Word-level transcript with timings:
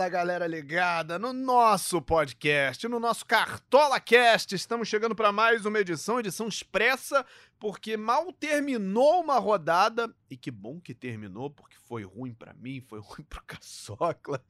Fala 0.00 0.08
galera 0.08 0.46
ligada 0.46 1.18
no 1.18 1.30
nosso 1.30 2.00
podcast, 2.00 2.88
no 2.88 2.98
nosso 2.98 3.26
Cartola 3.26 4.00
Cast. 4.00 4.54
Estamos 4.54 4.88
chegando 4.88 5.14
para 5.14 5.30
mais 5.30 5.66
uma 5.66 5.78
edição, 5.78 6.18
edição 6.18 6.48
expressa, 6.48 7.22
porque 7.60 7.94
mal 7.94 8.32
terminou 8.32 9.20
uma 9.20 9.38
rodada 9.38 10.12
e 10.30 10.36
que 10.36 10.50
bom 10.50 10.80
que 10.80 10.94
terminou, 10.94 11.50
porque 11.50 11.76
foi 11.86 12.04
ruim 12.04 12.32
para 12.32 12.54
mim, 12.54 12.80
foi 12.80 12.98
ruim 13.04 13.22
pro 13.28 13.42
Caçocla. 13.44 14.42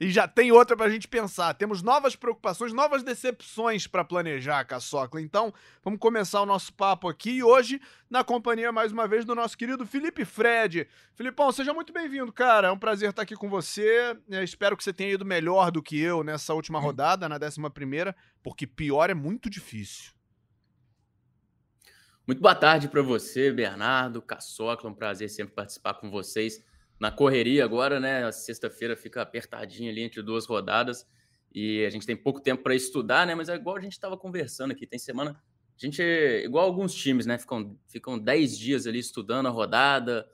E 0.00 0.10
já 0.10 0.26
tem 0.26 0.50
outra 0.50 0.76
pra 0.76 0.90
gente 0.90 1.06
pensar. 1.06 1.54
Temos 1.54 1.80
novas 1.80 2.16
preocupações, 2.16 2.72
novas 2.72 3.04
decepções 3.04 3.86
para 3.86 4.04
planejar, 4.04 4.64
Caçocla. 4.64 5.20
Então, 5.20 5.54
vamos 5.84 6.00
começar 6.00 6.42
o 6.42 6.46
nosso 6.46 6.72
papo 6.72 7.08
aqui 7.08 7.40
hoje 7.40 7.80
na 8.10 8.24
companhia 8.24 8.72
mais 8.72 8.90
uma 8.90 9.06
vez 9.06 9.24
do 9.24 9.34
nosso 9.34 9.56
querido 9.56 9.86
Felipe 9.86 10.24
Fred. 10.24 10.88
Filipão, 11.14 11.52
seja 11.52 11.72
muito 11.72 11.92
bem-vindo, 11.92 12.32
cara. 12.32 12.68
É 12.68 12.72
um 12.72 12.78
prazer 12.78 13.10
estar 13.10 13.22
aqui 13.22 13.36
com 13.36 13.48
você. 13.48 14.18
Eu 14.28 14.42
espero 14.42 14.76
que 14.76 14.82
você 14.82 14.92
tenha 14.92 15.12
ido 15.12 15.24
melhor 15.24 15.70
do 15.70 15.80
que 15.80 16.00
eu 16.00 16.24
nessa 16.24 16.52
última 16.52 16.80
rodada, 16.80 17.28
na 17.28 17.38
décima 17.38 17.70
primeira, 17.70 18.16
porque 18.42 18.66
pior 18.66 19.08
é 19.08 19.14
muito 19.14 19.48
difícil. 19.48 20.15
Muito 22.26 22.42
boa 22.42 22.56
tarde 22.56 22.88
para 22.88 23.02
você, 23.02 23.52
Bernardo, 23.52 24.20
Caçocla. 24.20 24.90
Um 24.90 24.94
prazer 24.94 25.30
sempre 25.30 25.54
participar 25.54 25.94
com 25.94 26.10
vocês 26.10 26.60
na 26.98 27.08
correria 27.08 27.64
agora, 27.64 28.00
né? 28.00 28.24
A 28.24 28.32
sexta-feira 28.32 28.96
fica 28.96 29.22
apertadinha 29.22 29.92
ali 29.92 30.02
entre 30.02 30.20
duas 30.22 30.44
rodadas 30.44 31.06
e 31.54 31.84
a 31.84 31.90
gente 31.90 32.04
tem 32.04 32.16
pouco 32.16 32.40
tempo 32.40 32.64
para 32.64 32.74
estudar, 32.74 33.28
né? 33.28 33.36
Mas 33.36 33.48
é 33.48 33.54
igual 33.54 33.76
a 33.76 33.80
gente 33.80 33.92
estava 33.92 34.16
conversando 34.16 34.72
aqui. 34.72 34.88
Tem 34.88 34.98
semana. 34.98 35.40
A 35.40 35.86
gente 35.86 36.02
é 36.02 36.44
igual 36.44 36.64
alguns 36.64 36.92
times, 36.92 37.26
né? 37.26 37.38
Ficam, 37.38 37.78
ficam 37.86 38.18
10 38.18 38.58
dias 38.58 38.88
ali 38.88 38.98
estudando 38.98 39.46
a 39.46 39.50
rodada, 39.50 40.28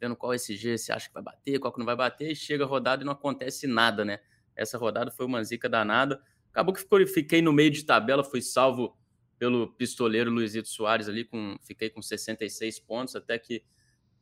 vendo 0.00 0.14
qual 0.14 0.32
SG 0.32 0.78
você 0.78 0.92
acha 0.92 1.08
que 1.08 1.14
vai 1.14 1.24
bater, 1.24 1.58
qual 1.58 1.72
que 1.72 1.80
não 1.80 1.86
vai 1.86 1.96
bater, 1.96 2.30
e 2.30 2.36
chega 2.36 2.62
a 2.62 2.68
rodada 2.68 3.02
e 3.02 3.04
não 3.04 3.14
acontece 3.14 3.66
nada, 3.66 4.04
né? 4.04 4.20
Essa 4.54 4.78
rodada 4.78 5.10
foi 5.10 5.26
uma 5.26 5.42
zica 5.42 5.68
danada. 5.68 6.22
Acabou 6.52 6.72
que 6.72 7.06
fiquei 7.06 7.42
no 7.42 7.52
meio 7.52 7.72
de 7.72 7.82
tabela, 7.82 8.22
fui 8.22 8.40
salvo 8.40 8.96
pelo 9.42 9.66
pistoleiro 9.66 10.30
Luizito 10.30 10.68
Soares 10.68 11.08
ali, 11.08 11.24
com, 11.24 11.56
fiquei 11.62 11.90
com 11.90 12.00
66 12.00 12.78
pontos, 12.78 13.16
até 13.16 13.36
que 13.36 13.64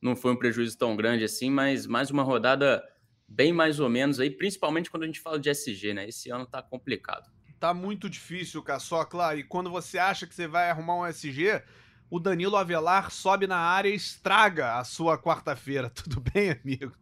não 0.01 0.17
foi 0.17 0.33
um 0.33 0.37
prejuízo 0.37 0.79
tão 0.79 0.97
grande 0.97 1.25
assim, 1.25 1.51
mas 1.51 1.87
mais 1.87 2.11
uma 2.11 2.23
rodada 2.23 2.83
bem 3.29 3.53
mais 3.53 3.79
ou 3.81 3.91
menos 3.91 4.19
aí, 4.19 4.31
principalmente 4.31 4.91
quando 4.91 5.03
a 5.03 5.07
gente 5.07 5.21
fala 5.21 5.39
de 5.39 5.51
SG, 5.51 5.93
né? 5.93 6.09
Esse 6.09 6.31
ano 6.31 6.47
tá 6.47 6.63
complicado. 6.63 7.31
Tá 7.59 7.75
muito 7.75 8.09
difícil, 8.09 8.63
Caçocla, 8.63 9.37
e 9.37 9.45
quando 9.45 9.69
você 9.69 9.99
acha 9.99 10.27
que 10.27 10.35
você 10.35 10.49
vai 10.49 10.71
arrumar 10.71 10.97
um 10.97 11.07
SG, 11.07 11.63
o 12.09 12.19
Danilo 12.19 12.57
Avelar 12.57 13.11
sobe 13.11 13.47
na 13.47 13.59
área 13.59 13.91
e 13.91 13.95
estraga 13.95 14.79
a 14.79 14.85
sua 14.85 15.19
quarta-feira. 15.19 15.91
Tudo 15.93 16.19
bem, 16.33 16.53
amigo? 16.53 16.95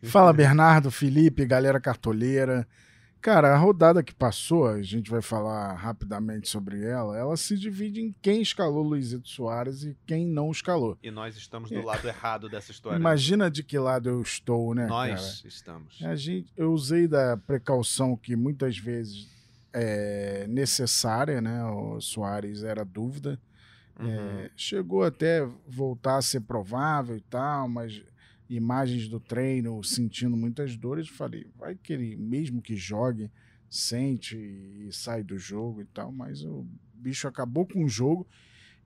Fala, 0.00 0.32
Bernardo, 0.32 0.92
Felipe, 0.92 1.44
galera 1.44 1.80
cartoleira. 1.80 2.64
Cara, 3.24 3.54
a 3.54 3.56
rodada 3.56 4.02
que 4.02 4.14
passou, 4.14 4.66
a 4.66 4.82
gente 4.82 5.10
vai 5.10 5.22
falar 5.22 5.72
rapidamente 5.76 6.46
sobre 6.46 6.84
ela, 6.84 7.16
ela 7.16 7.38
se 7.38 7.56
divide 7.56 8.02
em 8.02 8.14
quem 8.20 8.42
escalou 8.42 8.82
Luizito 8.82 9.26
Soares 9.30 9.82
e 9.82 9.96
quem 10.06 10.26
não 10.26 10.50
escalou. 10.50 10.98
E 11.02 11.10
nós 11.10 11.34
estamos 11.34 11.70
do 11.70 11.82
lado 11.82 12.06
errado 12.06 12.50
dessa 12.50 12.70
história. 12.70 12.98
Imagina 12.98 13.50
de 13.50 13.62
que 13.62 13.78
lado 13.78 14.10
eu 14.10 14.20
estou, 14.20 14.74
né, 14.74 14.86
nós 14.86 15.38
cara? 15.38 15.48
estamos. 15.48 16.02
A 16.02 16.14
gente, 16.14 16.52
eu 16.54 16.70
usei 16.70 17.08
da 17.08 17.34
precaução 17.34 18.14
que 18.14 18.36
muitas 18.36 18.76
vezes 18.76 19.26
é 19.72 20.44
necessária, 20.46 21.40
né? 21.40 21.64
O 21.64 22.02
Soares 22.02 22.62
era 22.62 22.84
dúvida. 22.84 23.40
Uhum. 23.98 24.06
É, 24.06 24.50
chegou 24.54 25.02
até 25.02 25.48
voltar 25.66 26.18
a 26.18 26.22
ser 26.22 26.40
provável 26.40 27.16
e 27.16 27.22
tal, 27.22 27.70
mas 27.70 28.02
imagens 28.48 29.08
do 29.08 29.18
treino, 29.18 29.82
sentindo 29.82 30.36
muitas 30.36 30.76
dores, 30.76 31.08
falei, 31.08 31.46
vai 31.56 31.74
que 31.74 31.92
ele, 31.92 32.16
mesmo 32.16 32.60
que 32.60 32.76
jogue, 32.76 33.30
sente 33.68 34.36
e 34.36 34.88
sai 34.92 35.22
do 35.22 35.38
jogo 35.38 35.80
e 35.82 35.84
tal, 35.86 36.12
mas 36.12 36.42
o 36.44 36.66
bicho 36.92 37.26
acabou 37.26 37.66
com 37.66 37.84
o 37.84 37.88
jogo. 37.88 38.26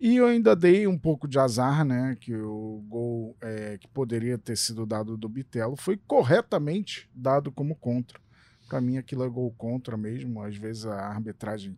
E 0.00 0.16
eu 0.16 0.26
ainda 0.26 0.54
dei 0.54 0.86
um 0.86 0.96
pouco 0.96 1.26
de 1.26 1.38
azar, 1.40 1.84
né? 1.84 2.16
Que 2.20 2.32
o 2.34 2.84
gol 2.88 3.36
é, 3.40 3.76
que 3.78 3.88
poderia 3.88 4.38
ter 4.38 4.56
sido 4.56 4.86
dado 4.86 5.16
do 5.16 5.28
Bitelo 5.28 5.74
foi 5.76 5.96
corretamente 5.96 7.10
dado 7.12 7.50
como 7.50 7.74
contra. 7.74 8.20
Para 8.68 8.80
mim, 8.80 8.96
aquilo 8.96 9.24
é 9.24 9.28
gol 9.28 9.50
contra 9.58 9.96
mesmo. 9.96 10.40
Às 10.40 10.56
vezes 10.56 10.86
a 10.86 10.94
arbitragem 11.08 11.76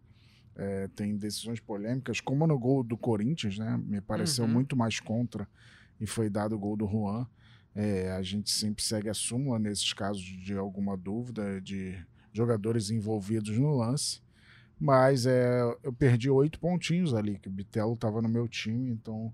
é, 0.54 0.86
tem 0.88 1.16
decisões 1.16 1.60
polêmicas, 1.60 2.20
como 2.20 2.46
no 2.46 2.58
gol 2.58 2.82
do 2.84 2.96
Corinthians, 2.96 3.56
né? 3.56 3.80
Me 3.82 4.02
pareceu 4.02 4.44
Uhum. 4.44 4.50
muito 4.50 4.76
mais 4.76 5.00
contra 5.00 5.48
e 5.98 6.06
foi 6.06 6.28
dado 6.28 6.54
o 6.54 6.58
gol 6.58 6.76
do 6.76 6.86
Juan. 6.86 7.26
É, 7.74 8.10
a 8.12 8.22
gente 8.22 8.50
sempre 8.50 8.82
segue 8.82 9.08
a 9.08 9.14
súmula 9.14 9.58
nesses 9.58 9.92
casos 9.92 10.22
de 10.22 10.56
alguma 10.56 10.96
dúvida 10.96 11.60
de 11.60 11.96
jogadores 12.32 12.90
envolvidos 12.90 13.56
no 13.58 13.76
lance. 13.76 14.20
Mas 14.78 15.26
é, 15.26 15.60
eu 15.82 15.92
perdi 15.92 16.30
oito 16.30 16.58
pontinhos 16.58 17.14
ali, 17.14 17.38
que 17.38 17.48
o 17.48 17.52
Bitelo 17.52 17.92
estava 17.92 18.22
no 18.22 18.28
meu 18.28 18.48
time, 18.48 18.90
então 18.90 19.32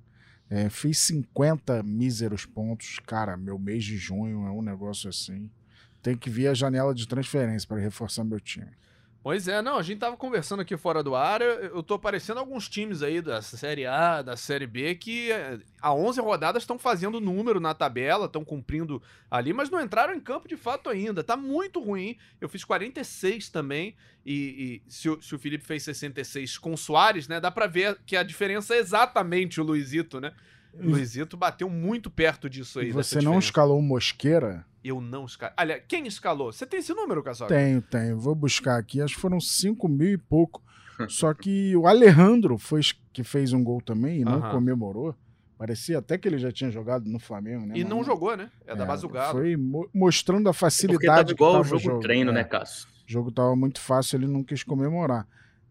é, 0.51 0.69
fiz 0.69 0.99
50 0.99 1.83
míseros 1.85 2.45
pontos. 2.45 2.99
Cara, 3.07 3.37
meu 3.37 3.59
mês 3.59 3.85
de 3.85 3.97
junho 3.97 4.47
é 4.47 4.51
um 4.51 4.63
negócio 4.63 5.09
assim. 5.09 5.51
Tem 6.03 6.17
que 6.17 6.29
vir 6.29 6.49
a 6.49 6.55
janela 6.55 6.95
de 6.95 7.07
transferência 7.07 7.67
para 7.67 7.81
reforçar 7.81 8.25
meu 8.25 8.41
time. 8.41 8.71
Pois 9.27 9.49
é, 9.49 9.61
não, 9.61 9.77
a 9.77 9.83
gente 9.83 9.99
tava 9.99 10.17
conversando 10.17 10.61
aqui 10.61 10.77
fora 10.77 11.03
do 11.03 11.17
ar, 11.17 11.43
eu 11.43 11.83
tô 11.83 11.95
aparecendo 11.95 12.39
alguns 12.39 12.69
times 12.69 13.03
aí 13.03 13.21
da 13.21 13.43
Série 13.43 13.85
A, 13.85 14.23
da 14.23 14.37
Série 14.37 14.69
B, 14.69 14.95
que 14.95 15.33
eh, 15.33 15.59
há 15.83 15.93
11 15.93 16.21
rodadas 16.21 16.63
estão 16.63 16.79
fazendo 16.79 17.21
número 17.21 17.59
na 17.59 17.75
tabela, 17.75 18.27
estão 18.27 18.45
cumprindo 18.45 19.03
ali, 19.29 19.53
mas 19.53 19.69
não 19.69 19.81
entraram 19.81 20.15
em 20.15 20.21
campo 20.21 20.47
de 20.47 20.57
fato 20.57 20.89
ainda. 20.89 21.25
Tá 21.25 21.37
muito 21.37 21.83
ruim. 21.83 22.17
Eu 22.41 22.49
fiz 22.49 22.65
46 22.65 23.49
também, 23.49 23.97
e, 24.25 24.83
e 24.87 24.93
se, 24.93 25.09
o, 25.09 25.21
se 25.21 25.35
o 25.35 25.39
Felipe 25.41 25.65
fez 25.65 25.83
66 25.83 26.57
com 26.59 26.77
Soares, 26.77 27.27
né, 27.27 27.41
dá 27.41 27.51
pra 27.51 27.67
ver 27.67 27.99
que 28.07 28.17
a 28.17 28.23
diferença 28.23 28.77
é 28.77 28.79
exatamente 28.79 29.61
o 29.61 29.65
Luizito, 29.65 30.21
né? 30.21 30.35
O 30.81 30.91
Luizito 30.91 31.37
bateu 31.37 31.69
muito 31.71 32.11
perto 32.11 32.49
disso 32.51 32.81
aí. 32.81 32.89
E 32.89 32.93
você 32.93 33.17
não 33.17 33.21
diferença. 33.23 33.47
escalou 33.47 33.79
o 33.79 33.83
Mosqueira? 33.83 34.65
Eu 34.85 35.01
não 35.01 35.25
escalei. 35.25 35.55
Aliás, 35.57 35.83
quem 35.89 36.07
escalou? 36.07 36.53
Você 36.53 36.65
tem 36.67 36.81
esse 36.81 36.93
número, 36.95 37.23
Casoca? 37.23 37.55
Tenho, 37.55 37.83
tenho. 37.83 38.19
Vou 38.19 38.35
buscar 38.35 38.77
aqui. 38.79 39.01
Acho 39.01 39.15
que 39.15 39.21
foram 39.21 39.41
5 39.41 39.89
mil 39.89 40.13
e 40.13 40.19
pouco. 40.19 40.63
Só 41.09 41.35
que 41.35 41.77
o 41.77 41.87
Alejandro 41.87 42.57
foi 42.57 42.81
que 43.13 43.23
fez 43.23 43.53
um 43.53 43.63
gol 43.63 43.81
também 43.83 44.21
e 44.21 44.25
não 44.25 44.39
Aham. 44.39 44.51
comemorou. 44.51 45.15
Parecia 45.59 45.99
até 45.99 46.17
que 46.19 46.29
ele 46.29 46.39
já 46.39 46.53
tinha 46.53 46.71
jogado 46.71 47.07
no 47.09 47.19
Flamengo, 47.19 47.67
né? 47.67 47.75
E 47.77 47.81
Mas 47.83 47.89
não 47.91 48.05
jogou, 48.05 48.37
né? 48.37 48.51
É, 48.67 48.75
da 48.77 48.85
É, 48.85 48.87
base 48.87 49.03
do 49.03 49.09
Galo. 49.09 49.39
Foi 49.39 49.57
mo- 49.57 49.89
mostrando 49.93 50.49
a 50.49 50.53
Porque 50.53 50.59
tava 50.59 50.71
facilidade 50.71 51.33
igual 51.33 51.63
que 51.63 51.75
o 51.75 51.79
jogo 51.79 51.97
o 51.97 52.01
treino, 52.01 52.31
É, 52.31 52.35
né, 52.35 52.45
Cássio? 52.45 52.87
O 53.09 53.13
jogo 53.13 53.31
tava 53.33 53.57
muito 53.57 53.81
fácil, 53.81 54.17
ele 54.19 54.27
não 54.27 54.43
quis 54.45 54.63
comemorar. 54.63 55.27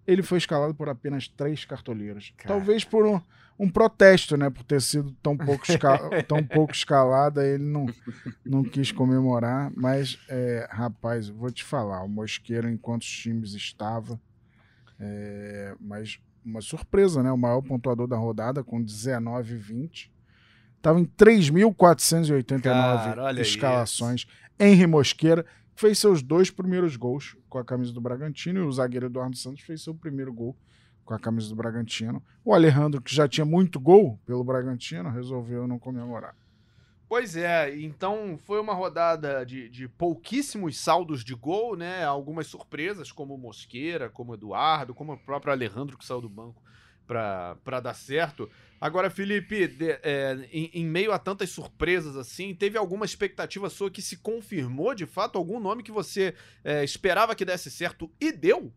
Ele 0.08 0.22
foi 0.22 0.38
escalado 0.38 0.74
por 0.74 0.90
apenas 0.90 1.28
três 1.28 1.66
cartoleiros. 1.66 2.34
Cara. 2.38 2.56
Talvez 2.56 2.84
por 2.84 3.06
um, 3.06 3.20
um 3.58 3.70
protesto, 3.70 4.38
né? 4.38 4.50
Por 4.50 4.64
ter 4.64 4.82
sido 4.82 5.12
tão 5.22 5.36
pouco, 5.36 5.66
tão 6.28 6.44
pouco 6.44 6.74
escalada, 6.74 7.46
ele 7.46 7.64
não, 7.64 7.88
não 8.46 8.64
quis 8.64 8.92
comemorar. 8.92 9.72
Mas, 9.76 10.20
é, 10.30 10.68
rapaz, 10.70 11.30
vou 11.30 11.50
te 11.50 11.64
falar, 11.64 12.04
o 12.04 12.10
Mosqueira, 12.10 12.70
em 12.70 12.78
quantos 12.78 13.08
times 13.08 13.54
estava, 13.54 14.20
é, 15.00 15.76
mas 15.80 16.20
uma 16.46 16.62
surpresa, 16.62 17.24
né? 17.24 17.32
O 17.32 17.38
maior 17.38 17.62
pontuador 17.62 18.08
da 18.08 18.18
rodada, 18.18 18.64
com 18.64 18.84
19,20. 18.84 20.10
Estava 20.78 21.00
em 21.00 21.06
3.489 21.06 22.62
Cara, 22.62 23.24
olha 23.24 23.42
escalações. 23.42 24.28
Henry 24.60 24.86
Mosqueira 24.86 25.44
fez 25.76 26.00
seus 26.00 26.22
dois 26.22 26.50
primeiros 26.50 26.96
gols 26.96 27.36
com 27.50 27.58
a 27.58 27.66
camisa 27.66 27.92
do 27.92 28.02
Bragantino 28.02 28.60
e 28.60 28.64
o 28.64 28.72
zagueiro 28.72 29.08
Eduardo 29.08 29.36
Santos 29.38 29.64
fez 29.64 29.84
seu 29.84 29.94
primeiro 29.94 30.34
gol 30.34 30.56
com 31.04 31.14
a 31.14 31.20
camisa 31.20 31.50
do 31.50 31.56
Bragantino. 31.56 32.24
O 32.44 32.54
Alejandro, 32.54 33.02
que 33.02 33.14
já 33.14 33.28
tinha 33.28 33.46
muito 33.46 33.80
gol 33.80 34.20
pelo 34.26 34.44
Bragantino, 34.44 35.10
resolveu 35.10 35.68
não 35.68 35.78
comemorar. 35.78 36.36
Pois 37.08 37.36
é, 37.36 37.78
então 37.78 38.38
foi 38.46 38.60
uma 38.60 38.74
rodada 38.74 39.46
de, 39.46 39.70
de 39.70 39.88
pouquíssimos 39.88 40.80
saldos 40.80 41.24
de 41.24 41.36
gol, 41.36 41.76
né? 41.76 42.04
Algumas 42.04 42.48
surpresas, 42.48 43.12
como 43.12 43.36
o 43.36 43.38
Mosqueira, 43.38 44.10
como 44.10 44.32
o 44.32 44.36
Eduardo, 44.36 44.96
como 44.96 45.14
o 45.14 45.18
próprio 45.18 45.54
Alejandro 45.54 45.98
que 45.98 46.06
saiu 46.06 46.22
do 46.22 46.30
banco 46.30 46.64
para 47.06 47.80
dar 47.80 47.94
certo. 47.94 48.50
Agora, 48.80 49.10
Felipe, 49.10 49.68
de- 49.68 50.00
é, 50.04 50.48
em, 50.52 50.70
em 50.74 50.86
meio 50.86 51.12
a 51.12 51.20
tantas 51.20 51.50
surpresas 51.50 52.16
assim, 52.18 52.54
teve 52.54 52.78
alguma 52.78 53.06
expectativa 53.06 53.70
sua 53.70 53.90
que 53.90 54.02
se 54.02 54.18
confirmou 54.18 54.94
de 54.94 55.06
fato? 55.06 55.38
Algum 55.38 55.60
nome 55.60 55.82
que 55.84 55.92
você 55.92 56.36
é, 56.64 56.84
esperava 56.84 57.36
que 57.36 57.46
desse 57.46 57.72
certo 57.72 58.12
e 58.20 58.32
deu? 58.32 58.74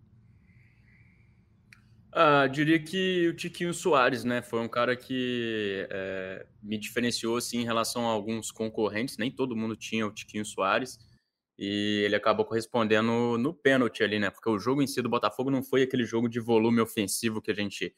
Ah, 2.10 2.46
diria 2.46 2.78
que 2.82 3.28
o 3.28 3.34
Tiquinho 3.36 3.74
Soares, 3.74 4.24
né? 4.24 4.40
Foi 4.40 4.60
um 4.60 4.68
cara 4.68 4.96
que 4.96 5.86
é, 5.90 6.46
me 6.62 6.78
diferenciou 6.78 7.36
assim, 7.36 7.58
em 7.58 7.64
relação 7.64 8.08
a 8.08 8.10
alguns 8.10 8.50
concorrentes. 8.50 9.18
Nem 9.18 9.30
todo 9.30 9.54
mundo 9.54 9.76
tinha 9.76 10.06
o 10.06 10.12
Tiquinho 10.12 10.44
Soares. 10.44 10.98
E 11.58 12.02
ele 12.04 12.14
acabou 12.14 12.46
correspondendo 12.46 13.36
no 13.36 13.52
pênalti 13.52 14.02
ali, 14.02 14.18
né? 14.18 14.30
Porque 14.30 14.48
o 14.48 14.58
jogo 14.58 14.80
em 14.80 14.86
si 14.86 15.02
do 15.02 15.08
Botafogo 15.08 15.50
não 15.50 15.62
foi 15.62 15.82
aquele 15.82 16.04
jogo 16.04 16.28
de 16.28 16.40
volume 16.40 16.80
ofensivo 16.80 17.42
que 17.42 17.50
a 17.50 17.54
gente 17.54 17.94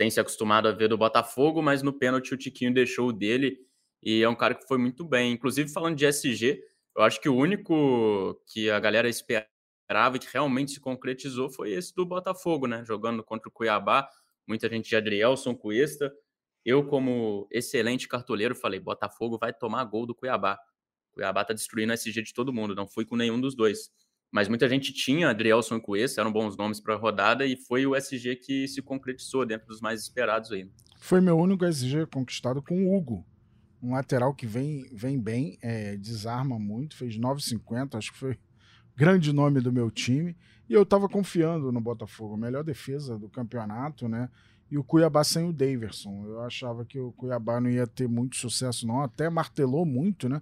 tem 0.00 0.10
se 0.10 0.18
acostumado 0.18 0.66
a 0.66 0.72
ver 0.72 0.88
do 0.88 0.96
Botafogo, 0.96 1.60
mas 1.60 1.82
no 1.82 1.92
pênalti 1.92 2.32
o 2.32 2.36
Tiquinho 2.38 2.72
deixou 2.72 3.08
o 3.08 3.12
dele. 3.12 3.58
E 4.02 4.22
é 4.22 4.28
um 4.30 4.34
cara 4.34 4.54
que 4.54 4.66
foi 4.66 4.78
muito 4.78 5.04
bem. 5.04 5.30
Inclusive, 5.30 5.70
falando 5.70 5.94
de 5.94 6.06
SG, 6.06 6.58
eu 6.96 7.02
acho 7.02 7.20
que 7.20 7.28
o 7.28 7.36
único 7.36 8.42
que 8.46 8.70
a 8.70 8.80
galera 8.80 9.10
espera 9.10 9.46
esperava 9.82 10.16
e 10.16 10.18
que 10.18 10.28
realmente 10.32 10.72
se 10.72 10.80
concretizou 10.80 11.50
foi 11.50 11.72
esse 11.72 11.94
do 11.94 12.06
Botafogo, 12.06 12.66
né? 12.66 12.82
Jogando 12.82 13.22
contra 13.22 13.50
o 13.50 13.52
Cuiabá, 13.52 14.08
muita 14.46 14.70
gente 14.70 14.88
de 14.88 14.96
Adrielson 14.96 15.54
Cuesta. 15.54 16.10
Eu, 16.64 16.82
como 16.86 17.46
excelente 17.50 18.08
cartoleiro, 18.08 18.54
falei: 18.54 18.80
Botafogo 18.80 19.36
vai 19.38 19.52
tomar 19.52 19.84
gol 19.84 20.06
do 20.06 20.14
Cuiabá. 20.14 20.58
Cuiabá 21.12 21.44
tá 21.44 21.52
destruindo 21.52 21.92
a 21.92 21.94
SG 21.94 22.22
de 22.22 22.32
todo 22.32 22.54
mundo, 22.54 22.74
não 22.74 22.88
fui 22.88 23.04
com 23.04 23.16
nenhum 23.16 23.38
dos 23.38 23.54
dois. 23.54 23.90
Mas 24.30 24.48
muita 24.48 24.68
gente 24.68 24.92
tinha 24.92 25.28
Adrielson 25.28 25.76
e 25.76 25.80
Cuesta, 25.80 26.20
eram 26.20 26.32
bons 26.32 26.56
nomes 26.56 26.78
para 26.78 26.94
a 26.94 26.98
rodada, 26.98 27.44
e 27.44 27.56
foi 27.56 27.86
o 27.86 27.96
SG 27.96 28.36
que 28.36 28.68
se 28.68 28.80
concretizou 28.80 29.44
dentro 29.44 29.66
dos 29.66 29.80
mais 29.80 30.00
esperados 30.02 30.52
aí. 30.52 30.70
Foi 31.00 31.20
meu 31.20 31.36
único 31.36 31.64
SG 31.64 32.06
conquistado 32.06 32.62
com 32.62 32.86
o 32.86 32.96
Hugo. 32.96 33.26
Um 33.82 33.92
lateral 33.92 34.34
que 34.34 34.46
vem, 34.46 34.88
vem 34.92 35.18
bem, 35.18 35.58
é, 35.62 35.96
desarma 35.96 36.58
muito, 36.58 36.96
fez 36.96 37.16
9,50, 37.16 37.96
acho 37.96 38.12
que 38.12 38.18
foi 38.18 38.38
grande 38.94 39.32
nome 39.32 39.60
do 39.60 39.72
meu 39.72 39.90
time. 39.90 40.36
E 40.68 40.74
eu 40.74 40.82
estava 40.82 41.08
confiando 41.08 41.72
no 41.72 41.80
Botafogo, 41.80 42.36
melhor 42.36 42.62
defesa 42.62 43.18
do 43.18 43.28
campeonato, 43.28 44.06
né? 44.06 44.28
E 44.70 44.78
o 44.78 44.84
Cuiabá 44.84 45.24
sem 45.24 45.48
o 45.48 45.52
Daverson. 45.52 46.24
Eu 46.26 46.42
achava 46.42 46.84
que 46.84 47.00
o 47.00 47.10
Cuiabá 47.12 47.60
não 47.60 47.68
ia 47.68 47.86
ter 47.86 48.06
muito 48.06 48.36
sucesso, 48.36 48.86
não. 48.86 49.00
Até 49.00 49.28
martelou 49.28 49.84
muito, 49.84 50.28
né? 50.28 50.40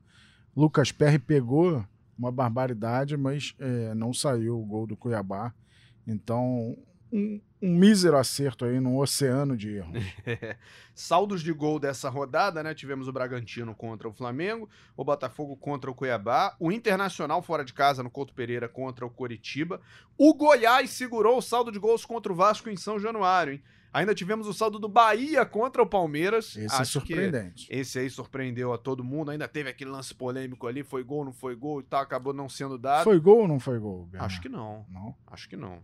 Lucas 0.55 0.93
Perry 0.93 1.19
pegou 1.19 1.83
uma 2.19 2.33
barbaridade, 2.33 3.17
mas 3.17 3.55
é, 3.59 3.95
não 3.95 4.13
saiu 4.13 4.61
o 4.61 4.67
gol 4.67 4.87
do 4.87 4.97
Cuiabá. 4.97 5.55
Então, 6.07 6.77
um, 7.13 7.41
um 7.63 7.75
mísero 7.75 8.17
acerto 8.17 8.65
aí 8.65 8.81
num 8.81 8.99
oceano 8.99 9.57
de 9.57 9.77
erros. 9.77 10.03
Saldos 10.95 11.43
de 11.43 11.53
gol 11.53 11.79
dessa 11.79 12.09
rodada, 12.09 12.63
né? 12.63 12.75
Tivemos 12.75 13.09
o 13.09 13.13
Bragantino 13.13 13.75
contra 13.75 14.09
o 14.09 14.13
Flamengo, 14.13 14.69
o 14.97 15.05
Botafogo 15.05 15.57
contra 15.57 15.91
o 15.91 15.95
Cuiabá, 15.95 16.57
o 16.59 16.73
Internacional 16.73 17.41
fora 17.41 17.65
de 17.65 17.73
casa 17.73 18.03
no 18.03 18.11
Couto 18.11 18.35
Pereira 18.35 18.69
contra 18.69 19.07
o 19.07 19.11
Coritiba. 19.11 19.81
O 20.17 20.35
Goiás 20.35 20.91
segurou 20.91 21.39
o 21.39 21.43
saldo 21.43 21.71
de 21.71 21.79
gols 21.79 22.05
contra 22.05 22.33
o 22.33 22.37
Vasco 22.37 22.69
em 22.69 22.77
São 22.77 22.99
Januário, 22.99 23.55
hein? 23.55 23.63
Ainda 23.93 24.15
tivemos 24.15 24.47
o 24.47 24.53
saldo 24.53 24.79
do 24.79 24.89
Bahia 24.89 25.45
contra 25.47 25.83
o 25.83 25.87
Palmeiras. 25.87 26.57
Esse 26.57 26.61
é 26.61 26.67
Acho 26.67 26.83
é 26.83 26.85
surpreendente. 26.85 27.67
Esse 27.71 27.99
aí 27.99 28.11
surpreendeu 28.11 28.73
a 28.73 28.79
todo 28.79 29.03
mundo. 29.03 29.31
Ainda 29.31 29.49
teve 29.49 29.71
aquele 29.71 29.91
lance 29.91 30.15
polêmico 30.15 30.67
ali, 30.67 30.83
foi 30.83 31.03
gol, 31.03 31.25
não 31.25 31.33
foi 31.33 31.57
gol 31.57 31.81
e 31.81 31.85
tal, 31.85 32.03
acabou 32.03 32.33
não 32.35 32.49
sendo 32.49 32.77
dado. 32.77 33.05
Foi 33.05 33.19
gol 33.19 33.41
ou 33.41 33.49
não 33.49 33.59
foi 33.59 33.79
gol? 33.79 34.07
Bernardo? 34.07 34.31
Acho 34.31 34.43
que 34.43 34.49
não. 34.49 34.85
Não? 34.91 35.15
Acho 35.27 35.49
que 35.49 35.57
não. 35.57 35.83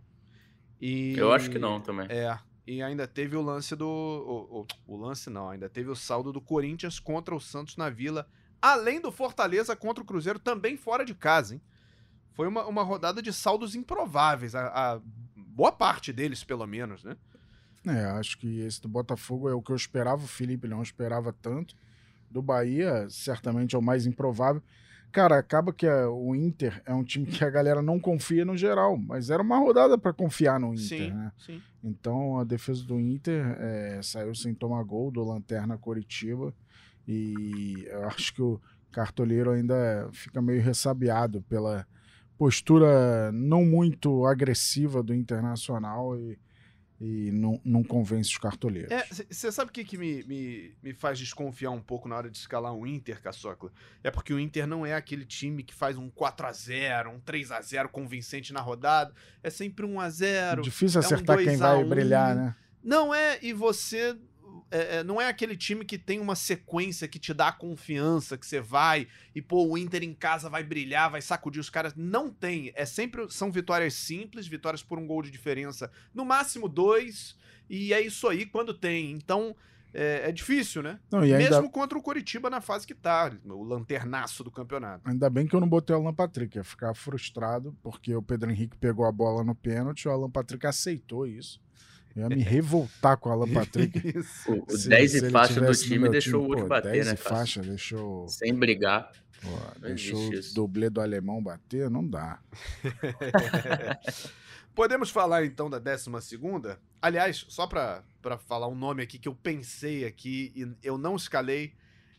E, 0.79 1.17
Eu 1.17 1.33
acho 1.33 1.49
que 1.49 1.57
não 1.57 1.79
também. 1.81 2.07
É. 2.09 2.37
E 2.67 2.81
ainda 2.81 3.07
teve 3.07 3.35
o 3.35 3.41
lance 3.41 3.75
do. 3.75 3.87
O, 3.87 4.61
o, 4.61 4.95
o, 4.95 4.97
lance 4.97 5.29
não, 5.29 5.49
ainda 5.49 5.69
teve 5.69 5.89
o 5.89 5.95
saldo 5.95 6.31
do 6.31 6.41
Corinthians 6.41 6.99
contra 6.99 7.35
o 7.35 7.39
Santos 7.39 7.77
na 7.77 7.89
Vila. 7.89 8.27
Além 8.61 8.99
do 8.99 9.11
Fortaleza 9.11 9.75
contra 9.75 10.03
o 10.03 10.07
Cruzeiro, 10.07 10.39
também 10.39 10.75
fora 10.75 11.05
de 11.05 11.13
casa, 11.13 11.53
hein? 11.55 11.61
Foi 12.33 12.47
uma, 12.47 12.65
uma 12.65 12.83
rodada 12.83 13.21
de 13.21 13.31
saldos 13.31 13.75
improváveis. 13.75 14.55
A, 14.55 14.67
a 14.95 15.01
boa 15.35 15.71
parte 15.71 16.11
deles, 16.11 16.43
pelo 16.43 16.65
menos, 16.65 17.03
né? 17.03 17.15
É, 17.85 18.05
acho 18.05 18.37
que 18.37 18.59
esse 18.61 18.81
do 18.81 18.87
Botafogo 18.87 19.49
é 19.49 19.53
o 19.53 19.61
que 19.61 19.71
eu 19.71 19.75
esperava. 19.75 20.23
O 20.23 20.27
Felipe 20.27 20.67
não 20.67 20.81
esperava 20.81 21.33
tanto. 21.33 21.75
Do 22.29 22.41
Bahia, 22.41 23.07
certamente 23.09 23.75
é 23.75 23.79
o 23.79 23.81
mais 23.81 24.05
improvável. 24.05 24.61
Cara, 25.11 25.37
acaba 25.37 25.71
que 25.71 25.87
a, 25.87 26.09
o 26.09 26.35
Inter 26.35 26.81
é 26.85 26.93
um 26.93 27.01
time 27.03 27.25
que 27.25 27.41
a 27.41 27.49
galera 27.49 27.81
não 27.81 27.97
confia 27.97 28.43
no 28.43 28.57
geral, 28.57 28.97
mas 28.97 29.29
era 29.29 29.41
uma 29.41 29.57
rodada 29.57 29.97
para 29.97 30.11
confiar 30.11 30.59
no 30.59 30.73
Inter, 30.73 30.85
sim, 30.85 31.11
né? 31.11 31.31
Sim. 31.37 31.61
Então 31.81 32.37
a 32.37 32.43
defesa 32.43 32.83
do 32.83 32.99
Inter 32.99 33.55
é, 33.57 34.01
saiu 34.03 34.35
sem 34.35 34.53
tomar 34.53 34.83
gol 34.83 35.09
do 35.11 35.23
Lanterna 35.23 35.77
Coritiba 35.77 36.53
e 37.07 37.85
eu 37.87 38.05
acho 38.07 38.33
que 38.33 38.41
o 38.41 38.59
cartoleiro 38.91 39.51
ainda 39.51 40.09
fica 40.11 40.41
meio 40.41 40.61
ressabiado 40.61 41.41
pela 41.43 41.87
postura 42.37 43.31
não 43.31 43.63
muito 43.63 44.25
agressiva 44.25 45.01
do 45.01 45.13
Internacional 45.13 46.19
e 46.19 46.37
e 46.99 47.29
não, 47.31 47.59
não 47.63 47.83
convence 47.83 48.29
os 48.29 48.37
cartoleiros. 48.37 48.91
Você 49.29 49.47
é, 49.47 49.51
sabe 49.51 49.69
o 49.69 49.73
que, 49.73 49.83
que 49.83 49.97
me, 49.97 50.23
me, 50.23 50.75
me 50.81 50.93
faz 50.93 51.19
desconfiar 51.19 51.71
um 51.71 51.81
pouco 51.81 52.07
na 52.07 52.15
hora 52.15 52.29
de 52.29 52.37
escalar 52.37 52.73
um 52.73 52.87
Inter, 52.87 53.21
Caçocla? 53.21 53.71
É 54.03 54.09
porque 54.09 54.33
o 54.33 54.39
Inter 54.39 54.65
não 54.65 54.85
é 54.85 54.93
aquele 54.93 55.25
time 55.25 55.61
que 55.61 55.73
faz 55.73 55.97
um 55.97 56.09
4 56.09 56.47
a 56.47 56.53
0 56.53 57.11
um 57.11 57.19
3 57.19 57.51
a 57.51 57.61
0 57.61 57.89
convincente 57.89 58.53
na 58.53 58.61
rodada. 58.61 59.13
É 59.43 59.49
sempre 59.49 59.85
um 59.85 59.99
a 59.99 60.09
0 60.09 60.61
Difícil 60.61 60.99
acertar 60.99 61.37
é 61.37 61.41
um 61.41 61.45
quem 61.45 61.57
vai 61.57 61.83
brilhar, 61.83 62.35
né? 62.35 62.55
Não 62.81 63.13
é, 63.13 63.39
e 63.41 63.51
você 63.51 64.15
é, 64.71 64.97
é, 64.97 65.03
não 65.03 65.21
é 65.21 65.27
aquele 65.27 65.55
time 65.55 65.85
que 65.85 65.97
tem 65.97 66.19
uma 66.19 66.35
sequência 66.35 67.07
que 67.07 67.19
te 67.19 67.33
dá 67.33 67.51
confiança, 67.51 68.37
que 68.37 68.45
você 68.45 68.59
vai 68.59 69.07
e, 69.33 69.41
pô, 69.41 69.65
o 69.67 69.77
Inter 69.77 70.03
em 70.03 70.13
casa 70.13 70.49
vai 70.49 70.63
brilhar, 70.63 71.11
vai 71.11 71.21
sacudir 71.21 71.59
os 71.59 71.69
caras. 71.69 71.93
Não 71.95 72.29
tem. 72.29 72.71
É 72.75 72.85
sempre. 72.85 73.29
São 73.29 73.51
vitórias 73.51 73.93
simples, 73.93 74.47
vitórias 74.47 74.83
por 74.83 74.97
um 74.97 75.07
gol 75.07 75.21
de 75.21 75.31
diferença. 75.31 75.91
No 76.13 76.25
máximo 76.25 76.67
dois. 76.67 77.35
E 77.69 77.93
é 77.93 78.01
isso 78.01 78.27
aí 78.27 78.45
quando 78.45 78.73
tem. 78.73 79.11
Então. 79.11 79.55
É, 79.97 80.27
é 80.27 80.31
difícil, 80.33 80.83
né? 80.83 80.99
Não, 81.09 81.21
Mesmo 81.21 81.55
ainda... 81.55 81.69
contra 81.69 81.97
o 81.97 82.01
Coritiba 82.01 82.49
na 82.49 82.59
fase 82.59 82.85
que 82.85 82.93
tá, 82.93 83.31
o 83.45 83.63
lanternaço 83.63 84.43
do 84.43 84.51
campeonato. 84.51 85.09
Ainda 85.09 85.29
bem 85.29 85.47
que 85.47 85.55
eu 85.55 85.61
não 85.61 85.69
botei 85.69 85.95
o 85.95 85.99
Alan 85.99 86.13
Patrick, 86.13 86.57
ia 86.57 86.65
ficar 86.65 86.93
frustrado, 86.93 87.73
porque 87.81 88.13
o 88.13 88.21
Pedro 88.21 88.51
Henrique 88.51 88.75
pegou 88.75 89.05
a 89.05 89.11
bola 89.13 89.41
no 89.41 89.55
pênalti, 89.55 90.05
o 90.05 90.11
Alan 90.11 90.29
Patrick 90.29 90.67
aceitou 90.67 91.25
isso. 91.25 91.61
Eu 92.15 92.23
ia 92.23 92.29
me 92.29 92.41
revoltar 92.41 93.17
com 93.17 93.29
o 93.29 93.31
Alan 93.33 93.51
Patrick. 93.51 93.99
o, 94.47 94.73
o 94.73 94.87
10 94.87 95.15
e 95.15 95.29
faixa 95.29 95.59
do 95.59 95.75
time 95.75 96.07
deixou 96.07 96.41
time, 96.41 96.45
o 96.45 96.49
outro 96.49 96.67
bater, 96.67 96.91
10 96.93 97.05
né? 97.07 97.13
10 97.13 97.19
e 97.19 97.23
faixa, 97.23 97.61
deixou. 97.61 98.27
Sem 98.29 98.55
brigar. 98.55 99.11
Pô, 99.41 99.79
deixou 99.81 100.29
o 100.29 100.53
dublê 100.53 100.89
do 100.89 101.01
alemão 101.01 101.43
bater? 101.43 101.89
Não 101.89 102.07
dá. 102.07 102.39
Podemos 104.73 105.09
falar 105.09 105.45
então 105.45 105.69
da 105.69 105.77
12 105.77 106.09
segunda? 106.21 106.79
Aliás, 107.01 107.45
só 107.49 107.67
para 107.67 108.03
falar 108.47 108.67
um 108.67 108.75
nome 108.75 109.03
aqui 109.03 109.19
que 109.19 109.27
eu 109.27 109.35
pensei 109.35 110.05
aqui 110.05 110.51
e 110.55 110.67
eu 110.83 110.97
não 110.97 111.15
escalei. 111.15 111.73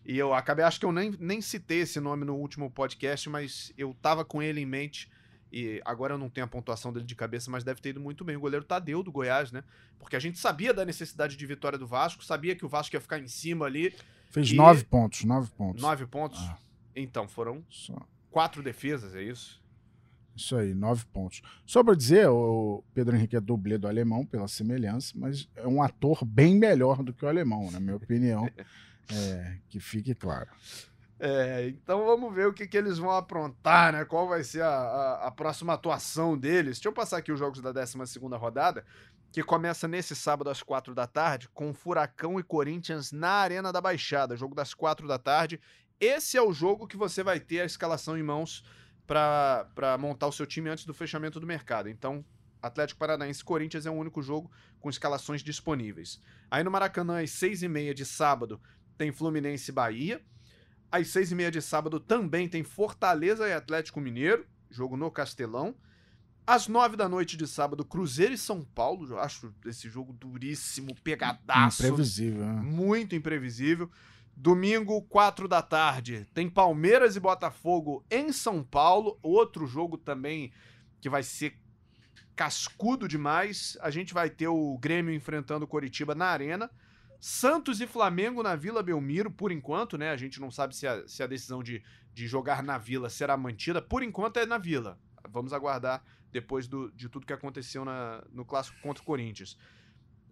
E 0.05 0.17
eu 0.17 0.33
acabei, 0.33 0.65
acho 0.65 0.79
que 0.79 0.87
eu 0.87 0.93
nem, 0.93 1.13
nem 1.19 1.41
citei 1.41 1.81
esse 1.81 1.99
nome 1.99 2.25
no 2.25 2.37
último 2.37 2.71
podcast, 2.71 3.29
mas 3.29 3.73
eu 3.77 3.93
tava 4.01 4.25
com 4.25 4.41
ele 4.41 4.61
em 4.61 4.67
mente 4.67 5.11
e 5.53 5.81
agora 5.85 6.15
eu 6.15 6.19
não 6.19 6.29
tenho 6.29 6.45
a 6.45 6.49
pontuação 6.49 6.93
dele 6.93 7.07
de 7.07 7.15
cabeça, 7.15 7.51
mas 7.51 7.65
deve 7.65 7.81
ter 7.81 7.91
ido 7.91 8.01
muito 8.01 8.25
bem. 8.25 8.37
O 8.37 8.41
goleiro 8.41 8.65
Tadeu 8.65 9.03
do 9.03 9.13
Goiás, 9.13 9.53
né? 9.53 9.63
Porque 9.99 10.17
a 10.17 10.19
gente 10.19 10.39
sabia 10.39 10.75
da 10.75 10.85
necessidade 10.85 11.37
de 11.37 11.47
vitória 11.47 11.79
do 11.79 11.87
Vasco, 11.87 12.25
sabia 12.25 12.55
que 12.57 12.65
o 12.65 12.69
Vasco 12.69 12.97
ia 12.97 13.01
ficar 13.01 13.19
em 13.19 13.29
cima 13.29 13.67
ali. 13.67 13.95
Fez 14.31 14.51
e... 14.51 14.57
nove 14.57 14.85
pontos, 14.85 15.25
nove 15.25 15.51
pontos. 15.51 15.83
Nove 15.83 16.07
pontos? 16.07 16.41
Ah. 16.41 16.59
Então, 16.95 17.29
foram 17.29 17.65
Só. 17.69 17.97
quatro 18.31 18.63
defesas, 18.63 19.15
é 19.15 19.23
isso? 19.23 19.63
Isso 20.35 20.55
aí, 20.57 20.75
nove 20.75 21.05
pontos. 21.07 21.41
Só 21.65 21.83
para 21.83 21.95
dizer, 21.95 22.29
o 22.29 22.85
Pedro 22.93 23.17
Henrique 23.17 23.37
é 23.37 23.41
dublê 23.41 23.79
do 23.79 23.89
alemão, 23.89 24.27
pela 24.27 24.47
semelhança, 24.49 25.15
mas 25.17 25.49
é 25.57 25.67
um 25.67 25.83
ator 25.83 26.25
bem 26.25 26.55
melhor 26.55 27.03
do 27.03 27.13
que 27.13 27.25
o 27.25 27.29
alemão, 27.29 27.71
na 27.71 27.81
minha 27.81 27.97
opinião. 27.97 28.47
é, 29.11 29.59
que 29.69 29.81
fique 29.81 30.15
claro. 30.15 30.49
É, 31.19 31.69
então 31.69 32.05
vamos 32.05 32.35
ver 32.35 32.47
o 32.47 32.53
que, 32.53 32.67
que 32.67 32.77
eles 32.77 32.99
vão 32.99 33.11
aprontar, 33.11 33.93
né? 33.93 34.05
Qual 34.05 34.29
vai 34.29 34.45
ser 34.45 34.63
a, 34.63 34.69
a, 34.69 35.27
a, 35.29 35.31
próxima 35.31 35.73
atuação 35.73 36.37
deles. 36.37 36.77
Deixa 36.77 36.89
eu 36.89 36.93
passar 36.93 37.19
aqui 37.19 37.33
os 37.33 37.39
jogos 37.39 37.63
da 37.63 37.73
12 37.73 37.97
rodada, 38.39 38.85
que 39.33 39.43
começa 39.43 39.89
nesse 39.89 40.15
sábado 40.15 40.51
às 40.51 40.63
4 40.63 40.95
da 40.95 41.07
tarde, 41.07 41.49
com 41.55 41.73
Furacão 41.73 42.39
e 42.39 42.43
Corinthians 42.43 43.13
na 43.13 43.31
Arena 43.31 43.73
da 43.73 43.81
Baixada. 43.81 44.37
Jogo 44.37 44.55
das 44.55 44.75
4 44.75 45.09
da 45.09 45.19
tarde. 45.19 45.59
Esse 45.99 46.37
é 46.37 46.43
o 46.43 46.53
jogo 46.53 46.87
que 46.87 46.97
você 46.97 47.23
vai 47.23 47.41
ter 47.41 47.61
a 47.61 47.65
escalação 47.65 48.19
em 48.19 48.23
mãos 48.23 48.63
para 49.07 49.97
montar 49.99 50.27
o 50.27 50.33
seu 50.33 50.45
time 50.45 50.69
antes 50.69 50.85
do 50.85 50.93
fechamento 50.93 51.41
do 51.41 51.47
mercado. 51.47 51.89
Então, 51.89 52.23
Atlético 52.61 52.99
Paranaense 52.99 53.41
e 53.41 53.45
Corinthians 53.45 53.87
é 53.87 53.91
o 53.91 53.95
único 53.95 54.21
jogo 54.21 54.51
com 54.81 54.91
escalações 54.91 55.43
disponíveis. 55.43 56.21
Aí 56.51 56.63
no 56.63 56.71
Maracanã, 56.71 57.23
às 57.23 57.31
6h30 57.31 57.95
de 57.95 58.05
sábado, 58.05 58.61
tem 58.99 59.13
Fluminense 59.13 59.71
e 59.71 59.75
Bahia. 59.75 60.23
Às 60.97 61.09
seis 61.09 61.31
e 61.31 61.35
meia 61.35 61.51
de 61.51 61.61
sábado 61.61 62.01
também 62.01 62.49
tem 62.49 62.65
Fortaleza 62.65 63.47
e 63.47 63.53
Atlético 63.53 64.01
Mineiro, 64.01 64.47
jogo 64.71 64.97
no 64.97 65.11
Castelão. 65.11 65.75
Às 66.47 66.69
nove 66.69 66.97
da 66.97 67.09
noite 67.09 67.37
de 67.37 67.47
sábado, 67.47 67.85
Cruzeiro 67.85 68.33
e 68.33 68.39
São 68.39 68.63
Paulo. 68.63 69.09
Eu 69.11 69.19
acho 69.19 69.53
esse 69.67 69.89
jogo 69.89 70.13
duríssimo, 70.13 70.95
pegadaço. 71.03 71.83
Imprevisível, 71.83 72.47
né? 72.47 72.63
Muito 72.63 73.15
imprevisível. 73.15 73.91
Domingo, 74.37 75.03
quatro 75.03 75.49
da 75.49 75.61
tarde, 75.63 76.27
tem 76.33 76.49
Palmeiras 76.49 77.17
e 77.17 77.21
Botafogo 77.21 78.05
em 78.11 78.33
São 78.33 78.63
Paulo. 78.63 79.19
Outro 79.23 79.67
jogo 79.67 79.99
também 79.99 80.53
que 81.01 81.09
vai 81.09 81.23
ser 81.23 81.59
cascudo 82.37 83.09
demais. 83.09 83.77
A 83.81 83.91
gente 83.91 84.15
vai 84.15 84.31
ter 84.31 84.49
o 84.49 84.79
Grêmio 84.79 85.15
enfrentando 85.15 85.65
o 85.65 85.69
Coritiba 85.69 86.15
na 86.15 86.27
Arena. 86.27 86.71
Santos 87.21 87.81
e 87.81 87.87
Flamengo 87.87 88.43
na 88.43 88.55
Vila 88.55 88.83
Belmiro, 88.83 89.31
por 89.31 89.51
enquanto, 89.51 89.97
né? 89.97 90.11
A 90.11 90.17
gente 90.17 90.41
não 90.41 90.51
sabe 90.51 90.75
se 90.77 90.87
a, 90.87 91.07
se 91.09 91.23
a 91.23 91.27
decisão 91.27 91.63
de, 91.63 91.83
de 92.13 92.27
jogar 92.27 92.63
na 92.63 92.79
Vila 92.79 93.09
será 93.09 93.37
mantida. 93.37 93.81
Por 93.81 94.03
enquanto 94.03 94.39
é 94.39 94.47
na 94.47 94.59
Vila. 94.59 94.99
Vamos 95.29 95.53
aguardar 95.53 96.05
depois 96.31 96.67
do, 96.69 96.91
de 96.93 97.09
tudo 97.09 97.27
que 97.27 97.33
aconteceu 97.33 97.85
na, 97.85 98.23
no 98.33 98.45
clássico 98.45 98.81
contra 98.81 99.03
o 99.03 99.07
Corinthians. 99.07 99.59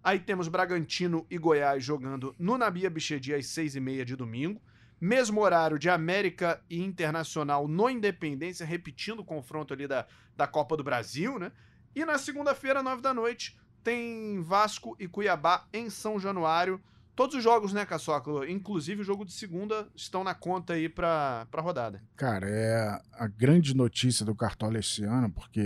Aí 0.02 0.20
temos 0.20 0.48
Bragantino 0.48 1.26
e 1.30 1.38
Goiás 1.38 1.82
jogando 1.82 2.34
no 2.38 2.58
Nabia 2.58 2.90
Bichedi 2.90 3.34
às 3.34 3.46
seis 3.46 3.74
e 3.74 3.80
meia 3.80 4.04
de 4.04 4.14
domingo. 4.14 4.60
Mesmo 5.00 5.40
horário 5.40 5.78
de 5.78 5.88
América 5.88 6.62
e 6.68 6.82
Internacional 6.82 7.66
no 7.66 7.88
Independência, 7.90 8.66
repetindo 8.66 9.20
o 9.20 9.24
confronto 9.24 9.72
ali 9.72 9.86
da, 9.86 10.06
da 10.36 10.46
Copa 10.46 10.76
do 10.76 10.84
Brasil, 10.84 11.38
né? 11.38 11.50
E 11.94 12.04
na 12.04 12.18
segunda-feira, 12.18 12.82
nove 12.82 13.00
da 13.00 13.14
noite, 13.14 13.58
tem 13.84 14.40
Vasco 14.42 14.96
e 14.98 15.06
Cuiabá 15.06 15.66
em 15.72 15.90
São 15.90 16.18
Januário. 16.18 16.80
Todos 17.14 17.36
os 17.36 17.44
jogos, 17.44 17.72
né, 17.72 17.86
Caçoca? 17.86 18.50
Inclusive 18.50 19.02
o 19.02 19.04
jogo 19.04 19.24
de 19.24 19.32
segunda 19.32 19.86
estão 19.94 20.24
na 20.24 20.34
conta 20.34 20.72
aí 20.72 20.88
pra, 20.88 21.46
pra 21.50 21.62
rodada. 21.62 22.02
Cara, 22.16 22.48
é 22.48 23.00
a 23.12 23.28
grande 23.28 23.76
notícia 23.76 24.26
do 24.26 24.34
Cartola 24.34 24.78
esse 24.80 25.04
ano, 25.04 25.30
porque 25.30 25.60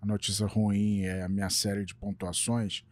a 0.00 0.06
notícia 0.06 0.46
ruim 0.46 1.00
é 1.00 1.24
a 1.24 1.28
minha 1.28 1.50
série 1.50 1.84
de 1.84 1.94
pontuações, 1.94 2.84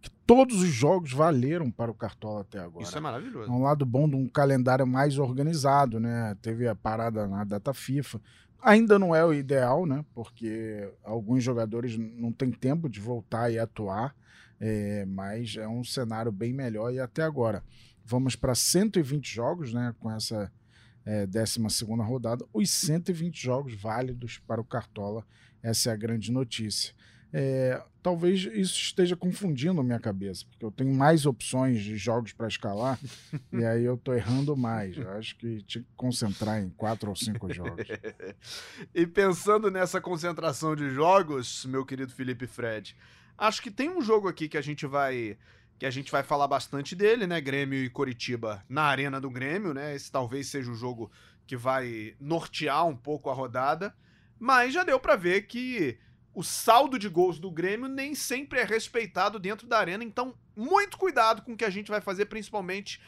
que 0.00 0.10
todos 0.24 0.62
os 0.62 0.68
jogos 0.68 1.12
valeram 1.12 1.72
para 1.72 1.90
o 1.90 1.94
Cartola 1.94 2.42
até 2.42 2.60
agora. 2.60 2.84
Isso 2.84 2.96
é 2.96 3.00
maravilhoso. 3.00 3.50
É 3.50 3.52
um 3.52 3.62
lado 3.62 3.84
bom 3.84 4.08
de 4.08 4.14
um 4.14 4.28
calendário 4.28 4.86
mais 4.86 5.18
organizado, 5.18 5.98
né? 5.98 6.36
Teve 6.40 6.68
a 6.68 6.74
parada 6.76 7.26
na 7.26 7.42
data 7.42 7.74
FIFA. 7.74 8.20
Ainda 8.60 8.98
não 8.98 9.14
é 9.14 9.24
o 9.24 9.32
ideal, 9.32 9.86
né? 9.86 10.04
Porque 10.14 10.90
alguns 11.04 11.42
jogadores 11.44 11.96
não 11.96 12.32
têm 12.32 12.50
tempo 12.50 12.88
de 12.88 13.00
voltar 13.00 13.50
e 13.50 13.58
atuar, 13.58 14.14
é, 14.60 15.04
mas 15.06 15.56
é 15.56 15.68
um 15.68 15.84
cenário 15.84 16.32
bem 16.32 16.52
melhor 16.52 16.92
e 16.92 16.98
até 16.98 17.22
agora. 17.22 17.62
Vamos 18.04 18.34
para 18.34 18.54
120 18.54 19.32
jogos, 19.32 19.72
né? 19.72 19.94
Com 20.00 20.10
essa 20.10 20.50
é, 21.04 21.26
12 21.26 21.60
rodada, 22.02 22.44
os 22.52 22.68
120 22.68 23.40
jogos 23.40 23.74
válidos 23.74 24.38
para 24.38 24.60
o 24.60 24.64
Cartola. 24.64 25.24
Essa 25.62 25.90
é 25.90 25.92
a 25.92 25.96
grande 25.96 26.32
notícia. 26.32 26.94
É, 27.32 27.82
talvez 28.02 28.40
isso 28.44 28.80
esteja 28.80 29.14
confundindo 29.14 29.80
a 29.80 29.84
minha 29.84 30.00
cabeça, 30.00 30.46
porque 30.48 30.64
eu 30.64 30.70
tenho 30.70 30.94
mais 30.94 31.26
opções 31.26 31.82
de 31.82 31.96
jogos 31.96 32.32
para 32.32 32.48
escalar 32.48 32.98
e 33.52 33.64
aí 33.64 33.84
eu 33.84 33.96
tô 33.96 34.14
errando 34.14 34.56
mais. 34.56 34.96
Eu 34.96 35.10
acho 35.12 35.36
que 35.36 35.62
tinha 35.62 35.84
que 35.84 35.90
concentrar 35.94 36.62
em 36.62 36.70
quatro 36.70 37.10
ou 37.10 37.16
cinco 37.16 37.52
jogos. 37.52 37.86
e 38.94 39.06
pensando 39.06 39.70
nessa 39.70 40.00
concentração 40.00 40.74
de 40.74 40.90
jogos, 40.90 41.66
meu 41.66 41.84
querido 41.84 42.12
Felipe 42.12 42.46
Fred, 42.46 42.96
acho 43.36 43.60
que 43.60 43.70
tem 43.70 43.90
um 43.90 44.00
jogo 44.00 44.28
aqui 44.28 44.48
que 44.48 44.56
a 44.56 44.62
gente 44.62 44.86
vai 44.86 45.36
que 45.78 45.86
a 45.86 45.90
gente 45.90 46.10
vai 46.10 46.24
falar 46.24 46.48
bastante 46.48 46.96
dele, 46.96 47.24
né? 47.24 47.40
Grêmio 47.40 47.78
e 47.78 47.88
Coritiba 47.88 48.64
na 48.68 48.82
arena 48.82 49.20
do 49.20 49.30
Grêmio, 49.30 49.72
né? 49.72 49.94
Esse 49.94 50.10
talvez 50.10 50.48
seja 50.48 50.72
o 50.72 50.74
jogo 50.74 51.08
que 51.46 51.56
vai 51.56 52.16
nortear 52.18 52.84
um 52.84 52.96
pouco 52.96 53.30
a 53.30 53.32
rodada, 53.32 53.94
mas 54.40 54.74
já 54.74 54.82
deu 54.82 54.98
para 54.98 55.14
ver 55.14 55.42
que 55.42 55.96
o 56.38 56.42
saldo 56.44 57.00
de 57.00 57.08
gols 57.08 57.40
do 57.40 57.50
Grêmio 57.50 57.88
nem 57.88 58.14
sempre 58.14 58.60
é 58.60 58.64
respeitado 58.64 59.40
dentro 59.40 59.66
da 59.66 59.76
arena, 59.76 60.04
então 60.04 60.32
muito 60.56 60.96
cuidado 60.96 61.42
com 61.42 61.54
o 61.54 61.56
que 61.56 61.64
a 61.64 61.70
gente 61.70 61.90
vai 61.90 62.00
fazer, 62.00 62.26
principalmente 62.26 63.00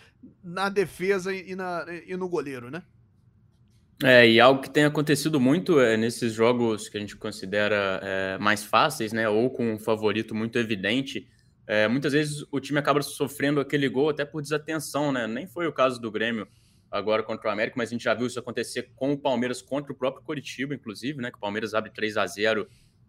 na 0.43 0.69
defesa 0.69 1.33
e, 1.33 1.55
na, 1.55 1.87
e 2.09 2.17
no 2.17 2.29
goleiro, 2.29 2.73
né? 2.73 2.83
É, 4.03 4.29
e 4.29 4.41
algo 4.41 4.61
que 4.61 4.69
tem 4.69 4.85
acontecido 4.85 5.39
muito 5.39 5.79
é 5.79 5.97
nesses 5.97 6.33
jogos 6.33 6.89
que 6.89 6.97
a 6.97 7.01
gente 7.01 7.15
considera 7.15 8.01
é, 8.03 8.39
mais 8.39 8.65
fáceis, 8.65 9.13
né, 9.13 9.29
ou 9.29 9.49
com 9.49 9.75
um 9.75 9.79
favorito 9.79 10.35
muito 10.35 10.59
evidente, 10.59 11.29
é, 11.69 11.87
muitas 11.87 12.13
vezes 12.13 12.45
o 12.51 12.59
time 12.59 12.81
acaba 12.81 13.01
sofrendo 13.01 13.61
aquele 13.61 13.89
gol 13.89 14.09
até 14.09 14.25
por 14.25 14.43
desatenção, 14.43 15.13
né? 15.13 15.29
Nem 15.29 15.47
foi 15.47 15.69
o 15.69 15.73
caso 15.73 16.01
do 16.01 16.11
Grêmio 16.11 16.49
agora 16.91 17.23
contra 17.23 17.49
o 17.49 17.53
América, 17.53 17.77
mas 17.79 17.91
a 17.91 17.93
gente 17.93 18.03
já 18.03 18.13
viu 18.13 18.27
isso 18.27 18.41
acontecer 18.41 18.91
com 18.97 19.13
o 19.13 19.19
Palmeiras 19.19 19.63
contra 19.63 19.93
o 19.93 19.95
próprio 19.95 20.25
Coritiba, 20.25 20.75
inclusive, 20.75 21.23
né? 21.23 21.31
Que 21.31 21.37
o 21.37 21.41
Palmeiras 21.41 21.73
abre 21.73 21.91
3 21.91 22.17
a 22.17 22.27
0 22.27 22.67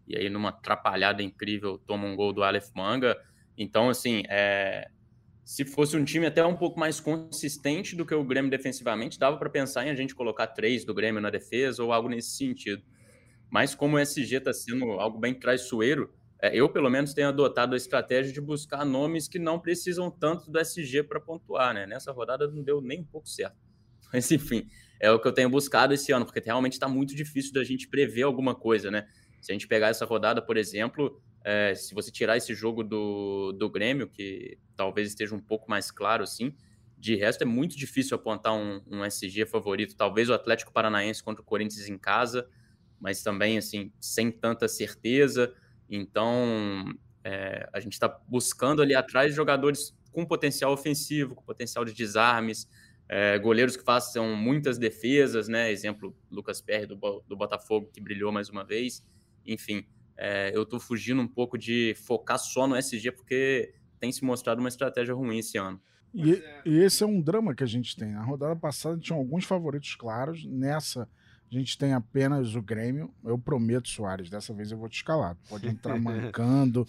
e 0.08 0.18
aí 0.18 0.30
numa 0.30 0.50
atrapalhada 0.50 1.22
incrível 1.24 1.78
toma 1.78 2.08
um 2.08 2.16
gol 2.16 2.34
do 2.34 2.44
Aleph 2.44 2.70
Manga. 2.76 3.18
Então, 3.58 3.90
assim, 3.90 4.24
é... 4.30 4.90
se 5.44 5.66
fosse 5.66 5.96
um 5.98 6.04
time 6.04 6.26
até 6.26 6.46
um 6.46 6.56
pouco 6.56 6.80
mais 6.80 7.00
consistente 7.00 7.96
do 7.96 8.06
que 8.06 8.14
o 8.14 8.24
Grêmio 8.24 8.50
defensivamente, 8.50 9.20
dava 9.20 9.38
para 9.38 9.50
pensar 9.50 9.86
em 9.86 9.90
a 9.90 9.96
gente 9.96 10.16
colocar 10.16 10.48
três 10.48 10.84
do 10.84 10.94
Grêmio 10.94 11.22
na 11.22 11.30
defesa 11.30 11.84
ou 11.84 11.92
algo 11.92 12.10
nesse 12.10 12.32
sentido. 12.32 12.84
Mas 13.50 13.76
como 13.76 13.98
o 13.98 14.00
SG 14.00 14.38
está 14.38 14.54
sendo 14.54 14.86
algo 14.94 15.20
bem 15.20 15.34
traiçoeiro, 15.34 16.10
é, 16.42 16.56
eu 16.56 16.68
pelo 16.70 16.90
menos 16.90 17.14
tenho 17.14 17.28
adotado 17.28 17.76
a 17.76 17.78
estratégia 17.78 18.34
de 18.34 18.42
buscar 18.42 18.84
nomes 18.84 19.28
que 19.28 19.38
não 19.38 19.60
precisam 19.60 20.10
tanto 20.10 20.50
do 20.50 20.60
SG 20.60 21.04
para 21.04 21.20
pontuar, 21.20 21.74
né? 21.74 21.86
Nessa 21.86 22.12
rodada 22.12 22.48
não 22.48 22.64
deu 22.64 22.82
nem 22.82 23.02
um 23.02 23.06
pouco 23.06 23.30
certo. 23.30 23.58
Mas 24.12 24.32
enfim, 24.32 24.68
é 25.00 25.12
o 25.12 25.20
que 25.20 25.28
eu 25.28 25.32
tenho 25.32 25.50
buscado 25.50 25.94
esse 25.94 26.12
ano, 26.12 26.26
porque 26.26 26.40
realmente 26.40 26.74
está 26.74 26.88
muito 26.88 27.16
difícil 27.16 27.54
da 27.54 27.64
gente 27.64 27.88
prever 27.88 28.24
alguma 28.24 28.56
coisa, 28.56 28.90
né? 28.90 29.08
Se 29.42 29.52
a 29.52 29.54
gente 29.54 29.68
pegar 29.68 29.90
essa 29.90 30.06
rodada, 30.06 30.42
por 30.42 30.56
exemplo, 30.56 31.22
é, 31.44 31.74
se 31.76 31.94
você 31.94 32.12
tirar 32.12 32.38
esse 32.38 32.54
jogo 32.54 32.84
do, 32.84 33.52
do 33.54 33.70
Grêmio, 33.70 34.08
que 34.08 34.58
talvez 34.76 35.08
esteja 35.08 35.36
um 35.36 35.40
pouco 35.40 35.70
mais 35.70 35.90
claro 35.90 36.24
assim, 36.24 36.56
de 36.98 37.16
resto 37.16 37.42
é 37.42 37.46
muito 37.46 37.76
difícil 37.76 38.16
apontar 38.16 38.54
um, 38.54 38.80
um 38.88 39.04
SG 39.04 39.48
favorito. 39.48 39.96
Talvez 39.96 40.30
o 40.30 40.34
Atlético 40.34 40.72
Paranaense 40.72 41.24
contra 41.24 41.42
o 41.42 41.46
Corinthians 41.46 41.90
em 41.90 41.98
casa, 41.98 42.48
mas 43.00 43.24
também 43.24 43.58
assim, 43.58 43.92
sem 44.00 44.32
tanta 44.32 44.68
certeza. 44.68 45.52
Então, 45.90 46.94
é, 47.24 47.68
a 47.74 47.80
gente 47.80 47.94
está 47.94 48.08
buscando 48.28 48.84
ali 48.84 48.94
atrás 48.94 49.34
jogadores 49.34 49.98
com 50.12 50.24
potencial 50.24 50.72
ofensivo, 50.72 51.34
com 51.34 51.42
potencial 51.42 51.84
de 51.84 51.94
desarmes, 51.94 52.70
é, 53.10 53.40
goleiros 53.40 53.76
que 53.76 53.84
façam 53.84 54.36
muitas 54.36 54.78
defesas, 54.78 55.48
né? 55.48 55.72
Exemplo, 55.72 56.16
Lucas 56.30 56.62
Perry 56.62 56.86
do, 56.86 56.96
do 57.28 57.36
Botafogo, 57.36 57.90
que 57.92 58.00
brilhou 58.00 58.32
mais 58.32 58.48
uma 58.48 58.64
vez. 58.64 59.04
Enfim, 59.46 59.86
é, 60.18 60.52
eu 60.56 60.64
estou 60.64 60.80
fugindo 60.80 61.22
um 61.22 61.28
pouco 61.28 61.58
de 61.58 61.96
focar 62.06 62.38
só 62.38 62.68
no 62.68 62.76
SG 62.76 63.12
porque 63.12 63.74
tem 64.00 64.12
se 64.12 64.24
mostrado 64.24 64.60
uma 64.60 64.70
estratégia 64.70 65.14
ruim 65.14 65.40
esse 65.40 65.58
ano. 65.58 65.82
E, 66.14 66.34
é. 66.34 66.62
e, 66.66 66.78
esse 66.80 67.04
é 67.04 67.08
um 67.08 67.22
drama 67.22 67.56
que 67.56 67.64
a 67.64 67.68
gente 67.68 67.96
tem. 67.96 68.12
Na 68.12 68.24
rodada 68.24 68.56
passada 68.56 68.98
tinha 68.98 69.18
alguns 69.18 69.46
favoritos 69.46 69.96
claros. 69.96 70.46
Nessa, 70.46 71.08
a 71.52 71.56
gente 71.56 71.78
tem 71.78 71.94
apenas 71.94 72.56
o 72.56 72.62
Grêmio. 72.62 73.14
Eu 73.24 73.38
prometo, 73.38 73.88
Soares, 73.88 74.30
dessa 74.30 74.54
vez 74.54 74.72
eu 74.72 74.78
vou 74.78 74.90
te 74.90 74.98
escalar. 74.98 75.38
Pode 75.50 75.68
entrar 75.68 75.98
mancando, 76.00 76.86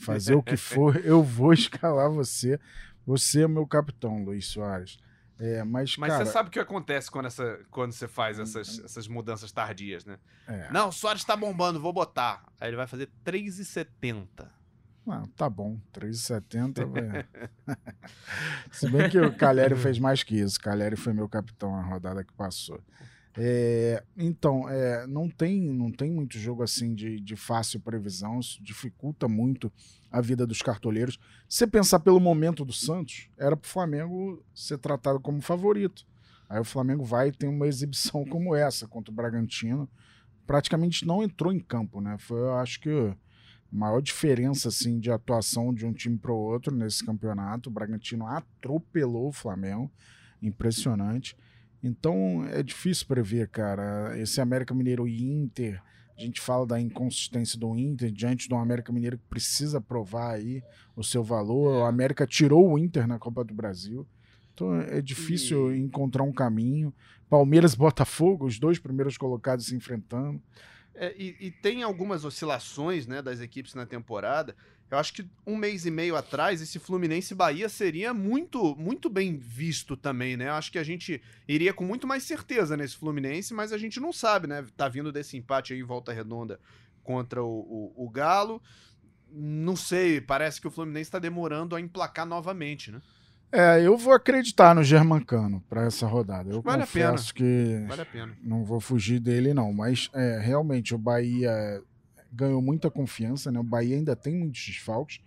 fazer 0.00 0.34
o 0.34 0.42
que 0.42 0.56
for, 0.56 0.96
eu 1.04 1.22
vou 1.22 1.52
escalar 1.54 2.10
você. 2.10 2.58
Você 3.06 3.42
é 3.42 3.48
meu 3.48 3.66
capitão, 3.66 4.24
Luiz 4.24 4.46
Soares. 4.46 4.98
É, 5.38 5.64
mas, 5.64 5.96
mas 5.96 6.12
cara... 6.12 6.24
você 6.24 6.32
sabe 6.32 6.48
o 6.48 6.52
que 6.52 6.60
acontece 6.60 7.10
quando, 7.10 7.26
essa, 7.26 7.60
quando 7.70 7.92
você 7.92 8.06
faz 8.06 8.38
essas, 8.38 8.78
essas 8.84 9.08
mudanças 9.08 9.50
tardias, 9.50 10.04
né? 10.04 10.18
É. 10.46 10.70
Não, 10.70 10.88
o 10.88 10.92
Soares 10.92 11.24
tá 11.24 11.36
bombando, 11.36 11.80
vou 11.80 11.92
botar. 11.92 12.44
Aí 12.60 12.68
ele 12.68 12.76
vai 12.76 12.86
fazer 12.86 13.10
3,70. 13.24 14.48
Ah, 15.06 15.24
tá 15.36 15.50
bom, 15.50 15.78
3,70. 15.92 17.26
Se 18.70 18.88
bem 18.88 19.10
que 19.10 19.18
o 19.18 19.36
Caleri 19.36 19.74
fez 19.74 19.98
mais 20.00 20.22
que 20.22 20.36
isso. 20.38 20.58
O 20.58 20.62
Caleri 20.62 20.96
foi 20.96 21.12
meu 21.12 21.28
capitão 21.28 21.72
na 21.76 21.82
rodada 21.82 22.24
que 22.24 22.32
passou. 22.32 22.80
É, 23.36 24.02
então, 24.16 24.68
é, 24.68 25.06
não, 25.06 25.28
tem, 25.28 25.60
não 25.60 25.90
tem 25.90 26.10
muito 26.10 26.38
jogo 26.38 26.62
assim 26.62 26.94
de, 26.94 27.18
de 27.18 27.34
fácil 27.34 27.80
previsão, 27.80 28.38
isso 28.38 28.62
dificulta 28.62 29.26
muito 29.26 29.72
a 30.10 30.20
vida 30.20 30.46
dos 30.46 30.62
cartoleiros. 30.62 31.18
Se 31.48 31.66
pensar 31.66 31.98
pelo 32.00 32.20
momento 32.20 32.64
do 32.64 32.72
Santos, 32.72 33.28
era 33.36 33.56
para 33.56 33.66
o 33.66 33.70
Flamengo 33.70 34.44
ser 34.54 34.78
tratado 34.78 35.18
como 35.18 35.40
favorito. 35.40 36.06
Aí 36.48 36.60
o 36.60 36.64
Flamengo 36.64 37.02
vai 37.02 37.28
e 37.28 37.32
tem 37.32 37.48
uma 37.48 37.66
exibição 37.66 38.24
como 38.30 38.54
essa 38.54 38.86
contra 38.86 39.10
o 39.10 39.14
Bragantino. 39.14 39.88
Praticamente 40.46 41.06
não 41.06 41.22
entrou 41.22 41.52
em 41.52 41.58
campo, 41.58 42.00
né? 42.00 42.16
Foi, 42.18 42.38
eu 42.38 42.54
acho 42.54 42.78
que 42.80 42.90
a 42.90 43.16
maior 43.72 44.00
diferença 44.00 44.68
assim, 44.68 45.00
de 45.00 45.10
atuação 45.10 45.74
de 45.74 45.84
um 45.84 45.92
time 45.92 46.16
para 46.16 46.32
o 46.32 46.36
outro 46.36 46.72
nesse 46.72 47.04
campeonato. 47.04 47.68
O 47.68 47.72
Bragantino 47.72 48.26
atropelou 48.28 49.28
o 49.28 49.32
Flamengo. 49.32 49.90
Impressionante. 50.40 51.36
Então 51.84 52.46
é 52.46 52.62
difícil 52.62 53.06
prever, 53.06 53.46
cara. 53.48 54.18
Esse 54.18 54.40
América 54.40 54.74
Mineiro 54.74 55.06
e 55.06 55.22
Inter, 55.22 55.82
a 56.16 56.20
gente 56.22 56.40
fala 56.40 56.66
da 56.66 56.80
inconsistência 56.80 57.60
do 57.60 57.76
Inter 57.76 58.10
diante 58.10 58.48
do 58.48 58.56
América 58.56 58.90
Mineiro 58.90 59.18
que 59.18 59.24
precisa 59.28 59.82
provar 59.82 60.36
aí 60.36 60.62
o 60.96 61.04
seu 61.04 61.22
valor. 61.22 61.82
O 61.82 61.84
América 61.84 62.26
tirou 62.26 62.72
o 62.72 62.78
Inter 62.78 63.06
na 63.06 63.18
Copa 63.18 63.44
do 63.44 63.52
Brasil. 63.52 64.06
Então 64.54 64.74
é 64.80 65.02
difícil 65.02 65.74
e... 65.74 65.78
encontrar 65.78 66.22
um 66.22 66.32
caminho. 66.32 66.90
Palmeiras 67.28 67.74
Botafogo, 67.74 68.46
os 68.46 68.58
dois 68.58 68.78
primeiros 68.78 69.18
colocados 69.18 69.66
se 69.66 69.76
enfrentando. 69.76 70.40
É, 70.94 71.14
e, 71.18 71.36
e, 71.40 71.50
tem 71.50 71.82
algumas 71.82 72.24
oscilações 72.24 73.06
né, 73.06 73.20
das 73.20 73.40
equipes 73.40 73.74
na 73.74 73.84
temporada. 73.84 74.54
Eu 74.90 74.98
acho 74.98 75.12
que 75.12 75.26
um 75.46 75.56
mês 75.56 75.86
e 75.86 75.90
meio 75.90 76.14
atrás, 76.14 76.60
esse 76.60 76.78
Fluminense 76.78 77.34
Bahia 77.34 77.68
seria 77.68 78.14
muito, 78.14 78.76
muito 78.76 79.08
bem 79.10 79.36
visto 79.36 79.96
também, 79.96 80.36
né? 80.36 80.48
Eu 80.48 80.52
acho 80.54 80.70
que 80.70 80.78
a 80.78 80.84
gente 80.84 81.20
iria 81.48 81.72
com 81.72 81.84
muito 81.84 82.06
mais 82.06 82.22
certeza 82.22 82.76
nesse 82.76 82.96
Fluminense, 82.96 83.52
mas 83.54 83.72
a 83.72 83.78
gente 83.78 83.98
não 83.98 84.12
sabe, 84.12 84.46
né? 84.46 84.64
Tá 84.76 84.88
vindo 84.88 85.10
desse 85.10 85.36
empate 85.36 85.72
aí 85.72 85.80
em 85.80 85.84
volta 85.84 86.12
redonda 86.12 86.60
contra 87.02 87.42
o, 87.42 87.92
o, 87.96 88.06
o 88.06 88.10
Galo. 88.10 88.62
Não 89.32 89.74
sei, 89.74 90.20
parece 90.20 90.60
que 90.60 90.68
o 90.68 90.70
Fluminense 90.70 91.08
está 91.08 91.18
demorando 91.18 91.74
a 91.74 91.80
emplacar 91.80 92.26
novamente, 92.26 92.92
né? 92.92 93.00
É, 93.50 93.80
eu 93.80 93.96
vou 93.96 94.12
acreditar 94.12 94.74
no 94.74 94.82
Germancano 94.82 95.62
para 95.68 95.84
essa 95.84 96.06
rodada. 96.06 96.50
Eu 96.50 96.60
Vale 96.60 96.82
a 96.82 96.86
confesso 96.86 97.32
que 97.32 97.84
Vale 97.86 98.02
a 98.02 98.06
pena. 98.06 98.36
não 98.42 98.64
vou 98.64 98.80
fugir 98.80 99.20
dele, 99.20 99.54
não. 99.54 99.72
Mas 99.72 100.10
é, 100.12 100.40
realmente 100.40 100.92
o 100.92 100.98
Bahia 100.98 101.80
ganhou 102.34 102.60
muita 102.60 102.90
confiança, 102.90 103.50
né? 103.52 103.60
O 103.60 103.64
Bahia 103.64 103.96
ainda 103.96 104.16
tem 104.16 104.34
muitos 104.34 104.64
desfalques. 104.66 105.20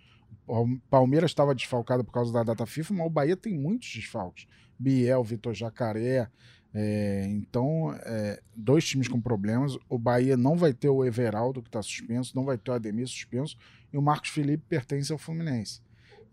O 0.45 0.77
Palmeiras 0.89 1.31
estava 1.31 1.55
desfalcado 1.55 2.03
por 2.03 2.11
causa 2.11 2.31
da 2.31 2.43
data 2.43 2.65
FIFA, 2.65 2.93
mas 2.93 3.07
o 3.07 3.09
Bahia 3.09 3.37
tem 3.37 3.57
muitos 3.57 3.91
desfalques. 3.93 4.47
Biel, 4.77 5.23
Vitor 5.23 5.53
Jacaré. 5.53 6.29
é, 6.73 7.25
então, 7.29 7.93
é, 8.03 8.41
dois 8.55 8.85
times 8.85 9.07
com 9.07 9.19
problemas. 9.19 9.77
O 9.89 9.97
Bahia 9.97 10.37
não 10.37 10.55
vai 10.55 10.73
ter 10.73 10.89
o 10.89 11.03
Everaldo, 11.03 11.61
que 11.61 11.69
está 11.69 11.81
suspenso, 11.81 12.35
não 12.35 12.45
vai 12.45 12.57
ter 12.57 12.71
o 12.71 12.73
Ademir 12.73 13.07
suspenso, 13.07 13.57
e 13.91 13.97
o 13.97 14.01
Marcos 14.01 14.29
Felipe 14.29 14.63
pertence 14.67 15.11
ao 15.11 15.17
Fluminense. 15.17 15.81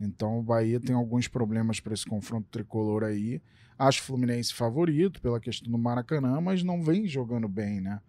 Então 0.00 0.38
o 0.38 0.42
Bahia 0.42 0.80
tem 0.80 0.94
alguns 0.94 1.28
problemas 1.28 1.80
para 1.80 1.94
esse 1.94 2.04
confronto 2.04 2.48
tricolor 2.50 3.04
aí. 3.04 3.40
Acho 3.78 4.00
o 4.02 4.04
Fluminense 4.04 4.52
favorito 4.52 5.20
pela 5.20 5.40
questão 5.40 5.70
do 5.70 5.78
Maracanã, 5.78 6.40
mas 6.40 6.62
não 6.62 6.82
vem 6.82 7.06
jogando 7.06 7.48
bem, 7.48 7.80
né? 7.80 8.00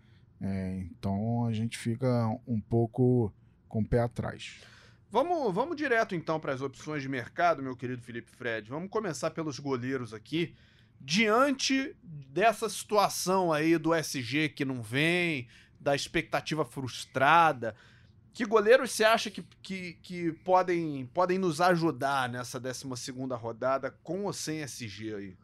É, 0.41 0.85
então 0.91 1.45
a 1.45 1.53
gente 1.53 1.77
fica 1.77 2.27
um 2.47 2.59
pouco 2.59 3.33
com 3.67 3.81
o 3.81 3.85
pé 3.85 4.01
atrás. 4.01 4.61
Vamos, 5.11 5.53
vamos 5.53 5.77
direto 5.77 6.13
então 6.13 6.39
para 6.39 6.53
as 6.53 6.61
opções 6.61 7.01
de 7.01 7.09
mercado, 7.09 7.63
meu 7.63 7.75
querido 7.75 8.01
Felipe 8.01 8.29
Fred. 8.31 8.69
Vamos 8.69 8.89
começar 8.89 9.31
pelos 9.31 9.59
goleiros 9.59 10.13
aqui. 10.13 10.53
Diante 10.99 11.95
dessa 12.03 12.67
situação 12.67 13.53
aí 13.53 13.77
do 13.77 13.93
SG 13.93 14.49
que 14.49 14.65
não 14.65 14.81
vem, 14.81 15.47
da 15.79 15.95
expectativa 15.95 16.65
frustrada, 16.65 17.75
que 18.33 18.43
goleiros 18.43 18.91
você 18.91 19.05
acha 19.05 19.31
que, 19.31 19.41
que, 19.61 19.93
que 20.01 20.31
podem, 20.43 21.05
podem 21.13 21.37
nos 21.37 21.61
ajudar 21.61 22.27
nessa 22.27 22.59
12 22.59 22.85
rodada 23.39 23.91
com 24.03 24.25
ou 24.25 24.33
sem 24.33 24.61
SG 24.61 25.15
aí? 25.15 25.37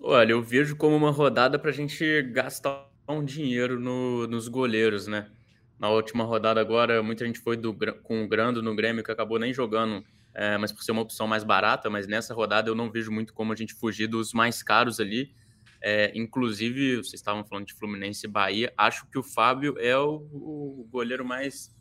Olha, 0.00 0.32
eu 0.32 0.42
vejo 0.42 0.76
como 0.76 0.96
uma 0.96 1.10
rodada 1.10 1.58
para 1.58 1.68
a 1.68 1.74
gente 1.74 2.22
gastar 2.32 2.87
um 3.12 3.24
dinheiro 3.24 3.78
no, 3.78 4.26
nos 4.26 4.48
goleiros, 4.48 5.06
né? 5.06 5.30
Na 5.78 5.88
última 5.90 6.24
rodada 6.24 6.60
agora, 6.60 7.02
muita 7.02 7.24
gente 7.24 7.38
foi 7.38 7.56
do, 7.56 7.72
com 8.02 8.24
o 8.24 8.28
Grando 8.28 8.62
no 8.62 8.74
Grêmio, 8.74 9.04
que 9.04 9.12
acabou 9.12 9.38
nem 9.38 9.54
jogando, 9.54 10.04
é, 10.34 10.58
mas 10.58 10.72
por 10.72 10.82
ser 10.82 10.92
uma 10.92 11.02
opção 11.02 11.26
mais 11.26 11.44
barata, 11.44 11.88
mas 11.88 12.06
nessa 12.06 12.34
rodada 12.34 12.68
eu 12.68 12.74
não 12.74 12.90
vejo 12.90 13.12
muito 13.12 13.32
como 13.32 13.52
a 13.52 13.56
gente 13.56 13.74
fugir 13.74 14.08
dos 14.08 14.32
mais 14.32 14.62
caros 14.62 14.98
ali. 14.98 15.32
É, 15.80 16.10
inclusive, 16.16 16.96
vocês 16.96 17.14
estavam 17.14 17.44
falando 17.44 17.66
de 17.66 17.74
Fluminense 17.74 18.26
e 18.26 18.28
Bahia, 18.28 18.72
acho 18.76 19.06
que 19.06 19.18
o 19.18 19.22
Fábio 19.22 19.76
é 19.78 19.96
o, 19.96 20.26
o 20.32 20.88
goleiro 20.90 21.24
mais 21.24 21.72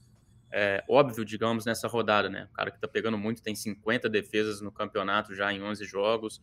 é, 0.51 0.83
óbvio, 0.87 1.25
digamos, 1.25 1.65
nessa 1.65 1.87
rodada, 1.87 2.29
né? 2.29 2.47
O 2.51 2.53
cara 2.53 2.71
que 2.71 2.79
tá 2.79 2.87
pegando 2.87 3.17
muito, 3.17 3.41
tem 3.41 3.55
50 3.55 4.07
defesas 4.07 4.61
no 4.61 4.71
campeonato 4.71 5.35
já 5.35 5.51
em 5.51 5.61
11 5.61 5.85
jogos, 5.85 6.41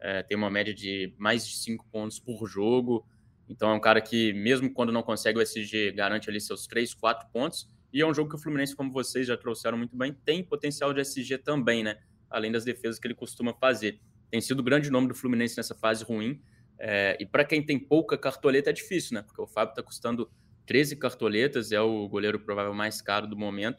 é, 0.00 0.22
tem 0.22 0.36
uma 0.36 0.50
média 0.50 0.74
de 0.74 1.14
mais 1.18 1.46
de 1.46 1.56
5 1.56 1.86
pontos 1.90 2.18
por 2.18 2.46
jogo, 2.46 3.06
então 3.48 3.70
é 3.70 3.74
um 3.74 3.80
cara 3.80 4.00
que, 4.00 4.32
mesmo 4.32 4.72
quando 4.72 4.92
não 4.92 5.02
consegue 5.02 5.38
o 5.38 5.42
SG, 5.42 5.92
garante 5.92 6.30
ali 6.30 6.40
seus 6.40 6.66
3, 6.66 6.94
4 6.94 7.28
pontos, 7.32 7.68
e 7.92 8.00
é 8.00 8.06
um 8.06 8.12
jogo 8.12 8.30
que 8.30 8.36
o 8.36 8.38
Fluminense, 8.38 8.74
como 8.74 8.90
vocês 8.90 9.26
já 9.26 9.36
trouxeram 9.36 9.78
muito 9.78 9.96
bem, 9.96 10.12
tem 10.12 10.42
potencial 10.42 10.92
de 10.92 11.00
SG 11.00 11.38
também, 11.38 11.84
né? 11.84 11.96
Além 12.28 12.50
das 12.50 12.64
defesas 12.64 12.98
que 12.98 13.06
ele 13.06 13.14
costuma 13.14 13.54
fazer. 13.54 14.00
Tem 14.30 14.40
sido 14.40 14.60
o 14.60 14.62
grande 14.62 14.90
nome 14.90 15.06
do 15.06 15.14
Fluminense 15.14 15.56
nessa 15.56 15.74
fase 15.74 16.02
ruim, 16.04 16.42
é, 16.78 17.16
e 17.20 17.26
para 17.26 17.44
quem 17.44 17.64
tem 17.64 17.78
pouca 17.78 18.18
cartoleta 18.18 18.70
é 18.70 18.72
difícil, 18.72 19.14
né? 19.14 19.22
Porque 19.22 19.40
o 19.40 19.46
Fábio 19.46 19.70
está 19.72 19.82
custando 19.82 20.28
13 20.66 20.96
cartoletas, 20.96 21.72
é 21.72 21.80
o 21.80 22.08
goleiro 22.08 22.40
provável 22.40 22.74
mais 22.74 23.00
caro 23.00 23.26
do 23.26 23.36
momento. 23.36 23.78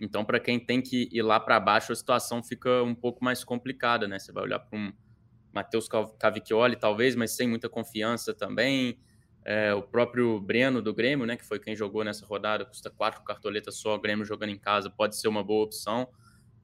Então, 0.00 0.24
para 0.24 0.40
quem 0.40 0.58
tem 0.58 0.82
que 0.82 1.08
ir 1.12 1.22
lá 1.22 1.38
para 1.38 1.60
baixo, 1.60 1.92
a 1.92 1.94
situação 1.94 2.42
fica 2.42 2.82
um 2.82 2.94
pouco 2.94 3.24
mais 3.24 3.44
complicada, 3.44 4.08
né? 4.08 4.18
Você 4.18 4.32
vai 4.32 4.42
olhar 4.42 4.58
para 4.58 4.76
um 4.76 4.92
Matheus 5.52 5.88
Cavicchioli, 6.18 6.76
talvez, 6.76 7.14
mas 7.14 7.32
sem 7.32 7.48
muita 7.48 7.68
confiança 7.68 8.32
também. 8.32 8.98
É, 9.44 9.74
o 9.74 9.82
próprio 9.82 10.40
Breno 10.40 10.80
do 10.80 10.94
Grêmio, 10.94 11.26
né, 11.26 11.36
que 11.36 11.44
foi 11.44 11.58
quem 11.58 11.74
jogou 11.74 12.04
nessa 12.04 12.24
rodada, 12.24 12.64
custa 12.64 12.90
quatro 12.90 13.22
cartoletas 13.24 13.76
só, 13.76 13.96
o 13.96 14.00
Grêmio 14.00 14.24
jogando 14.24 14.50
em 14.50 14.58
casa 14.58 14.88
pode 14.88 15.16
ser 15.16 15.26
uma 15.26 15.42
boa 15.42 15.64
opção, 15.64 16.08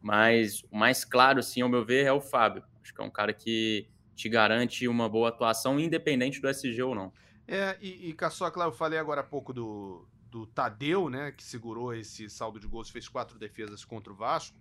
mas 0.01 0.63
o 0.71 0.77
mais 0.77 1.05
claro, 1.05 1.41
assim, 1.41 1.61
ao 1.61 1.69
meu 1.69 1.85
ver, 1.85 2.07
é 2.07 2.13
o 2.13 2.21
Fábio. 2.21 2.63
Acho 2.83 2.95
que 2.95 3.01
é 3.01 3.05
um 3.05 3.11
cara 3.11 3.33
que 3.33 3.89
te 4.15 4.29
garante 4.29 4.87
uma 4.87 5.09
boa 5.09 5.29
atuação, 5.29 5.79
independente 5.79 6.41
do 6.41 6.49
SG 6.49 6.83
ou 6.83 6.95
não. 6.95 7.13
É, 7.47 7.77
e, 7.81 8.11
e 8.11 8.13
Caçocla, 8.15 8.65
eu 8.65 8.73
falei 8.73 8.99
agora 8.99 9.23
há 9.23 9.25
pouco 9.25 9.53
do, 9.53 10.07
do 10.31 10.47
Tadeu, 10.47 11.09
né, 11.09 11.33
que 11.33 11.43
segurou 11.43 11.93
esse 11.95 12.29
saldo 12.29 12.61
de 12.61 12.67
gols, 12.67 12.91
fez 12.91 13.09
quatro 13.09 13.39
defesas 13.39 13.85
contra 13.85 14.13
o 14.13 14.17
Vasco. 14.17 14.57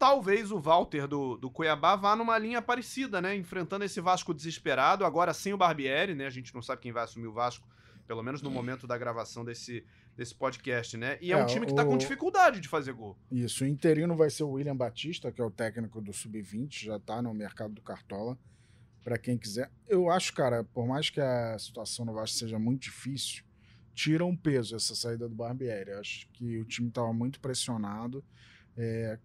Talvez 0.00 0.50
o 0.50 0.58
Walter 0.58 1.06
do, 1.06 1.36
do 1.36 1.50
Cuiabá 1.50 1.94
vá 1.94 2.16
numa 2.16 2.38
linha 2.38 2.62
parecida, 2.62 3.20
né, 3.20 3.36
enfrentando 3.36 3.84
esse 3.84 4.00
Vasco 4.00 4.32
desesperado, 4.32 5.04
agora 5.04 5.34
sem 5.34 5.52
o 5.52 5.58
Barbieri, 5.58 6.14
né, 6.14 6.26
a 6.26 6.30
gente 6.30 6.54
não 6.54 6.62
sabe 6.62 6.80
quem 6.80 6.90
vai 6.90 7.04
assumir 7.04 7.26
o 7.26 7.34
Vasco, 7.34 7.68
pelo 8.06 8.22
menos 8.22 8.40
no 8.40 8.50
momento 8.50 8.86
da 8.86 8.96
gravação 8.96 9.44
desse, 9.44 9.84
desse 10.16 10.34
podcast, 10.34 10.96
né? 10.96 11.18
E 11.20 11.32
é, 11.32 11.34
é 11.34 11.36
um 11.36 11.44
time 11.44 11.66
que 11.66 11.74
tá 11.74 11.82
o... 11.82 11.86
com 11.86 11.98
dificuldade 11.98 12.60
de 12.60 12.66
fazer 12.66 12.94
gol. 12.94 13.14
Isso, 13.30 13.62
o 13.62 13.66
interino 13.66 14.16
vai 14.16 14.30
ser 14.30 14.42
o 14.42 14.52
William 14.52 14.74
Batista, 14.74 15.30
que 15.30 15.38
é 15.38 15.44
o 15.44 15.50
técnico 15.50 16.00
do 16.00 16.14
Sub-20, 16.14 16.82
já 16.82 16.98
tá 16.98 17.20
no 17.20 17.34
mercado 17.34 17.74
do 17.74 17.82
Cartola 17.82 18.38
para 19.04 19.18
quem 19.18 19.36
quiser. 19.36 19.70
Eu 19.86 20.10
acho, 20.10 20.32
cara, 20.32 20.64
por 20.64 20.86
mais 20.86 21.10
que 21.10 21.20
a 21.20 21.58
situação 21.58 22.06
no 22.06 22.14
Vasco 22.14 22.38
seja 22.38 22.58
muito 22.58 22.84
difícil, 22.84 23.44
tira 23.92 24.24
um 24.24 24.34
peso 24.34 24.74
essa 24.74 24.94
saída 24.94 25.28
do 25.28 25.34
Barbieri. 25.34 25.90
Eu 25.90 26.00
acho 26.00 26.26
que 26.32 26.58
o 26.58 26.64
time 26.64 26.88
estava 26.88 27.12
muito 27.12 27.38
pressionado. 27.38 28.24
É, 28.78 29.18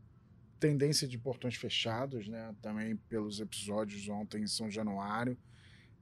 tendência 0.68 1.08
de 1.08 1.18
portões 1.18 1.56
fechados, 1.56 2.28
né? 2.28 2.56
Também 2.62 2.96
pelos 2.96 3.40
episódios 3.40 4.08
ontem 4.10 4.44
em 4.44 4.48
São 4.48 4.70
Januário. 4.70 5.38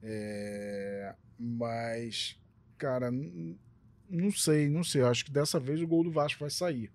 É, 0.01 1.13
mas, 1.37 2.39
cara, 2.77 3.11
não 4.09 4.31
sei, 4.31 4.69
não 4.69 4.83
sei. 4.83 5.01
Eu 5.01 5.07
acho 5.07 5.25
que 5.25 5.31
dessa 5.31 5.59
vez 5.59 5.81
o 5.81 5.87
gol 5.87 6.03
do 6.03 6.11
Vasco 6.11 6.39
vai 6.39 6.49
sair. 6.49 6.91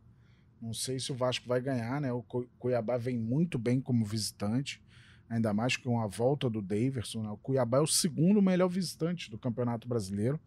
Não 0.61 0.73
sei 0.73 0.99
se 0.99 1.13
o 1.13 1.15
Vasco 1.15 1.47
vai 1.47 1.61
ganhar, 1.61 2.01
né? 2.01 2.13
O 2.13 2.23
Cuiabá 2.59 2.97
vem 2.97 3.19
muito 3.19 3.59
bem 3.59 3.81
como 3.81 4.05
visitante 4.05 4.83
ainda 5.29 5.53
mais 5.53 5.77
com 5.77 6.01
a 6.01 6.07
volta 6.07 6.49
do 6.49 6.63
Daverson. 6.63 7.23
Né? 7.23 7.31
O 7.31 7.37
Cuiabá 7.37 7.79
é 7.79 7.83
o 7.83 7.87
segundo 7.87 8.41
melhor 8.41 8.69
visitante 8.69 9.31
do 9.31 9.39
Campeonato 9.39 9.87
Brasileiro. 9.87 10.41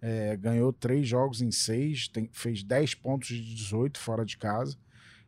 É, 0.00 0.36
ganhou 0.36 0.72
três 0.72 1.08
jogos 1.08 1.40
em 1.40 1.50
seis, 1.50 2.06
tem, 2.06 2.28
fez 2.32 2.62
10 2.62 2.96
pontos 2.96 3.28
de 3.28 3.54
18 3.54 3.98
fora 3.98 4.24
de 4.26 4.36
casa. 4.36 4.76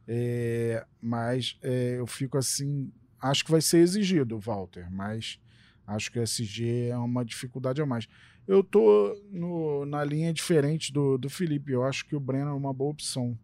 É, 0.09 0.85
mas 1.01 1.59
é, 1.63 1.99
eu 1.99 2.07
fico 2.07 2.39
assim. 2.39 2.91
Acho 3.21 3.45
que 3.45 3.51
vai 3.51 3.61
ser 3.61 3.79
exigido, 3.79 4.39
Walter, 4.39 4.91
mas 4.91 5.39
acho 5.87 6.11
que 6.11 6.19
o 6.19 6.23
SG 6.23 6.89
é 6.89 6.97
uma 6.97 7.25
dificuldade 7.25 7.83
a 7.83 7.87
mais. 7.87 8.09
Eu 8.47 8.65
tô 8.65 9.15
no, 9.31 9.85
na 9.85 10.03
linha 10.03 10.33
diferente 10.33 10.93
do, 10.93 11.19
do 11.19 11.29
Felipe. 11.29 11.73
Eu 11.73 11.85
acho 11.85 12.07
que 12.07 12.17
o 12.17 12.21
Breno 12.21 12.51
é 12.51 12.55
uma 12.55 12.73
boa 12.73 12.91
opção. 12.91 13.39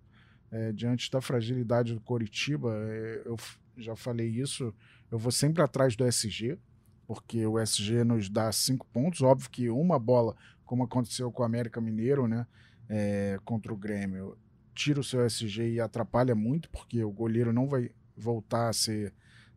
É, 0.50 0.72
diante 0.72 1.10
da 1.10 1.20
fragilidade 1.20 1.94
do 1.94 2.00
Coritiba, 2.00 2.72
é, 2.88 3.22
eu 3.26 3.36
já 3.76 3.96
falei 3.96 4.28
isso 4.28 4.72
eu 5.14 5.18
vou 5.18 5.30
sempre 5.30 5.62
atrás 5.62 5.94
do 5.94 6.04
SG, 6.04 6.58
porque 7.06 7.46
o 7.46 7.56
SG 7.56 8.02
nos 8.02 8.28
dá 8.28 8.50
cinco 8.50 8.84
pontos. 8.92 9.22
Óbvio 9.22 9.48
que 9.48 9.70
uma 9.70 9.96
bola, 9.96 10.34
como 10.64 10.82
aconteceu 10.82 11.30
com 11.30 11.42
o 11.42 11.46
América 11.46 11.80
Mineiro, 11.80 12.26
né, 12.26 12.44
é, 12.88 13.38
contra 13.44 13.72
o 13.72 13.76
Grêmio, 13.76 14.36
tira 14.74 15.00
o 15.00 15.04
seu 15.04 15.24
SG 15.24 15.74
e 15.74 15.80
atrapalha 15.80 16.34
muito, 16.34 16.68
porque 16.70 17.02
o 17.02 17.10
goleiro 17.10 17.52
não 17.52 17.68
vai 17.68 17.90
voltar 18.16 18.68
a 18.68 18.72
ser 18.72 19.14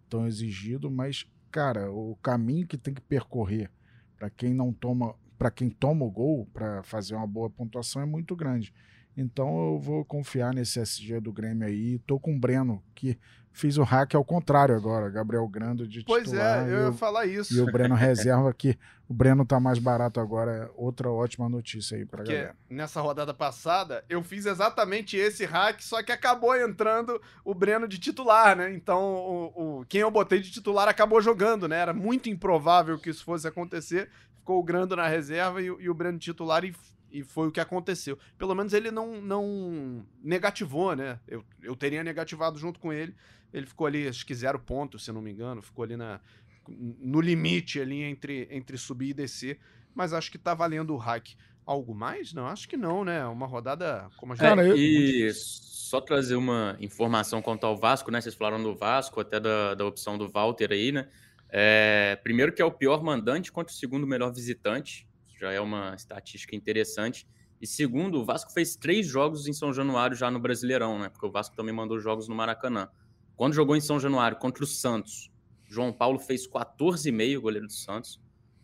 tão 0.10 0.28
exigido. 0.28 0.90
Mas, 0.90 1.26
cara, 1.52 1.92
o 1.92 2.16
caminho 2.18 2.68
que 2.68 2.78
tem 2.78 2.94
que 2.94 3.02
percorrer 3.02 3.72
para 4.18 4.30
quem 4.30 4.54
não 4.54 4.72
toma, 4.72 5.16
para 5.38 5.52
quem 5.52 5.70
toma 5.70 6.06
o 6.06 6.12
gol, 6.12 6.46
para 6.54 6.84
fazer 6.84 7.16
uma 7.16 7.28
boa 7.28 7.50
pontuação 7.50 8.02
é 8.02 8.06
muito 8.06 8.36
grande. 8.36 8.74
Então 9.18 9.74
eu 9.74 9.80
vou 9.80 10.06
confiar 10.06 10.54
nesse 10.54 10.80
SG 10.80 11.20
do 11.20 11.34
Grêmio 11.34 11.68
aí. 11.68 11.98
Tô 12.06 12.20
com 12.20 12.36
o 12.36 12.40
Breno, 12.40 12.84
que 12.94 13.18
fiz 13.52 13.78
o 13.78 13.84
hack 13.84 14.14
ao 14.14 14.24
contrário 14.24 14.76
agora. 14.76 15.10
Gabriel 15.10 15.48
Grando 15.48 15.88
de 15.88 16.04
pois 16.04 16.26
titular. 16.26 16.60
Pois 16.60 16.72
é, 16.72 16.76
eu 16.76 16.86
ia 16.86 16.94
falar 16.94 17.26
isso. 17.26 17.58
E 17.58 17.60
o 17.60 17.66
Breno 17.66 17.96
reserva 17.96 18.54
que 18.54 18.78
o 19.10 19.14
Breno 19.16 19.44
tá 19.44 19.60
mais 19.60 19.80
barato 19.80 20.20
agora. 20.20 20.70
Outra 20.76 21.10
ótima 21.10 21.50
notícia 21.50 21.98
aí 21.98 22.06
pra 22.06 22.20
Porque 22.20 22.34
galera. 22.34 22.56
nessa 22.70 23.02
rodada 23.02 23.34
passada, 23.34 24.06
eu 24.08 24.22
fiz 24.22 24.46
exatamente 24.46 25.18
esse 25.18 25.44
hack, 25.46 25.82
só 25.82 26.04
que 26.04 26.12
acabou 26.12 26.56
entrando 26.56 27.20
o 27.44 27.56
Breno 27.56 27.88
de 27.88 27.98
titular, 27.98 28.56
né? 28.56 28.72
Então, 28.72 29.02
o, 29.02 29.80
o 29.80 29.86
quem 29.86 30.02
eu 30.02 30.12
botei 30.12 30.40
de 30.40 30.52
titular 30.52 30.88
acabou 30.88 31.20
jogando, 31.20 31.68
né? 31.68 31.80
Era 31.80 31.94
muito 31.94 32.30
improvável 32.30 33.00
que 33.00 33.10
isso 33.10 33.26
fosse 33.26 33.48
acontecer. 33.48 34.10
Ficou 34.36 34.60
o 34.60 34.64
Grando 34.64 34.96
na 34.96 35.08
reserva 35.08 35.60
e, 35.60 35.66
e 35.66 35.90
o 35.90 35.94
Breno 35.96 36.20
titular 36.20 36.64
e 36.64 36.76
e 37.12 37.24
foi 37.24 37.48
o 37.48 37.52
que 37.52 37.60
aconteceu. 37.60 38.18
Pelo 38.38 38.56
menos 38.56 38.74
ele 38.74 38.92
não, 38.92 39.22
não 39.22 40.06
negativou, 40.24 40.96
né? 40.96 41.20
Eu, 41.28 41.44
eu 41.62 41.76
teria 41.76 42.04
negativado 42.04 42.58
junto 42.58 42.80
com 42.80 42.92
ele. 42.92 43.16
Ele 43.54 43.66
ficou 43.66 43.88
ali, 43.88 44.08
acho 44.08 44.26
que 44.26 44.36
zero 44.36 44.60
ponto, 44.60 45.00
se 45.00 45.12
não 45.12 45.22
me 45.22 45.32
engano. 45.32 45.62
Ficou 45.62 45.84
ali 45.84 45.96
na, 45.96 46.20
no 46.68 47.22
limite 47.22 47.80
ali 47.80 48.04
entre, 48.04 48.48
entre 48.52 48.78
subir 48.78 49.10
e 49.10 49.14
descer. 49.14 49.60
Mas 49.96 50.14
acho 50.14 50.32
que 50.32 50.38
tá 50.38 50.54
valendo 50.54 50.94
o 50.94 50.98
hack 50.98 51.36
Algo 51.68 51.94
mais? 51.94 52.34
Não, 52.34 52.48
acho 52.48 52.66
que 52.66 52.78
não, 52.78 53.04
né? 53.04 53.26
Uma 53.26 53.46
rodada 53.46 54.10
como 54.16 54.32
a 54.32 54.36
gente. 54.38 54.46
Cara, 54.46 54.66
eu... 54.66 54.78
E 54.78 55.30
só 55.34 56.00
trazer 56.00 56.38
uma 56.38 56.78
informação 56.80 57.42
quanto 57.42 57.66
ao 57.66 57.76
Vasco, 57.76 58.10
né? 58.10 58.22
Vocês 58.22 58.36
falaram 58.36 58.64
do 58.64 58.74
Vasco, 58.74 59.20
até 59.20 59.38
da, 59.38 59.76
da 59.76 59.86
opção 59.86 60.18
do 60.18 60.30
Walter 60.30 60.72
aí, 60.72 60.94
né? 60.94 61.10
É, 61.50 62.18
primeiro 62.24 62.54
que 62.54 62.62
é 62.62 62.66
o 62.66 62.72
pior 62.72 63.04
mandante 63.04 63.52
contra 63.52 63.74
o 63.74 63.76
segundo 63.76 64.08
melhor 64.08 64.32
visitante, 64.32 65.07
já 65.40 65.52
é 65.52 65.60
uma 65.60 65.96
estatística 65.96 66.56
interessante. 66.56 67.28
E 67.62 67.66
segundo, 67.66 68.20
o 68.20 68.26
Vasco 68.26 68.52
fez 68.52 68.76
três 68.76 69.08
jogos 69.08 69.48
em 69.48 69.54
São 69.54 69.74
Januário 69.74 70.16
já 70.16 70.30
no 70.30 70.40
Brasileirão, 70.40 71.00
né? 71.00 71.10
Porque 71.10 71.26
o 71.26 71.32
Vasco 71.32 71.56
também 71.56 71.74
mandou 71.74 72.00
jogos 72.00 72.28
no 72.28 72.36
Maracanã. 72.36 72.88
Quando 73.36 73.54
jogou 73.54 73.76
em 73.76 73.82
São 73.82 74.00
Januário 74.00 74.38
contra 74.38 74.64
o 74.64 74.68
Santos, 74.68 75.32
João 75.66 75.92
Paulo 75.92 76.20
fez 76.20 76.48
14,5, 76.48 77.40
goleiro 77.40 77.68
do 77.68 77.74
Santos. 77.74 78.20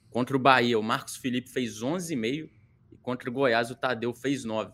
Contra 0.09 0.35
o 0.35 0.39
Bahia, 0.39 0.77
o 0.77 0.83
Marcos 0.83 1.15
Felipe 1.15 1.49
fez 1.49 1.81
11,5. 1.81 2.49
E 2.91 2.97
contra 2.97 3.29
o 3.29 3.33
Goiás, 3.33 3.71
o 3.71 3.75
Tadeu 3.75 4.13
fez 4.13 4.43
9. 4.43 4.71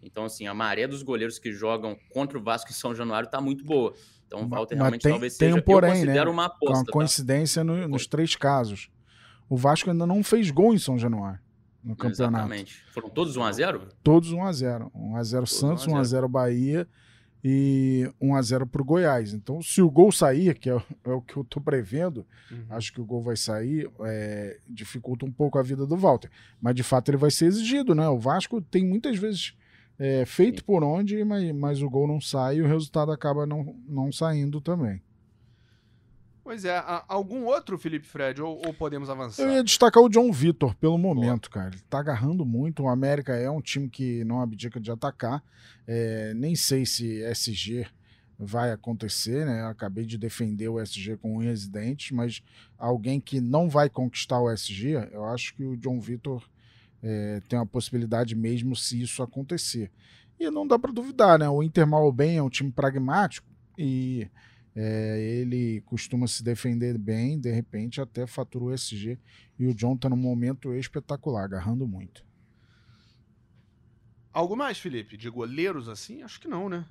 Então, 0.00 0.24
assim, 0.24 0.46
a 0.46 0.54
maré 0.54 0.86
dos 0.86 1.02
goleiros 1.02 1.38
que 1.38 1.52
jogam 1.52 1.98
contra 2.10 2.38
o 2.38 2.42
Vasco 2.42 2.70
em 2.70 2.74
São 2.74 2.94
Januário 2.94 3.26
está 3.26 3.40
muito 3.40 3.64
boa. 3.64 3.94
Então, 4.26 4.44
o 4.44 4.48
Walter 4.48 4.76
realmente 4.76 5.02
tem, 5.02 5.12
talvez 5.12 5.36
tem 5.36 5.48
seja. 5.48 5.58
Um 5.58 5.62
porém, 5.62 6.00
eu 6.00 6.06
né? 6.06 6.22
uma 6.24 6.44
aposta. 6.44 6.78
Uma 6.78 6.84
tá? 6.84 6.92
coincidência 6.92 7.60
tá? 7.60 7.64
no, 7.64 7.88
nos 7.88 8.06
três 8.06 8.36
casos. 8.36 8.90
O 9.48 9.56
Vasco 9.56 9.90
ainda 9.90 10.06
não 10.06 10.22
fez 10.22 10.50
gol 10.50 10.74
em 10.74 10.78
São 10.78 10.98
Januário 10.98 11.40
no 11.82 11.96
campeonato. 11.96 12.44
Exatamente. 12.44 12.84
Foram 12.92 13.08
todos 13.08 13.36
1x0? 13.36 13.80
Todos 14.02 14.32
1x0. 14.32 14.90
1x0 14.92 15.46
Santos, 15.46 15.86
1x0 15.86 16.28
Bahia 16.28 16.86
e 17.42 18.10
1x0 18.20 18.66
para 18.66 18.82
o 18.82 18.84
Goiás. 18.84 19.32
Então, 19.32 19.62
se 19.62 19.80
o 19.80 19.90
gol 19.90 20.10
sair, 20.10 20.58
que 20.58 20.68
é, 20.68 20.76
é 21.04 21.10
o 21.10 21.22
que 21.22 21.36
eu 21.36 21.42
estou 21.42 21.62
prevendo, 21.62 22.26
uhum. 22.50 22.64
acho 22.70 22.92
que 22.92 23.00
o 23.00 23.04
gol 23.04 23.22
vai 23.22 23.36
sair, 23.36 23.90
é, 24.00 24.58
dificulta 24.68 25.24
um 25.24 25.32
pouco 25.32 25.58
a 25.58 25.62
vida 25.62 25.86
do 25.86 25.96
Walter. 25.96 26.30
Mas 26.60 26.74
de 26.74 26.82
fato 26.82 27.10
ele 27.10 27.16
vai 27.16 27.30
ser 27.30 27.46
exigido, 27.46 27.94
né? 27.94 28.08
O 28.08 28.18
Vasco 28.18 28.60
tem 28.60 28.84
muitas 28.84 29.16
vezes 29.16 29.54
é, 29.98 30.24
feito 30.26 30.60
Sim. 30.60 30.66
por 30.66 30.84
onde, 30.84 31.24
mas, 31.24 31.52
mas 31.52 31.82
o 31.82 31.88
gol 31.88 32.06
não 32.06 32.20
sai 32.20 32.56
e 32.56 32.62
o 32.62 32.66
resultado 32.66 33.12
acaba 33.12 33.46
não, 33.46 33.74
não 33.88 34.12
saindo 34.12 34.60
também. 34.60 35.00
Pois 36.48 36.64
é, 36.64 36.82
algum 37.06 37.44
outro, 37.44 37.76
Felipe 37.76 38.06
Fred, 38.06 38.40
ou, 38.40 38.62
ou, 38.64 38.72
podemos 38.72 39.10
avançar? 39.10 39.42
Eu 39.42 39.52
ia 39.52 39.62
destacar 39.62 40.02
o 40.02 40.08
John 40.08 40.32
Vitor 40.32 40.74
pelo 40.76 40.96
momento, 40.96 41.50
cara. 41.50 41.68
Ele 41.74 41.82
tá 41.90 41.98
agarrando 41.98 42.42
muito. 42.42 42.84
O 42.84 42.88
América 42.88 43.34
é 43.36 43.50
um 43.50 43.60
time 43.60 43.86
que 43.86 44.24
não 44.24 44.40
abdica 44.40 44.80
de 44.80 44.90
atacar. 44.90 45.44
É, 45.86 46.32
nem 46.32 46.56
sei 46.56 46.86
se 46.86 47.20
SG 47.22 47.86
vai 48.38 48.72
acontecer, 48.72 49.44
né? 49.44 49.60
Eu 49.60 49.66
acabei 49.66 50.06
de 50.06 50.16
defender 50.16 50.70
o 50.70 50.80
SG 50.80 51.18
com 51.18 51.34
um 51.34 51.38
residente, 51.38 52.14
mas 52.14 52.42
alguém 52.78 53.20
que 53.20 53.42
não 53.42 53.68
vai 53.68 53.90
conquistar 53.90 54.40
o 54.40 54.50
SG, 54.50 55.10
eu 55.12 55.26
acho 55.26 55.54
que 55.54 55.62
o 55.62 55.76
John 55.76 56.00
Vitor 56.00 56.42
é, 57.02 57.42
tem 57.46 57.58
uma 57.58 57.66
possibilidade 57.66 58.34
mesmo 58.34 58.74
se 58.74 59.02
isso 59.02 59.22
acontecer. 59.22 59.90
E 60.40 60.50
não 60.50 60.66
dá 60.66 60.78
para 60.78 60.92
duvidar, 60.92 61.38
né? 61.38 61.46
O 61.46 61.62
Inter 61.62 61.86
mal 61.86 62.10
bem 62.10 62.38
é 62.38 62.42
um 62.42 62.48
time 62.48 62.72
pragmático 62.72 63.46
e 63.76 64.30
é, 64.80 65.18
ele 65.18 65.80
costuma 65.80 66.28
se 66.28 66.40
defender 66.44 66.96
bem, 66.96 67.36
de 67.36 67.50
repente 67.50 68.00
até 68.00 68.28
fatura 68.28 68.66
o 68.66 68.72
SG. 68.72 69.18
E 69.58 69.66
o 69.66 69.74
John 69.74 69.96
tá 69.96 70.08
num 70.08 70.16
momento 70.16 70.72
espetacular, 70.72 71.46
agarrando 71.46 71.84
muito. 71.84 72.24
Algo 74.32 74.56
mais, 74.56 74.78
Felipe? 74.78 75.16
De 75.16 75.28
goleiros 75.28 75.88
assim? 75.88 76.22
Acho 76.22 76.40
que 76.40 76.46
não, 76.46 76.68
né? 76.68 76.86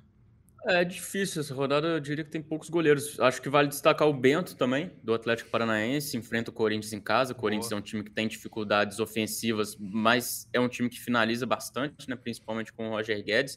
É 0.66 0.84
difícil 0.84 1.40
essa 1.40 1.54
rodada, 1.54 1.86
eu 1.86 2.00
diria 2.00 2.22
que 2.22 2.30
tem 2.30 2.42
poucos 2.42 2.68
goleiros. 2.68 3.18
Acho 3.20 3.40
que 3.40 3.48
vale 3.48 3.68
destacar 3.68 4.06
o 4.06 4.12
Bento 4.12 4.54
também, 4.54 4.92
do 5.02 5.14
Atlético 5.14 5.48
Paranaense, 5.48 6.14
enfrenta 6.14 6.50
o 6.50 6.52
Corinthians 6.52 6.92
em 6.92 7.00
casa. 7.00 7.32
O 7.32 7.36
Corinthians 7.36 7.70
Boa. 7.70 7.78
é 7.78 7.80
um 7.80 7.82
time 7.82 8.04
que 8.04 8.10
tem 8.10 8.28
dificuldades 8.28 9.00
ofensivas, 9.00 9.74
mas 9.80 10.46
é 10.52 10.60
um 10.60 10.68
time 10.68 10.90
que 10.90 11.00
finaliza 11.00 11.46
bastante, 11.46 12.06
né? 12.06 12.16
principalmente 12.16 12.70
com 12.70 12.88
o 12.88 12.90
Roger 12.90 13.24
Guedes. 13.24 13.56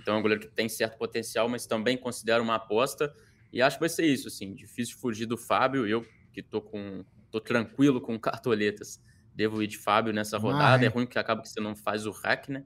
Então 0.00 0.14
é 0.14 0.18
um 0.18 0.22
goleiro 0.22 0.46
que 0.48 0.54
tem 0.54 0.66
certo 0.66 0.96
potencial, 0.96 1.46
mas 1.46 1.66
também 1.66 1.98
considero 1.98 2.42
uma 2.42 2.54
aposta. 2.54 3.12
E 3.56 3.62
acho 3.62 3.76
que 3.76 3.80
vai 3.80 3.88
ser 3.88 4.04
isso, 4.04 4.28
assim, 4.28 4.54
difícil 4.54 4.98
fugir 4.98 5.24
do 5.24 5.38
Fábio. 5.38 5.86
Eu 5.86 6.04
que 6.30 6.42
tô 6.42 6.60
com 6.60 7.02
tô 7.30 7.40
tranquilo 7.40 8.02
com 8.02 8.18
cartoletas, 8.20 9.02
devo 9.34 9.62
ir 9.62 9.66
de 9.66 9.78
Fábio 9.78 10.12
nessa 10.12 10.36
rodada. 10.36 10.84
É 10.84 10.88
ruim 10.88 11.06
que 11.06 11.18
acaba 11.18 11.40
que 11.40 11.48
você 11.48 11.58
não 11.58 11.74
faz 11.74 12.04
o 12.04 12.10
hack, 12.10 12.50
né? 12.50 12.64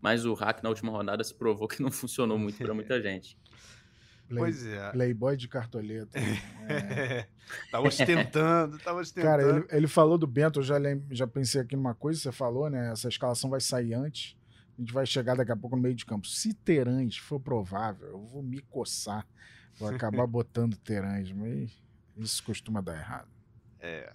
Mas 0.00 0.24
o 0.24 0.34
hack 0.34 0.60
na 0.60 0.68
última 0.68 0.90
rodada 0.90 1.22
se 1.22 1.32
provou 1.32 1.68
que 1.68 1.80
não 1.80 1.92
funcionou 1.92 2.36
muito 2.36 2.58
para 2.58 2.74
muita 2.74 2.98
gente. 3.00 3.38
Play, 4.28 4.38
pois 4.40 4.66
é. 4.66 4.90
Playboy 4.90 5.36
de 5.36 5.46
cartoleta. 5.46 6.18
É. 6.18 7.28
tava 7.70 7.86
ostentando, 7.86 8.78
tava 8.80 9.00
ostentando. 9.00 9.30
Cara, 9.30 9.48
ele, 9.48 9.66
ele, 9.70 9.86
falou 9.86 10.18
do 10.18 10.26
Bento, 10.26 10.58
eu 10.58 10.64
já, 10.64 10.74
já 11.12 11.26
pensei 11.28 11.60
aqui 11.60 11.76
numa 11.76 11.94
coisa, 11.94 12.18
você 12.18 12.32
falou, 12.32 12.68
né? 12.68 12.90
Essa 12.90 13.08
escalação 13.08 13.48
vai 13.48 13.60
sair 13.60 13.94
antes. 13.94 14.36
A 14.76 14.80
gente 14.80 14.92
vai 14.92 15.06
chegar 15.06 15.36
daqui 15.36 15.52
a 15.52 15.56
pouco 15.56 15.76
no 15.76 15.82
meio 15.82 15.94
de 15.94 16.04
campo. 16.04 16.26
Se 16.26 16.52
Terãs 16.52 17.16
for 17.16 17.38
provável, 17.38 18.08
eu 18.08 18.26
vou 18.26 18.42
me 18.42 18.58
coçar 18.58 19.24
Vou 19.82 19.94
acabar 19.94 20.26
botando 20.26 20.76
Terãs, 20.76 21.30
mas 21.32 21.70
isso 22.16 22.42
costuma 22.44 22.80
dar 22.80 22.96
errado. 22.96 23.28
É, 23.80 24.12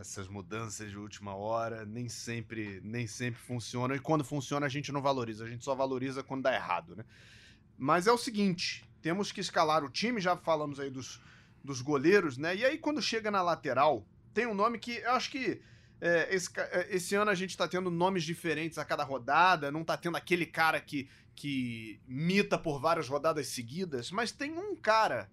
essas 0.00 0.26
mudanças 0.28 0.90
de 0.90 0.96
última 0.96 1.34
hora 1.34 1.84
nem 1.84 2.08
sempre, 2.08 2.80
nem 2.82 3.06
sempre 3.06 3.40
funcionam. 3.40 3.94
E 3.94 4.00
quando 4.00 4.24
funciona, 4.24 4.66
a 4.66 4.68
gente 4.68 4.90
não 4.90 5.02
valoriza. 5.02 5.44
A 5.44 5.48
gente 5.48 5.64
só 5.64 5.74
valoriza 5.74 6.22
quando 6.22 6.42
dá 6.42 6.54
errado, 6.54 6.96
né? 6.96 7.04
Mas 7.76 8.06
é 8.06 8.12
o 8.12 8.18
seguinte: 8.18 8.88
temos 9.00 9.32
que 9.32 9.40
escalar 9.40 9.84
o 9.84 9.90
time, 9.90 10.20
já 10.20 10.36
falamos 10.36 10.80
aí 10.80 10.90
dos, 10.90 11.20
dos 11.62 11.82
goleiros, 11.82 12.38
né? 12.38 12.56
E 12.56 12.64
aí, 12.64 12.78
quando 12.78 13.02
chega 13.02 13.30
na 13.30 13.42
lateral, 13.42 14.06
tem 14.32 14.46
um 14.46 14.54
nome 14.54 14.78
que 14.78 14.96
eu 14.98 15.12
acho 15.12 15.30
que 15.30 15.60
é, 16.04 16.34
esse, 16.34 16.50
é, 16.56 16.88
esse, 16.90 17.14
ano 17.14 17.30
a 17.30 17.34
gente 17.34 17.56
tá 17.56 17.68
tendo 17.68 17.88
nomes 17.88 18.24
diferentes 18.24 18.76
a 18.76 18.84
cada 18.84 19.04
rodada, 19.04 19.70
não 19.70 19.84
tá 19.84 19.96
tendo 19.96 20.16
aquele 20.16 20.44
cara 20.44 20.80
que 20.80 21.08
que 21.34 21.98
mita 22.06 22.58
por 22.58 22.78
várias 22.78 23.08
rodadas 23.08 23.46
seguidas, 23.48 24.10
mas 24.10 24.30
tem 24.30 24.52
um 24.52 24.76
cara 24.76 25.30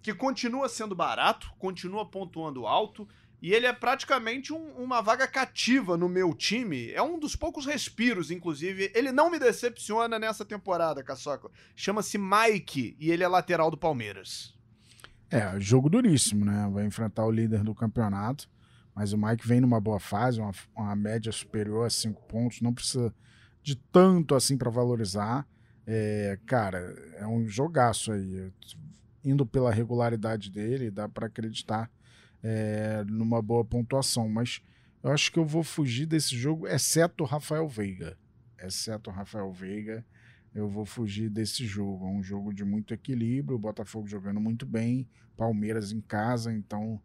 que 0.00 0.14
continua 0.14 0.68
sendo 0.68 0.94
barato, 0.94 1.52
continua 1.58 2.06
pontuando 2.06 2.66
alto, 2.66 3.08
e 3.40 3.52
ele 3.52 3.66
é 3.66 3.72
praticamente 3.72 4.52
um, 4.52 4.72
uma 4.76 5.00
vaga 5.00 5.26
cativa 5.26 5.96
no 5.96 6.08
meu 6.08 6.32
time. 6.32 6.92
É 6.92 7.02
um 7.02 7.18
dos 7.18 7.34
poucos 7.34 7.66
respiros, 7.66 8.30
inclusive. 8.30 8.92
Ele 8.94 9.10
não 9.10 9.30
me 9.30 9.38
decepciona 9.38 10.16
nessa 10.16 10.44
temporada, 10.44 11.02
Caçoca. 11.02 11.50
Chama-se 11.74 12.18
Mike 12.18 12.96
e 13.00 13.10
ele 13.10 13.24
é 13.24 13.28
lateral 13.28 13.68
do 13.68 13.76
Palmeiras. 13.76 14.54
É, 15.28 15.58
jogo 15.58 15.90
duríssimo, 15.90 16.44
né? 16.44 16.70
Vai 16.72 16.84
enfrentar 16.84 17.24
o 17.24 17.32
líder 17.32 17.64
do 17.64 17.74
campeonato. 17.74 18.48
Mas 18.94 19.12
o 19.12 19.18
Mike 19.18 19.46
vem 19.46 19.60
numa 19.60 19.80
boa 19.80 19.98
fase, 19.98 20.40
uma, 20.40 20.52
uma 20.76 20.94
média 20.94 21.32
superior 21.32 21.86
a 21.86 21.90
cinco 21.90 22.22
pontos. 22.26 22.60
Não 22.60 22.74
precisa 22.74 23.14
de 23.62 23.76
tanto 23.76 24.34
assim 24.34 24.56
para 24.56 24.70
valorizar. 24.70 25.46
É, 25.86 26.38
cara, 26.46 26.78
é 27.16 27.26
um 27.26 27.46
jogaço 27.46 28.12
aí. 28.12 28.52
Indo 29.24 29.46
pela 29.46 29.72
regularidade 29.72 30.50
dele, 30.50 30.90
dá 30.90 31.08
para 31.08 31.26
acreditar 31.26 31.90
é, 32.42 33.04
numa 33.06 33.40
boa 33.40 33.64
pontuação. 33.64 34.28
Mas 34.28 34.60
eu 35.02 35.10
acho 35.10 35.32
que 35.32 35.38
eu 35.38 35.44
vou 35.44 35.62
fugir 35.62 36.06
desse 36.06 36.36
jogo, 36.36 36.66
exceto 36.66 37.24
o 37.24 37.26
Rafael 37.26 37.68
Veiga. 37.68 38.18
Exceto 38.58 39.10
o 39.10 39.12
Rafael 39.12 39.50
Veiga, 39.52 40.04
eu 40.54 40.68
vou 40.68 40.84
fugir 40.84 41.28
desse 41.30 41.66
jogo. 41.66 42.06
É 42.06 42.10
um 42.10 42.22
jogo 42.22 42.52
de 42.52 42.64
muito 42.64 42.92
equilíbrio, 42.92 43.56
o 43.56 43.60
Botafogo 43.60 44.06
jogando 44.06 44.40
muito 44.40 44.66
bem, 44.66 45.08
Palmeiras 45.36 45.92
em 45.92 46.00
casa, 46.00 46.52
então 46.52 47.00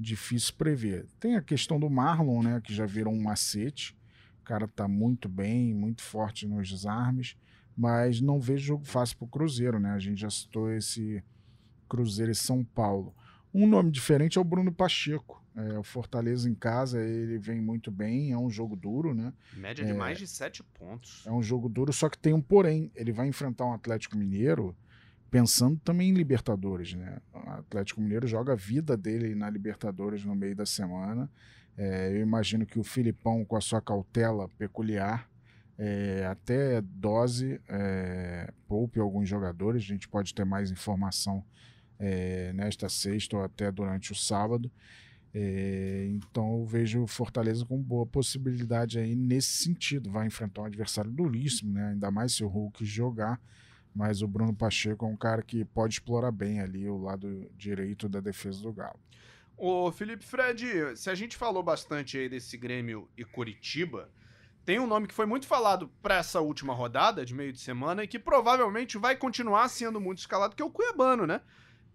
difícil 0.00 0.54
prever. 0.54 1.06
Tem 1.20 1.36
a 1.36 1.42
questão 1.42 1.78
do 1.78 1.90
Marlon, 1.90 2.42
né, 2.42 2.60
que 2.64 2.74
já 2.74 2.86
virou 2.86 3.12
um 3.12 3.22
macete 3.22 3.94
cara 4.50 4.66
tá 4.66 4.88
muito 4.88 5.28
bem, 5.28 5.72
muito 5.72 6.02
forte 6.02 6.44
nos 6.44 6.68
desarmes, 6.68 7.36
mas 7.76 8.20
não 8.20 8.40
vejo 8.40 8.66
jogo 8.66 8.84
fácil 8.84 9.16
pro 9.16 9.28
Cruzeiro, 9.28 9.78
né? 9.78 9.92
A 9.92 9.98
gente 10.00 10.20
já 10.20 10.28
citou 10.28 10.72
esse 10.72 11.22
Cruzeiro 11.88 12.32
e 12.32 12.34
São 12.34 12.64
Paulo. 12.64 13.14
Um 13.54 13.64
nome 13.64 13.92
diferente 13.92 14.38
é 14.38 14.40
o 14.40 14.44
Bruno 14.44 14.72
Pacheco. 14.72 15.40
É, 15.54 15.78
o 15.78 15.84
Fortaleza 15.84 16.50
em 16.50 16.54
casa, 16.54 17.00
ele 17.00 17.38
vem 17.38 17.60
muito 17.60 17.92
bem, 17.92 18.32
é 18.32 18.38
um 18.38 18.50
jogo 18.50 18.74
duro, 18.74 19.14
né? 19.14 19.32
Média 19.54 19.84
de 19.84 19.92
é, 19.92 19.94
mais 19.94 20.18
de 20.18 20.26
sete 20.26 20.64
pontos. 20.64 21.24
É 21.26 21.30
um 21.30 21.42
jogo 21.42 21.68
duro, 21.68 21.92
só 21.92 22.08
que 22.08 22.18
tem 22.18 22.32
um 22.32 22.42
porém. 22.42 22.90
Ele 22.96 23.12
vai 23.12 23.28
enfrentar 23.28 23.66
um 23.66 23.72
Atlético 23.72 24.16
Mineiro 24.16 24.76
pensando 25.30 25.78
também 25.78 26.10
em 26.10 26.14
Libertadores, 26.14 26.94
né? 26.94 27.18
O 27.32 27.50
Atlético 27.50 28.00
Mineiro 28.00 28.26
joga 28.26 28.52
a 28.52 28.56
vida 28.56 28.96
dele 28.96 29.34
na 29.34 29.48
Libertadores 29.48 30.24
no 30.24 30.34
meio 30.34 30.56
da 30.56 30.66
semana. 30.66 31.30
É, 31.76 32.10
eu 32.12 32.20
imagino 32.20 32.66
que 32.66 32.78
o 32.78 32.84
Filipão, 32.84 33.44
com 33.44 33.56
a 33.56 33.60
sua 33.60 33.80
cautela 33.80 34.48
peculiar, 34.58 35.30
é, 35.78 36.26
até 36.26 36.80
dose, 36.82 37.60
é, 37.68 38.52
poupe 38.68 39.00
alguns 39.00 39.28
jogadores. 39.28 39.82
A 39.82 39.86
gente 39.86 40.08
pode 40.08 40.34
ter 40.34 40.44
mais 40.44 40.70
informação 40.70 41.42
é, 41.98 42.52
nesta 42.52 42.88
sexta 42.88 43.36
ou 43.36 43.44
até 43.44 43.70
durante 43.70 44.12
o 44.12 44.14
sábado. 44.14 44.70
É, 45.32 46.08
então 46.10 46.58
eu 46.58 46.66
vejo 46.66 47.02
o 47.02 47.06
Fortaleza 47.06 47.64
com 47.64 47.80
boa 47.80 48.04
possibilidade 48.04 48.98
aí 48.98 49.14
nesse 49.14 49.64
sentido. 49.64 50.10
Vai 50.10 50.26
enfrentar 50.26 50.62
um 50.62 50.66
adversário 50.66 51.10
duríssimo, 51.10 51.72
né? 51.72 51.90
ainda 51.92 52.10
mais 52.10 52.34
se 52.34 52.44
o 52.44 52.48
Hulk 52.48 52.84
jogar. 52.84 53.40
Mas 53.94 54.22
o 54.22 54.28
Bruno 54.28 54.54
Pacheco 54.54 55.04
é 55.04 55.08
um 55.08 55.16
cara 55.16 55.42
que 55.42 55.64
pode 55.64 55.94
explorar 55.94 56.30
bem 56.30 56.60
ali 56.60 56.88
o 56.88 56.96
lado 56.96 57.50
direito 57.56 58.08
da 58.08 58.20
defesa 58.20 58.62
do 58.62 58.72
Galo. 58.72 58.98
Ô, 59.56 59.92
Felipe 59.92 60.24
Fred, 60.24 60.96
se 60.96 61.10
a 61.10 61.14
gente 61.14 61.36
falou 61.36 61.62
bastante 61.62 62.16
aí 62.16 62.28
desse 62.28 62.56
Grêmio 62.56 63.08
e 63.16 63.24
Curitiba, 63.24 64.10
tem 64.64 64.78
um 64.78 64.86
nome 64.86 65.06
que 65.06 65.14
foi 65.14 65.26
muito 65.26 65.46
falado 65.46 65.90
para 66.00 66.16
essa 66.16 66.40
última 66.40 66.72
rodada 66.72 67.24
de 67.26 67.34
meio 67.34 67.52
de 67.52 67.58
semana 67.58 68.04
e 68.04 68.08
que 68.08 68.18
provavelmente 68.18 68.96
vai 68.96 69.16
continuar 69.16 69.68
sendo 69.68 70.00
muito 70.00 70.18
escalado, 70.18 70.54
que 70.54 70.62
é 70.62 70.64
o 70.64 70.70
Cuiabano, 70.70 71.26
né? 71.26 71.40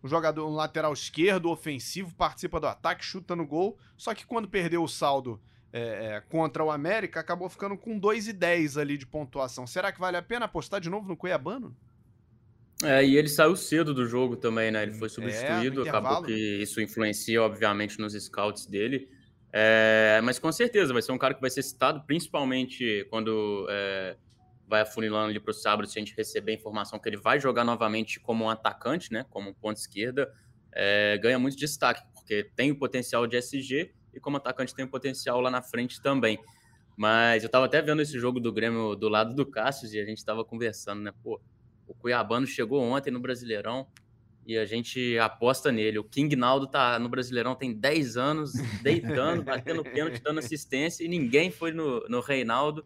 Um 0.03 0.07
jogador, 0.07 0.47
um 0.47 0.53
lateral 0.53 0.93
esquerdo, 0.93 1.49
ofensivo, 1.49 2.13
participa 2.13 2.59
do 2.59 2.67
ataque, 2.67 3.03
chuta 3.03 3.35
no 3.35 3.47
gol. 3.47 3.79
Só 3.97 4.13
que 4.13 4.25
quando 4.25 4.47
perdeu 4.47 4.83
o 4.83 4.87
saldo 4.87 5.41
é, 5.73 6.15
é, 6.15 6.21
contra 6.21 6.63
o 6.63 6.69
América, 6.69 7.19
acabou 7.19 7.49
ficando 7.49 7.77
com 7.77 7.97
2 7.97 8.27
e 8.27 8.33
10 8.33 8.77
ali 8.77 8.97
de 8.97 9.07
pontuação. 9.07 9.65
Será 9.65 9.91
que 9.91 9.99
vale 9.99 10.17
a 10.17 10.21
pena 10.21 10.45
apostar 10.45 10.79
de 10.79 10.89
novo 10.89 11.07
no 11.07 11.17
Cuiabano? 11.17 11.75
É, 12.83 13.05
e 13.05 13.15
ele 13.15 13.29
saiu 13.29 13.55
cedo 13.55 13.93
do 13.93 14.05
jogo 14.05 14.35
também, 14.35 14.69
né? 14.69 14.83
Ele 14.83 14.93
foi 14.93 15.07
é, 15.07 15.09
substituído, 15.09 15.85
é, 15.85 15.89
acabou 15.89 16.23
que 16.23 16.33
isso 16.33 16.81
influencia, 16.81 17.41
obviamente, 17.41 17.99
nos 17.99 18.13
scouts 18.13 18.65
dele. 18.65 19.09
É, 19.51 20.19
mas 20.23 20.37
com 20.37 20.51
certeza 20.51 20.91
vai 20.91 21.01
ser 21.01 21.13
um 21.13 21.17
cara 21.17 21.33
que 21.33 21.39
vai 21.39 21.49
ser 21.49 21.63
citado, 21.63 22.03
principalmente 22.05 23.07
quando 23.09 23.65
é, 23.69 24.17
vai 24.67 24.81
afunilando 24.81 25.29
ali 25.29 25.39
para 25.39 25.51
o 25.51 25.53
sábado, 25.53 25.87
se 25.87 25.97
a 25.97 26.01
gente 26.01 26.13
receber 26.17 26.51
a 26.51 26.55
informação 26.55 26.99
que 26.99 27.07
ele 27.07 27.17
vai 27.17 27.39
jogar 27.39 27.63
novamente 27.63 28.19
como 28.19 28.43
um 28.43 28.49
atacante, 28.49 29.13
né? 29.13 29.25
Como 29.29 29.51
um 29.51 29.53
ponto 29.53 29.77
esquerda, 29.77 30.29
é, 30.73 31.17
ganha 31.17 31.39
muito 31.39 31.55
destaque, 31.55 32.01
porque 32.13 32.51
tem 32.55 32.71
o 32.71 32.77
potencial 32.77 33.25
de 33.25 33.37
SG 33.37 33.93
e 34.13 34.19
como 34.19 34.35
atacante 34.35 34.75
tem 34.75 34.83
o 34.83 34.89
potencial 34.89 35.39
lá 35.39 35.49
na 35.49 35.61
frente 35.61 36.01
também. 36.01 36.37
Mas 36.97 37.43
eu 37.43 37.47
estava 37.47 37.65
até 37.65 37.81
vendo 37.81 38.01
esse 38.01 38.19
jogo 38.19 38.39
do 38.39 38.51
Grêmio 38.51 38.95
do 38.95 39.07
lado 39.07 39.33
do 39.33 39.45
Cássio 39.45 39.89
e 39.93 39.99
a 39.99 40.05
gente 40.05 40.17
estava 40.17 40.43
conversando, 40.43 41.01
né? 41.01 41.13
Pô, 41.23 41.41
o 41.87 41.93
Cuiabano 41.93 42.47
chegou 42.47 42.81
ontem 42.81 43.11
no 43.11 43.19
Brasileirão 43.19 43.87
e 44.45 44.57
a 44.57 44.65
gente 44.65 45.17
aposta 45.17 45.71
nele. 45.71 45.97
O 45.97 46.03
King 46.03 46.35
Naldo 46.35 46.67
tá 46.67 46.99
no 46.99 47.09
Brasileirão 47.09 47.55
tem 47.55 47.73
10 47.73 48.17
anos, 48.17 48.53
deitando, 48.81 49.41
batendo 49.43 49.83
pênalti, 49.83 50.21
dando 50.21 50.39
assistência, 50.39 51.03
e 51.03 51.07
ninguém 51.07 51.49
foi 51.49 51.71
no, 51.71 52.07
no 52.07 52.19
Reinaldo, 52.21 52.85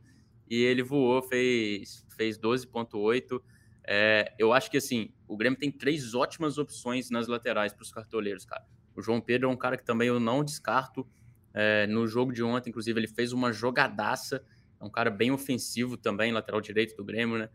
e 0.49 0.63
ele 0.63 0.81
voou, 0.81 1.21
fez, 1.21 2.05
fez 2.15 2.39
12.8. 2.39 3.41
É, 3.85 4.33
eu 4.39 4.53
acho 4.53 4.71
que 4.71 4.77
assim, 4.77 5.13
o 5.27 5.35
Grêmio 5.35 5.59
tem 5.59 5.71
três 5.71 6.13
ótimas 6.13 6.57
opções 6.57 7.09
nas 7.09 7.27
laterais 7.27 7.73
para 7.73 7.83
os 7.83 7.91
cartoleiros, 7.91 8.45
cara. 8.45 8.65
O 8.95 9.01
João 9.01 9.21
Pedro 9.21 9.49
é 9.49 9.51
um 9.51 9.57
cara 9.57 9.77
que 9.77 9.83
também 9.83 10.07
eu 10.07 10.19
não 10.19 10.43
descarto. 10.43 11.07
É, 11.53 11.87
no 11.87 12.07
jogo 12.07 12.31
de 12.31 12.43
ontem, 12.43 12.69
inclusive, 12.69 12.99
ele 12.99 13.07
fez 13.07 13.33
uma 13.33 13.51
jogadaça. 13.51 14.43
É 14.79 14.83
um 14.83 14.89
cara 14.89 15.09
bem 15.09 15.31
ofensivo 15.31 15.97
também, 15.97 16.31
lateral 16.31 16.61
direito 16.61 16.95
do 16.95 17.03
Grêmio, 17.03 17.37
né? 17.37 17.49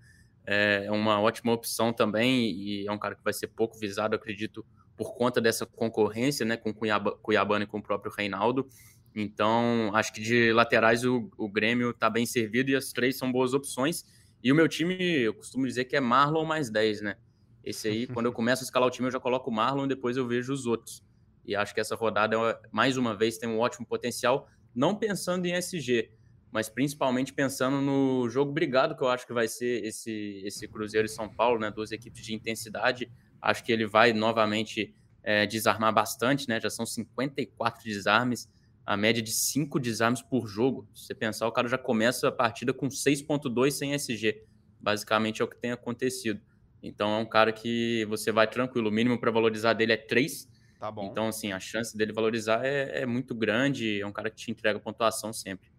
É 0.46 0.90
uma 0.90 1.20
ótima 1.20 1.52
opção 1.52 1.92
também 1.92 2.50
e 2.50 2.86
é 2.86 2.92
um 2.92 2.98
cara 2.98 3.14
que 3.14 3.24
vai 3.24 3.32
ser 3.32 3.48
pouco 3.48 3.78
visado, 3.78 4.14
acredito, 4.14 4.64
por 4.96 5.14
conta 5.14 5.40
dessa 5.40 5.66
concorrência, 5.66 6.44
né, 6.44 6.56
com 6.56 6.72
Cuiaba, 6.72 7.12
Cuiabano 7.22 7.64
e 7.64 7.66
com 7.66 7.78
o 7.78 7.82
próprio 7.82 8.12
Reinaldo. 8.12 8.68
Então, 9.14 9.90
acho 9.94 10.12
que 10.12 10.20
de 10.20 10.52
laterais 10.52 11.04
o, 11.04 11.30
o 11.38 11.48
Grêmio 11.48 11.90
está 11.90 12.10
bem 12.10 12.26
servido 12.26 12.70
e 12.70 12.76
as 12.76 12.92
três 12.92 13.16
são 13.16 13.30
boas 13.30 13.54
opções. 13.54 14.04
E 14.42 14.52
o 14.52 14.54
meu 14.54 14.68
time, 14.68 14.94
eu 14.94 15.34
costumo 15.34 15.66
dizer 15.66 15.84
que 15.84 15.96
é 15.96 16.00
Marlon 16.00 16.44
mais 16.44 16.68
10, 16.68 17.00
né? 17.00 17.16
Esse 17.62 17.88
aí, 17.88 18.06
quando 18.06 18.26
eu 18.26 18.32
começo 18.34 18.62
a 18.62 18.64
escalar 18.64 18.88
o 18.88 18.90
time, 18.90 19.08
eu 19.08 19.12
já 19.12 19.20
coloco 19.20 19.50
o 19.50 19.54
Marlon 19.54 19.84
e 19.84 19.88
depois 19.88 20.16
eu 20.16 20.26
vejo 20.26 20.52
os 20.52 20.66
outros. 20.66 21.02
E 21.44 21.54
acho 21.54 21.72
que 21.72 21.80
essa 21.80 21.94
rodada, 21.94 22.36
mais 22.72 22.96
uma 22.96 23.16
vez, 23.16 23.38
tem 23.38 23.48
um 23.48 23.58
ótimo 23.58 23.86
potencial, 23.86 24.48
não 24.74 24.94
pensando 24.94 25.46
em 25.46 25.52
SG, 25.52 26.10
mas 26.54 26.68
principalmente 26.68 27.32
pensando 27.32 27.80
no 27.80 28.28
jogo 28.30 28.52
brigado 28.52 28.94
que 28.96 29.02
eu 29.02 29.08
acho 29.08 29.26
que 29.26 29.32
vai 29.32 29.48
ser 29.48 29.84
esse, 29.84 30.40
esse 30.44 30.68
Cruzeiro 30.68 31.04
e 31.04 31.08
São 31.08 31.28
Paulo, 31.28 31.58
né? 31.58 31.68
Duas 31.68 31.90
equipes 31.90 32.24
de 32.24 32.32
intensidade. 32.32 33.10
Acho 33.42 33.64
que 33.64 33.72
ele 33.72 33.88
vai 33.88 34.12
novamente 34.12 34.94
é, 35.24 35.46
desarmar 35.46 35.92
bastante, 35.92 36.48
né? 36.48 36.60
Já 36.60 36.70
são 36.70 36.86
54 36.86 37.82
desarmes, 37.82 38.48
a 38.86 38.96
média 38.96 39.20
de 39.20 39.32
5 39.32 39.80
desarmes 39.80 40.22
por 40.22 40.46
jogo. 40.46 40.88
Se 40.94 41.06
você 41.06 41.14
pensar, 41.16 41.48
o 41.48 41.52
cara 41.52 41.66
já 41.66 41.76
começa 41.76 42.28
a 42.28 42.32
partida 42.32 42.72
com 42.72 42.86
6.2 42.86 43.72
sem 43.72 43.92
SG. 43.92 44.44
Basicamente 44.78 45.42
é 45.42 45.44
o 45.44 45.48
que 45.48 45.60
tem 45.60 45.72
acontecido. 45.72 46.40
Então 46.80 47.14
é 47.14 47.18
um 47.18 47.26
cara 47.26 47.52
que 47.52 48.06
você 48.08 48.30
vai 48.30 48.46
tranquilo. 48.48 48.90
O 48.90 48.92
mínimo 48.92 49.18
para 49.18 49.32
valorizar 49.32 49.72
dele 49.72 49.94
é 49.94 49.96
3. 49.96 50.48
Tá 50.78 50.88
bom. 50.88 51.08
Então, 51.10 51.26
assim, 51.26 51.50
a 51.50 51.58
chance 51.58 51.96
dele 51.96 52.12
valorizar 52.12 52.64
é, 52.64 53.00
é 53.00 53.06
muito 53.06 53.34
grande. 53.34 54.00
É 54.00 54.06
um 54.06 54.12
cara 54.12 54.30
que 54.30 54.36
te 54.36 54.52
entrega 54.52 54.78
pontuação 54.78 55.32
sempre. 55.32 55.73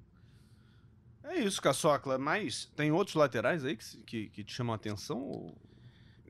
É 1.29 1.39
isso, 1.39 1.61
Caçocla. 1.61 2.17
Mas 2.17 2.71
tem 2.75 2.91
outros 2.91 3.15
laterais 3.15 3.63
aí 3.65 3.75
que, 3.75 3.97
que, 4.03 4.29
que 4.29 4.43
te 4.43 4.53
chamam 4.53 4.73
a 4.73 4.75
atenção? 4.75 5.19
Ou... 5.19 5.55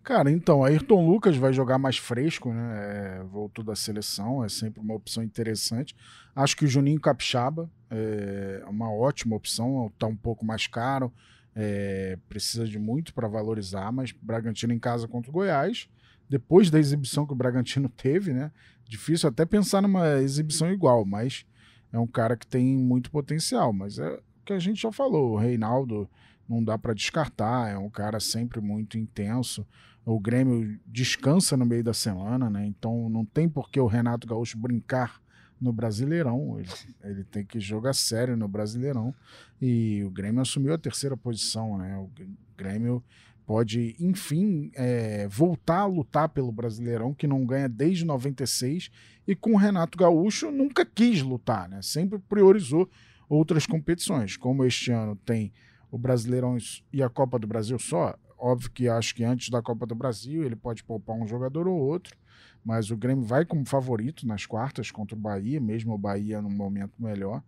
Cara, 0.03 0.31
então, 0.31 0.63
Ayrton 0.63 1.05
Lucas 1.05 1.35
vai 1.35 1.51
jogar 1.51 1.77
mais 1.77 1.97
fresco, 1.97 2.53
né? 2.53 3.19
É, 3.19 3.23
voltou 3.23 3.63
da 3.63 3.75
seleção, 3.75 4.43
é 4.43 4.49
sempre 4.49 4.79
uma 4.79 4.93
opção 4.93 5.23
interessante. 5.23 5.95
Acho 6.35 6.55
que 6.55 6.65
o 6.65 6.67
Juninho 6.67 7.01
Capixaba 7.01 7.69
é 7.89 8.63
uma 8.67 8.91
ótima 8.91 9.35
opção, 9.35 9.91
tá 9.97 10.05
um 10.05 10.15
pouco 10.15 10.45
mais 10.45 10.67
caro, 10.67 11.11
é, 11.55 12.17
precisa 12.27 12.67
de 12.67 12.77
muito 12.77 13.13
para 13.13 13.27
valorizar, 13.27 13.91
mas 13.91 14.11
Bragantino 14.11 14.73
em 14.73 14.79
casa 14.79 15.07
contra 15.07 15.31
o 15.31 15.33
Goiás, 15.33 15.89
depois 16.29 16.69
da 16.69 16.79
exibição 16.79 17.25
que 17.25 17.33
o 17.33 17.35
Bragantino 17.35 17.89
teve, 17.95 18.33
né? 18.33 18.51
Difícil 18.87 19.29
até 19.29 19.45
pensar 19.45 19.81
numa 19.81 20.19
exibição 20.19 20.71
igual, 20.71 21.03
mas 21.03 21.45
é 21.91 21.97
um 21.97 22.07
cara 22.07 22.35
que 22.37 22.45
tem 22.45 22.77
muito 22.77 23.09
potencial, 23.09 23.73
mas 23.73 23.97
é 23.97 24.19
que 24.45 24.53
a 24.53 24.59
gente 24.59 24.81
já 24.81 24.91
falou, 24.91 25.33
o 25.33 25.37
Reinaldo 25.37 26.09
não 26.47 26.63
dá 26.63 26.77
para 26.77 26.93
descartar, 26.93 27.69
é 27.69 27.77
um 27.77 27.89
cara 27.89 28.19
sempre 28.19 28.61
muito 28.61 28.97
intenso. 28.97 29.65
O 30.05 30.19
Grêmio 30.19 30.79
descansa 30.85 31.57
no 31.57 31.65
meio 31.65 31.83
da 31.83 31.93
semana, 31.93 32.49
né? 32.49 32.65
Então 32.65 33.09
não 33.09 33.25
tem 33.25 33.49
por 33.49 33.69
que 33.69 33.79
o 33.79 33.87
Renato 33.87 34.27
Gaúcho 34.27 34.57
brincar 34.57 35.19
no 35.59 35.73
Brasileirão. 35.73 36.59
Ele, 36.59 36.69
ele, 37.03 37.23
tem 37.23 37.43
que 37.43 37.59
jogar 37.59 37.93
sério 37.93 38.37
no 38.37 38.47
Brasileirão. 38.47 39.13
E 39.59 40.03
o 40.05 40.11
Grêmio 40.11 40.41
assumiu 40.41 40.73
a 40.73 40.77
terceira 40.77 41.17
posição, 41.17 41.77
né? 41.79 41.97
O 41.97 42.09
Grêmio 42.55 43.03
pode, 43.45 43.95
enfim, 43.99 44.71
é, 44.75 45.27
voltar 45.27 45.81
a 45.81 45.85
lutar 45.85 46.29
pelo 46.29 46.51
Brasileirão, 46.51 47.13
que 47.13 47.27
não 47.27 47.45
ganha 47.45 47.69
desde 47.69 48.03
96, 48.03 48.89
e 49.27 49.35
com 49.35 49.53
o 49.53 49.57
Renato 49.57 49.97
Gaúcho 49.97 50.51
nunca 50.51 50.85
quis 50.85 51.21
lutar, 51.21 51.69
né? 51.69 51.81
Sempre 51.81 52.19
priorizou 52.19 52.89
outras 53.29 53.65
competições. 53.65 54.37
Como 54.37 54.63
este 54.63 54.91
ano 54.91 55.15
tem 55.15 55.51
o 55.91 55.97
Brasileirão 55.97 56.57
e 56.91 57.01
a 57.01 57.09
Copa 57.09 57.39
do 57.39 57.47
Brasil 57.47 57.79
só, 57.79 58.15
óbvio 58.37 58.71
que 58.71 58.87
acho 58.87 59.15
que 59.15 59.23
antes 59.23 59.49
da 59.49 59.61
Copa 59.61 59.85
do 59.85 59.95
Brasil 59.95 60.43
ele 60.43 60.55
pode 60.55 60.83
poupar 60.83 61.15
um 61.15 61.27
jogador 61.27 61.67
ou 61.67 61.77
outro, 61.77 62.15
mas 62.63 62.91
o 62.91 62.97
Grêmio 62.97 63.23
vai 63.23 63.45
como 63.45 63.65
favorito 63.65 64.27
nas 64.27 64.45
quartas 64.45 64.91
contra 64.91 65.15
o 65.15 65.19
Bahia, 65.19 65.59
mesmo 65.61 65.93
o 65.93 65.97
Bahia 65.97 66.41
num 66.41 66.49
momento 66.49 66.93
melhor, 66.99 67.41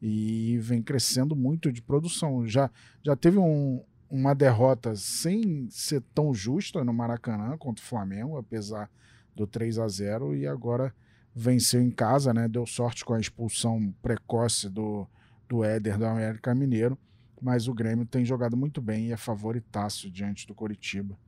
e 0.00 0.58
vem 0.58 0.82
crescendo 0.82 1.36
muito 1.36 1.70
de 1.70 1.80
produção. 1.80 2.46
Já, 2.46 2.70
já 3.04 3.14
teve 3.14 3.38
um, 3.38 3.84
uma 4.10 4.34
derrota 4.34 4.96
sem 4.96 5.68
ser 5.70 6.02
tão 6.14 6.34
justa 6.34 6.84
no 6.84 6.92
Maracanã 6.92 7.56
contra 7.56 7.84
o 7.84 7.86
Flamengo, 7.86 8.36
apesar 8.36 8.90
do 9.34 9.46
3 9.46 9.78
a 9.78 9.88
0 9.88 10.34
e 10.34 10.46
agora 10.46 10.94
venceu 11.34 11.80
em 11.80 11.90
casa, 11.90 12.34
né? 12.34 12.48
Deu 12.48 12.66
sorte 12.66 13.04
com 13.04 13.14
a 13.14 13.20
expulsão 13.20 13.94
precoce 14.02 14.68
do, 14.68 15.06
do 15.52 15.62
Éder 15.62 15.98
do 15.98 16.06
América 16.06 16.54
Mineiro, 16.54 16.96
mas 17.40 17.68
o 17.68 17.74
Grêmio 17.74 18.06
tem 18.06 18.24
jogado 18.24 18.56
muito 18.56 18.80
bem 18.80 19.08
e 19.08 19.12
é 19.12 19.18
favoritaço 19.18 20.10
diante 20.10 20.46
do 20.46 20.54
Coritiba. 20.54 21.18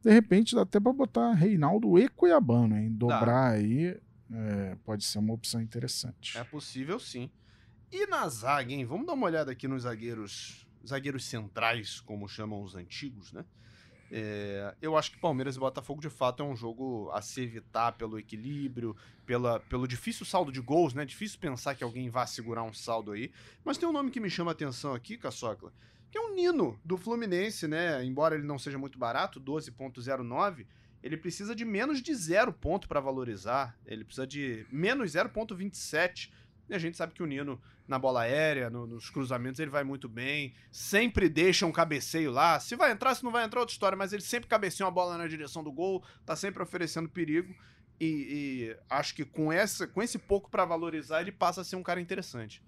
De 0.00 0.12
repente 0.12 0.54
dá 0.54 0.62
até 0.62 0.78
para 0.78 0.92
botar 0.92 1.32
Reinaldo 1.32 1.98
e 1.98 2.08
Cuiabano, 2.08 2.76
hein? 2.76 2.92
Dobrar 2.92 3.50
dá. 3.50 3.56
aí 3.56 3.98
é, 4.32 4.76
pode 4.84 5.04
ser 5.04 5.18
uma 5.18 5.34
opção 5.34 5.60
interessante. 5.60 6.38
É 6.38 6.44
possível 6.44 7.00
sim. 7.00 7.28
E 7.90 8.06
na 8.06 8.28
zaga, 8.28 8.72
hein? 8.72 8.84
Vamos 8.84 9.08
dar 9.08 9.14
uma 9.14 9.26
olhada 9.26 9.50
aqui 9.50 9.66
nos 9.66 9.82
zagueiros, 9.82 10.64
zagueiros 10.86 11.24
centrais, 11.24 11.98
como 12.00 12.28
chamam 12.28 12.62
os 12.62 12.76
antigos, 12.76 13.32
né? 13.32 13.44
É, 14.10 14.74
eu 14.80 14.96
acho 14.96 15.10
que 15.10 15.18
Palmeiras 15.18 15.56
e 15.56 15.58
Botafogo 15.58 16.00
de 16.00 16.08
fato 16.08 16.42
é 16.42 16.46
um 16.46 16.56
jogo 16.56 17.10
a 17.12 17.20
se 17.20 17.42
evitar 17.42 17.92
pelo 17.92 18.18
equilíbrio, 18.18 18.96
pela, 19.26 19.60
pelo 19.60 19.86
difícil 19.86 20.24
saldo 20.24 20.50
de 20.50 20.60
gols, 20.60 20.94
né? 20.94 21.04
Difícil 21.04 21.38
pensar 21.38 21.74
que 21.74 21.84
alguém 21.84 22.08
vá 22.08 22.26
segurar 22.26 22.62
um 22.62 22.72
saldo 22.72 23.12
aí. 23.12 23.30
Mas 23.64 23.76
tem 23.76 23.88
um 23.88 23.92
nome 23.92 24.10
que 24.10 24.20
me 24.20 24.30
chama 24.30 24.50
a 24.50 24.52
atenção 24.52 24.94
aqui, 24.94 25.18
Caçocla, 25.18 25.72
que 26.10 26.16
é 26.16 26.20
o 26.20 26.34
Nino 26.34 26.78
do 26.84 26.96
Fluminense, 26.96 27.68
né? 27.68 28.02
Embora 28.04 28.34
ele 28.34 28.46
não 28.46 28.58
seja 28.58 28.78
muito 28.78 28.98
barato, 28.98 29.40
12,09, 29.40 30.66
ele 31.02 31.16
precisa 31.16 31.54
de 31.54 31.64
menos 31.64 32.02
de 32.02 32.14
zero 32.14 32.52
ponto 32.52 32.88
para 32.88 33.00
valorizar. 33.00 33.78
Ele 33.86 34.04
precisa 34.04 34.26
de 34.26 34.66
menos 34.70 35.12
0,27 35.12 36.30
e 36.68 36.74
a 36.74 36.78
gente 36.78 36.96
sabe 36.96 37.14
que 37.14 37.22
o 37.22 37.26
Nino, 37.26 37.60
na 37.86 37.98
bola 37.98 38.22
aérea, 38.22 38.68
no, 38.68 38.86
nos 38.86 39.08
cruzamentos, 39.08 39.58
ele 39.58 39.70
vai 39.70 39.82
muito 39.82 40.08
bem. 40.08 40.54
Sempre 40.70 41.28
deixa 41.28 41.64
um 41.64 41.72
cabeceio 41.72 42.30
lá. 42.30 42.60
Se 42.60 42.76
vai 42.76 42.92
entrar, 42.92 43.14
se 43.14 43.24
não 43.24 43.32
vai 43.32 43.44
entrar, 43.44 43.60
outra 43.60 43.72
história. 43.72 43.96
Mas 43.96 44.12
ele 44.12 44.22
sempre 44.22 44.48
cabeceia 44.48 44.86
uma 44.86 44.92
bola 44.92 45.16
na 45.16 45.26
direção 45.26 45.64
do 45.64 45.72
gol. 45.72 46.04
Tá 46.26 46.36
sempre 46.36 46.62
oferecendo 46.62 47.08
perigo. 47.08 47.54
E, 47.98 48.06
e 48.06 48.76
acho 48.90 49.14
que 49.14 49.24
com, 49.24 49.50
essa, 49.50 49.86
com 49.86 50.02
esse 50.02 50.18
pouco 50.18 50.50
para 50.50 50.64
valorizar, 50.64 51.22
ele 51.22 51.32
passa 51.32 51.62
a 51.62 51.64
ser 51.64 51.76
um 51.76 51.82
cara 51.82 52.00
interessante. 52.00 52.62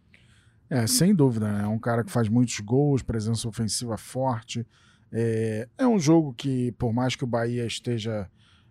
É, 0.70 0.86
sem 0.86 1.14
dúvida. 1.14 1.52
Né? 1.52 1.64
É 1.64 1.66
um 1.66 1.78
cara 1.78 2.02
que 2.02 2.10
faz 2.10 2.28
muitos 2.28 2.58
gols, 2.60 3.02
presença 3.02 3.46
ofensiva 3.46 3.98
forte. 3.98 4.66
É, 5.12 5.68
é 5.76 5.86
um 5.86 5.98
jogo 5.98 6.32
que, 6.32 6.72
por 6.72 6.92
mais 6.92 7.14
que 7.14 7.24
o 7.24 7.26
Bahia 7.26 7.66
esteja 7.66 8.30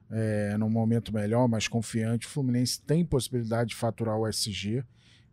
é, 0.09 0.57
num 0.57 0.69
momento 0.69 1.13
melhor, 1.13 1.47
mais 1.47 1.67
confiante, 1.67 2.25
o 2.25 2.29
Fluminense 2.29 2.81
tem 2.81 3.05
possibilidade 3.05 3.69
de 3.69 3.75
faturar 3.75 4.17
o 4.17 4.27
SG 4.27 4.83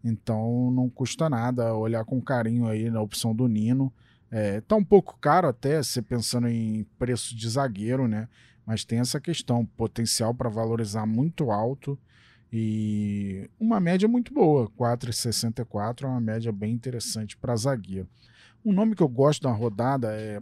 Então 0.03 0.71
não 0.71 0.89
custa 0.89 1.29
nada 1.29 1.75
olhar 1.75 2.05
com 2.05 2.21
carinho 2.21 2.67
aí 2.67 2.91
na 2.91 3.01
opção 3.01 3.35
do 3.35 3.49
Nino. 3.49 3.93
É, 4.31 4.61
tá 4.61 4.77
um 4.77 4.85
pouco 4.85 5.19
caro 5.19 5.49
até, 5.49 5.83
você 5.83 6.03
pensando 6.03 6.49
em 6.49 6.85
preço 6.99 7.35
de 7.37 7.49
zagueiro, 7.49 8.09
né? 8.09 8.29
Mas 8.65 8.85
tem 8.85 8.99
essa 8.99 9.21
questão, 9.21 9.65
potencial 9.65 10.35
para 10.35 10.49
valorizar 10.49 11.07
muito 11.07 11.51
alto 11.51 11.99
e 12.53 13.49
uma 13.59 13.79
média 13.81 14.09
muito 14.09 14.33
boa, 14.33 14.69
4,64 14.71 16.05
é 16.05 16.07
uma 16.07 16.21
média 16.21 16.53
bem 16.53 16.73
interessante 16.73 17.37
para 17.37 17.57
zagueiro. 17.57 18.09
Um 18.65 18.73
nome 18.73 18.95
que 18.95 19.03
eu 19.03 19.09
gosto 19.09 19.43
da 19.43 19.53
rodada 19.53 20.13
é 20.13 20.41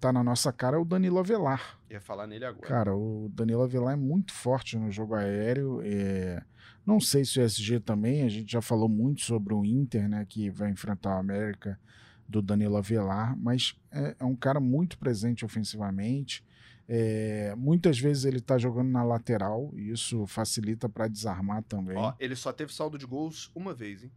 tá 0.00 0.12
na 0.12 0.24
nossa 0.24 0.50
cara 0.50 0.76
é 0.76 0.80
o 0.80 0.84
Danilo 0.84 1.18
Avelar. 1.18 1.78
Ia 1.90 2.00
falar 2.00 2.26
nele 2.26 2.44
agora. 2.46 2.66
Cara, 2.66 2.96
o 2.96 3.30
Danilo 3.34 3.62
Avelar 3.62 3.92
é 3.92 3.96
muito 3.96 4.32
forte 4.32 4.78
no 4.78 4.90
jogo 4.90 5.14
aéreo. 5.14 5.80
É... 5.84 6.42
Não 6.90 7.00
sei 7.00 7.24
se 7.24 7.38
o 7.38 7.42
SG 7.42 7.78
também, 7.80 8.22
a 8.22 8.28
gente 8.28 8.50
já 8.50 8.60
falou 8.60 8.88
muito 8.88 9.20
sobre 9.22 9.54
o 9.54 9.64
Inter, 9.64 10.08
né, 10.08 10.26
que 10.28 10.50
vai 10.50 10.70
enfrentar 10.70 11.16
o 11.16 11.20
América 11.20 11.78
do 12.28 12.42
Danilo 12.42 12.76
Avelar, 12.76 13.36
mas 13.36 13.76
é, 13.92 14.16
é 14.18 14.24
um 14.24 14.34
cara 14.34 14.58
muito 14.60 14.98
presente 14.98 15.44
ofensivamente. 15.44 16.44
É, 16.88 17.54
muitas 17.56 17.98
vezes 18.00 18.24
ele 18.24 18.40
tá 18.40 18.58
jogando 18.58 18.90
na 18.90 19.04
lateral 19.04 19.72
e 19.76 19.90
isso 19.90 20.26
facilita 20.26 20.88
para 20.88 21.06
desarmar 21.06 21.62
também. 21.62 21.96
Ó, 21.96 22.12
ele 22.18 22.34
só 22.34 22.52
teve 22.52 22.74
saldo 22.74 22.98
de 22.98 23.06
gols 23.06 23.50
uma 23.54 23.72
vez, 23.72 24.02
hein? 24.02 24.10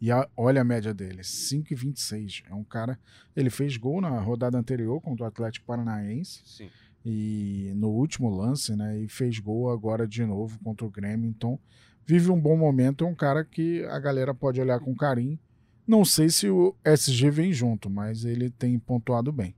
E 0.00 0.10
a, 0.10 0.26
olha 0.36 0.62
a 0.62 0.64
média 0.64 0.92
dele, 0.92 1.20
5,26. 1.22 2.42
É 2.50 2.54
um 2.54 2.64
cara. 2.64 2.98
Ele 3.36 3.50
fez 3.50 3.76
gol 3.76 4.00
na 4.00 4.18
rodada 4.18 4.58
anterior 4.58 5.00
contra 5.00 5.24
o 5.24 5.28
Atlético 5.28 5.66
Paranaense. 5.66 6.42
Sim. 6.44 6.70
E 7.04 7.72
no 7.74 7.88
último 7.88 8.30
lance, 8.30 8.76
né? 8.76 8.98
E 9.00 9.08
fez 9.08 9.38
gol 9.38 9.70
agora 9.70 10.06
de 10.06 10.24
novo 10.24 10.58
contra 10.60 10.86
o 10.86 10.90
Grêmio. 10.90 11.28
Então, 11.28 11.58
vive 12.06 12.30
um 12.30 12.40
bom 12.40 12.56
momento. 12.56 13.04
É 13.04 13.08
um 13.08 13.14
cara 13.14 13.44
que 13.44 13.84
a 13.86 13.98
galera 13.98 14.34
pode 14.34 14.60
olhar 14.60 14.78
com 14.80 14.94
carinho. 14.94 15.38
Não 15.86 16.04
sei 16.04 16.28
se 16.28 16.48
o 16.48 16.76
SG 16.84 17.30
vem 17.30 17.52
junto, 17.52 17.90
mas 17.90 18.24
ele 18.24 18.50
tem 18.50 18.78
pontuado 18.78 19.32
bem. 19.32 19.54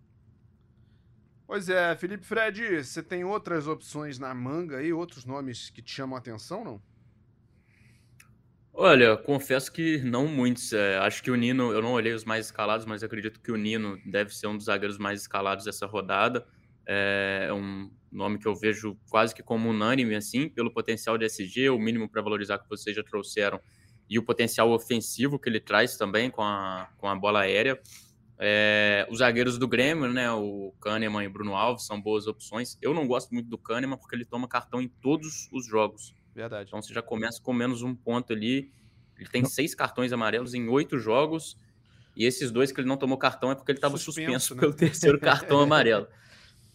Pois 1.47 1.69
é, 1.69 1.95
Felipe 1.97 2.25
Fred, 2.25 2.83
você 2.83 3.03
tem 3.03 3.23
outras 3.23 3.69
opções 3.69 4.19
na 4.19 4.35
manga 4.35 4.79
aí, 4.79 4.93
outros 4.93 5.27
nomes 5.27 5.69
que 5.69 5.83
te 5.83 5.93
chamam 5.93 6.17
a 6.17 6.19
atenção, 6.19 6.65
não? 6.65 6.83
Olha, 8.73 9.17
confesso 9.17 9.71
que 9.71 9.99
não 9.99 10.27
muitos. 10.27 10.73
É, 10.73 10.99
acho 10.99 11.23
que 11.23 11.31
o 11.31 11.37
Nino, 11.37 11.71
eu 11.71 11.81
não 11.81 11.93
olhei 11.93 12.13
os 12.13 12.25
mais 12.25 12.47
escalados, 12.47 12.85
mas 12.85 13.05
acredito 13.05 13.41
que 13.41 13.53
o 13.53 13.57
Nino 13.57 14.01
deve 14.05 14.35
ser 14.35 14.49
um 14.49 14.57
dos 14.57 14.67
zagueiros 14.67 14.99
mais 14.99 15.21
escalados 15.21 15.65
dessa 15.65 15.87
rodada. 15.87 16.45
É, 16.87 17.49
um 17.53 17.91
nome 18.13 18.39
que 18.39 18.47
eu 18.47 18.55
vejo 18.55 18.97
quase 19.11 19.35
que 19.35 19.43
como 19.43 19.71
unânime, 19.71 20.15
assim, 20.15 20.49
pelo 20.49 20.73
potencial 20.73 21.19
de 21.19 21.27
SG, 21.27 21.71
o 21.71 21.79
mínimo 21.79 22.09
para 22.09 22.23
valorizar 22.23 22.59
que 22.59 22.69
vocês 22.69 22.95
já 22.95 23.03
trouxeram, 23.03 23.61
e 24.09 24.19
o 24.19 24.23
potencial 24.23 24.71
ofensivo 24.71 25.39
que 25.39 25.49
ele 25.49 25.61
traz 25.61 25.97
também 25.97 26.31
com 26.31 26.43
a, 26.43 26.89
com 26.99 27.09
a 27.09 27.15
bola 27.15 27.41
aérea. 27.41 27.81
É, 28.39 29.07
os 29.11 29.19
zagueiros 29.19 29.59
do 29.59 29.67
Grêmio, 29.67 30.13
né, 30.13 30.31
o 30.31 30.75
Kahneman 30.81 31.25
e 31.25 31.27
o 31.27 31.31
Bruno 31.31 31.55
Alves, 31.55 31.87
são 31.87 32.01
boas 32.01 32.27
opções. 32.27 32.77
Eu 32.83 32.93
não 32.93 33.07
gosto 33.07 33.33
muito 33.33 33.49
do 33.49 33.57
Kahneman 33.57 33.97
porque 33.97 34.15
ele 34.15 34.25
toma 34.25 34.47
cartão 34.47 34.81
em 34.81 34.89
todos 34.89 35.49
os 35.53 35.67
jogos. 35.67 36.15
Verdade. 36.35 36.69
Então 36.69 36.83
você 36.83 36.93
já 36.93 37.01
começa 37.01 37.41
com 37.41 37.53
menos 37.53 37.83
um 37.83 37.95
ponto 37.95 38.33
ali. 38.33 38.73
Ele 39.19 39.29
tem 39.29 39.45
seis 39.45 39.75
cartões 39.75 40.13
amarelos 40.13 40.53
em 40.53 40.69
oito 40.69 40.99
jogos. 40.99 41.57
E 42.17 42.25
esses 42.25 42.51
dois 42.51 42.71
que 42.71 42.81
ele 42.81 42.89
não 42.89 42.97
tomou 42.97 43.17
cartão 43.17 43.51
é 43.51 43.55
porque 43.55 43.73
ele 43.73 43.79
estava 43.79 43.97
suspenso, 43.97 44.49
suspenso 44.49 44.55
né? 44.55 44.61
pelo 44.61 44.75
terceiro 44.75 45.19
cartão 45.19 45.61
amarelo. 45.63 46.07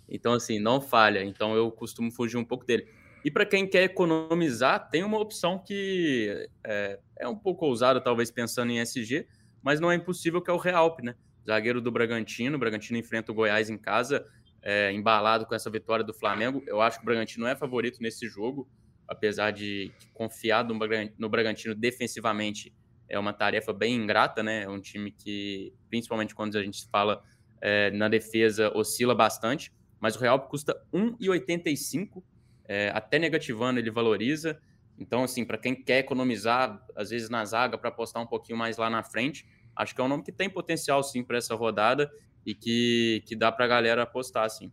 Então, 0.10 0.34
assim, 0.34 0.60
não 0.60 0.82
falha. 0.82 1.24
Então 1.24 1.56
eu 1.56 1.72
costumo 1.72 2.12
fugir 2.12 2.38
um 2.38 2.46
pouco 2.46 2.66
dele. 2.66 2.88
E 3.24 3.30
para 3.30 3.46
quem 3.46 3.68
quer 3.68 3.84
economizar, 3.84 4.90
tem 4.90 5.04
uma 5.04 5.20
opção 5.20 5.60
que 5.60 6.48
é, 6.64 7.00
é, 7.20 7.28
um 7.28 7.36
pouco 7.36 7.66
ousada, 7.66 8.00
talvez 8.00 8.32
pensando 8.32 8.72
em 8.72 8.80
SG, 8.80 9.28
mas 9.62 9.80
não 9.80 9.92
é 9.92 9.96
impossível, 9.96 10.42
que 10.42 10.50
é 10.50 10.54
o 10.54 10.58
Realp, 10.58 11.02
né? 11.02 11.16
Zagueiro 11.46 11.82
do 11.82 11.92
Bragantino. 11.92 12.56
O 12.56 12.60
Bragantino 12.60 12.98
enfrenta 12.98 13.32
o 13.32 13.36
Goiás 13.36 13.70
em 13.70 13.78
casa, 13.78 14.26
é, 14.62 14.92
embalado 14.92 15.46
com 15.46 15.54
essa 15.54 15.70
vitória 15.70 16.04
do 16.04 16.14
Flamengo. 16.14 16.64
Eu 16.66 16.82
acho 16.82 16.98
que 16.98 17.04
o 17.04 17.06
Bragantino 17.06 17.46
é 17.46 17.56
favorito 17.56 18.02
nesse 18.02 18.28
jogo 18.28 18.68
apesar 19.10 19.52
de 19.52 19.92
confiar 20.14 20.64
no 20.64 21.30
Bragantino 21.30 21.74
defensivamente 21.74 22.72
é 23.10 23.18
uma 23.18 23.34
tarefa 23.34 23.74
bem 23.74 23.96
ingrata, 23.96 24.44
né? 24.44 24.64
É 24.64 24.70
um 24.70 24.80
time 24.80 25.12
que, 25.12 25.74
principalmente 25.90 26.36
quando 26.36 26.56
a 26.56 26.62
gente 26.62 26.88
fala 26.92 27.24
é, 27.60 27.90
na 27.90 28.08
defesa, 28.08 28.72
oscila 28.78 29.16
bastante, 29.16 29.74
mas 30.00 30.16
o 30.16 30.20
Real 30.20 30.40
custa 30.48 30.80
1,85, 30.94 32.24
é, 32.66 32.92
até 32.94 33.20
negativando 33.20 33.80
ele 33.80 33.92
valoriza. 33.92 34.60
Então, 34.98 35.24
assim, 35.24 35.46
para 35.46 35.58
quem 35.58 35.76
quer 35.76 36.00
economizar, 36.00 36.86
às 36.96 37.10
vezes 37.10 37.30
na 37.30 37.44
zaga, 37.46 37.78
para 37.78 37.90
apostar 37.90 38.22
um 38.22 38.28
pouquinho 38.28 38.58
mais 38.58 38.78
lá 38.78 38.90
na 38.90 39.04
frente, 39.04 39.48
acho 39.76 39.96
que 39.96 40.02
é 40.02 40.04
um 40.04 40.08
nome 40.08 40.24
que 40.24 40.32
tem 40.32 40.50
potencial, 40.50 41.02
sim, 41.04 41.24
para 41.24 41.38
essa 41.38 41.56
rodada 41.56 42.12
e 42.46 42.54
que, 42.54 43.24
que 43.26 43.36
dá 43.36 43.52
para 43.52 43.66
a 43.66 43.68
galera 43.68 44.04
apostar, 44.04 44.50
sim. 44.50 44.72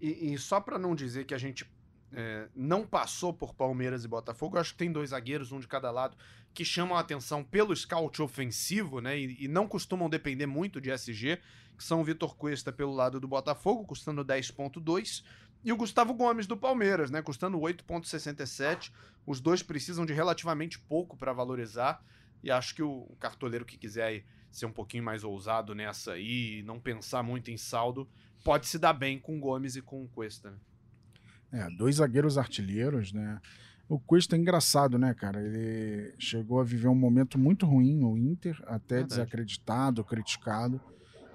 E, 0.00 0.32
e 0.32 0.38
só 0.38 0.60
para 0.60 0.78
não 0.78 0.94
dizer 0.94 1.24
que 1.24 1.34
a 1.34 1.38
gente 1.38 1.64
é, 2.12 2.48
não 2.54 2.86
passou 2.86 3.32
por 3.32 3.54
Palmeiras 3.54 4.04
e 4.04 4.08
Botafogo. 4.08 4.56
Eu 4.56 4.60
acho 4.60 4.72
que 4.72 4.78
tem 4.78 4.90
dois 4.90 5.10
zagueiros, 5.10 5.52
um 5.52 5.60
de 5.60 5.68
cada 5.68 5.90
lado, 5.90 6.16
que 6.54 6.64
chamam 6.64 6.96
a 6.96 7.00
atenção 7.00 7.44
pelo 7.44 7.74
scout 7.74 8.22
ofensivo, 8.22 9.00
né? 9.00 9.18
E, 9.18 9.44
e 9.44 9.48
não 9.48 9.68
costumam 9.68 10.08
depender 10.08 10.46
muito 10.46 10.80
de 10.80 10.90
SG, 10.90 11.38
que 11.76 11.84
são 11.84 12.00
o 12.00 12.04
Vitor 12.04 12.36
Cuesta 12.36 12.72
pelo 12.72 12.94
lado 12.94 13.20
do 13.20 13.28
Botafogo, 13.28 13.84
custando 13.84 14.24
10,2, 14.24 15.22
e 15.64 15.72
o 15.72 15.76
Gustavo 15.76 16.14
Gomes 16.14 16.46
do 16.46 16.56
Palmeiras, 16.56 17.10
né? 17.10 17.20
Custando 17.20 17.58
8,67. 17.58 18.92
Os 19.26 19.40
dois 19.40 19.62
precisam 19.62 20.06
de 20.06 20.12
relativamente 20.12 20.78
pouco 20.78 21.16
para 21.16 21.32
valorizar. 21.32 22.02
E 22.42 22.50
acho 22.50 22.74
que 22.74 22.82
o, 22.82 23.16
cartoleiro 23.18 23.64
que 23.64 23.76
quiser 23.76 24.24
ser 24.50 24.66
um 24.66 24.72
pouquinho 24.72 25.02
mais 25.02 25.24
ousado 25.24 25.74
nessa 25.74 26.12
aí, 26.12 26.62
não 26.64 26.78
pensar 26.78 27.22
muito 27.22 27.50
em 27.50 27.56
saldo, 27.56 28.08
pode 28.44 28.66
se 28.66 28.78
dar 28.78 28.92
bem 28.92 29.18
com 29.18 29.40
Gomes 29.40 29.76
e 29.76 29.82
com 29.82 30.06
Cuesta. 30.08 30.52
Né? 30.52 30.56
É, 31.52 31.68
dois 31.76 31.96
zagueiros 31.96 32.36
artilheiros, 32.36 33.12
né? 33.12 33.40
O 33.88 33.98
Cuesta 33.98 34.36
é 34.36 34.38
engraçado, 34.38 34.98
né, 34.98 35.14
cara? 35.14 35.40
Ele 35.40 36.12
chegou 36.18 36.60
a 36.60 36.64
viver 36.64 36.88
um 36.88 36.94
momento 36.94 37.38
muito 37.38 37.64
ruim 37.64 37.94
no 37.96 38.18
Inter, 38.18 38.60
até 38.66 38.96
Verdade. 38.96 39.08
desacreditado, 39.08 40.04
criticado, 40.04 40.78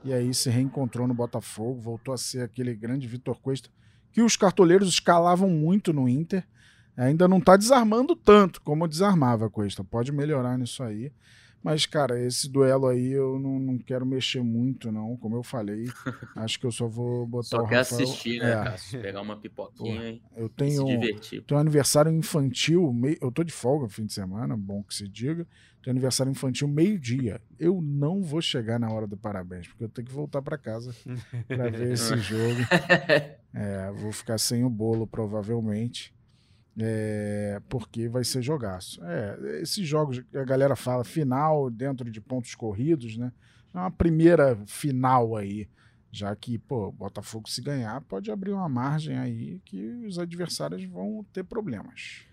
e 0.03 0.13
aí 0.13 0.31
se 0.33 0.49
reencontrou 0.51 1.07
no 1.07 1.15
Botafogo, 1.15 1.81
voltou 1.81 2.13
a 2.13 2.17
ser 2.17 2.41
aquele 2.41 2.75
grande 2.75 3.07
Vitor 3.07 3.39
Cuesta 3.39 3.69
que 4.11 4.21
os 4.21 4.37
cartoleiros 4.37 4.87
escalavam 4.87 5.49
muito 5.49 5.91
no 5.91 6.07
Inter. 6.07 6.45
Ainda 6.95 7.27
não 7.27 7.39
está 7.39 7.57
desarmando 7.57 8.15
tanto 8.15 8.61
como 8.61 8.87
desarmava 8.87 9.49
Cuesta. 9.49 9.83
Pode 9.83 10.11
melhorar 10.11 10.57
nisso 10.57 10.83
aí. 10.83 11.11
Mas, 11.63 11.85
cara, 11.85 12.19
esse 12.19 12.51
duelo 12.51 12.87
aí 12.87 13.13
eu 13.13 13.39
não, 13.39 13.57
não 13.57 13.77
quero 13.77 14.05
mexer 14.05 14.43
muito, 14.43 14.91
não. 14.91 15.15
Como 15.15 15.37
eu 15.37 15.43
falei, 15.43 15.85
acho 16.35 16.59
que 16.59 16.65
eu 16.65 16.71
só 16.71 16.87
vou 16.87 17.25
botar 17.25 17.47
só 17.47 17.59
o 17.59 17.67
quer 17.67 17.77
assistir, 17.77 18.39
né, 18.39 18.51
é. 18.51 18.55
Cássio? 18.55 19.01
Pegar 19.01 19.21
uma 19.21 19.37
pipoquinha 19.37 20.09
e 20.09 20.21
eu 20.35 20.49
tenho, 20.49 20.85
se 20.85 20.85
divertir. 20.85 21.41
Tenho 21.43 21.57
um 21.57 21.61
aniversário 21.61 22.11
infantil, 22.11 22.93
eu 23.21 23.31
tô 23.31 23.45
de 23.45 23.53
folga 23.53 23.85
no 23.85 23.89
fim 23.89 24.05
de 24.05 24.11
semana, 24.11 24.57
bom 24.57 24.83
que 24.83 24.93
se 24.93 25.07
diga. 25.07 25.47
Tenho 25.81 25.93
aniversário 25.93 26.31
infantil 26.31 26.67
meio-dia. 26.67 27.41
Eu 27.57 27.81
não 27.81 28.21
vou 28.21 28.41
chegar 28.41 28.79
na 28.79 28.89
hora 28.89 29.07
do 29.07 29.17
parabéns, 29.17 29.67
porque 29.67 29.85
eu 29.85 29.89
tenho 29.89 30.07
que 30.07 30.13
voltar 30.13 30.41
para 30.41 30.57
casa 30.57 30.93
para 31.47 31.69
ver 31.69 31.91
esse 31.93 32.17
jogo. 32.17 32.59
É, 33.55 33.91
vou 33.91 34.11
ficar 34.11 34.39
sem 34.39 34.63
o 34.63 34.69
bolo, 34.69 35.05
provavelmente. 35.05 36.11
É, 36.79 37.61
porque 37.69 38.09
vai 38.09 38.23
ser 38.23 38.41
jogaço. 38.41 38.99
É, 39.03 39.61
esses 39.61 39.87
jogos 39.87 40.23
a 40.33 40.43
galera 40.43 40.75
fala 40.75 41.03
final 41.03 41.69
dentro 41.69 42.09
de 42.09 42.19
pontos 42.19 42.55
corridos, 42.55 43.15
né? 43.15 43.31
É 43.73 43.77
uma 43.77 43.91
primeira 43.91 44.55
final 44.65 45.35
aí, 45.35 45.67
já 46.11 46.35
que, 46.35 46.57
pô, 46.57 46.91
Botafogo 46.91 47.49
se 47.49 47.61
ganhar 47.61 48.01
pode 48.01 48.31
abrir 48.31 48.51
uma 48.51 48.69
margem 48.69 49.17
aí 49.17 49.59
que 49.65 50.05
os 50.05 50.17
adversários 50.19 50.83
vão 50.83 51.25
ter 51.31 51.43
problemas. 51.43 52.25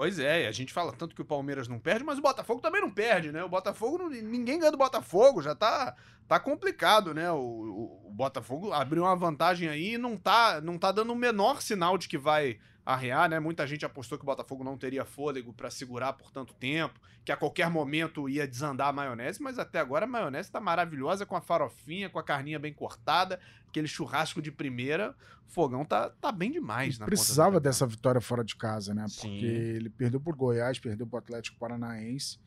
Pois 0.00 0.18
é, 0.18 0.48
a 0.48 0.52
gente 0.52 0.72
fala 0.72 0.94
tanto 0.94 1.14
que 1.14 1.20
o 1.20 1.26
Palmeiras 1.26 1.68
não 1.68 1.78
perde, 1.78 2.04
mas 2.04 2.18
o 2.18 2.22
Botafogo 2.22 2.62
também 2.62 2.80
não 2.80 2.90
perde, 2.90 3.30
né? 3.30 3.44
O 3.44 3.50
Botafogo, 3.50 3.98
não, 3.98 4.08
ninguém 4.08 4.58
ganha 4.58 4.72
do 4.72 4.78
Botafogo, 4.78 5.42
já 5.42 5.54
tá, 5.54 5.94
tá 6.26 6.40
complicado, 6.40 7.12
né? 7.12 7.30
O, 7.30 7.36
o, 7.36 8.08
o, 8.08 8.10
Botafogo 8.10 8.72
abriu 8.72 9.02
uma 9.02 9.14
vantagem 9.14 9.68
aí 9.68 9.94
e 9.96 9.98
não 9.98 10.16
tá, 10.16 10.58
não 10.62 10.78
tá 10.78 10.90
dando 10.90 11.12
o 11.12 11.16
menor 11.16 11.60
sinal 11.60 11.98
de 11.98 12.08
que 12.08 12.16
vai 12.16 12.58
arrear, 12.92 13.28
né? 13.28 13.38
Muita 13.40 13.66
gente 13.66 13.84
apostou 13.84 14.18
que 14.18 14.24
o 14.24 14.26
Botafogo 14.26 14.64
não 14.64 14.76
teria 14.76 15.04
fôlego 15.04 15.52
para 15.52 15.70
segurar 15.70 16.12
por 16.12 16.30
tanto 16.30 16.54
tempo, 16.54 17.00
que 17.24 17.32
a 17.32 17.36
qualquer 17.36 17.70
momento 17.70 18.28
ia 18.28 18.46
desandar 18.46 18.88
a 18.88 18.92
maionese, 18.92 19.42
mas 19.42 19.58
até 19.58 19.78
agora 19.78 20.04
a 20.04 20.08
maionese 20.08 20.50
tá 20.50 20.60
maravilhosa 20.60 21.24
com 21.26 21.36
a 21.36 21.40
farofinha, 21.40 22.08
com 22.08 22.18
a 22.18 22.22
carninha 22.22 22.58
bem 22.58 22.72
cortada, 22.72 23.40
aquele 23.68 23.88
churrasco 23.88 24.40
de 24.40 24.50
primeira. 24.50 25.14
O 25.48 25.52
fogão 25.52 25.84
tá, 25.84 26.10
tá 26.20 26.30
bem 26.30 26.50
demais, 26.50 26.98
né? 26.98 27.06
Precisava 27.06 27.58
dessa 27.58 27.86
vitória 27.86 28.20
fora 28.20 28.44
de 28.44 28.56
casa, 28.56 28.94
né? 28.94 29.06
Sim. 29.08 29.30
Porque 29.30 29.46
ele 29.46 29.90
perdeu 29.90 30.20
por 30.20 30.36
Goiás, 30.36 30.78
perdeu 30.78 31.06
pro 31.06 31.18
Atlético 31.18 31.58
Paranaense. 31.58 32.38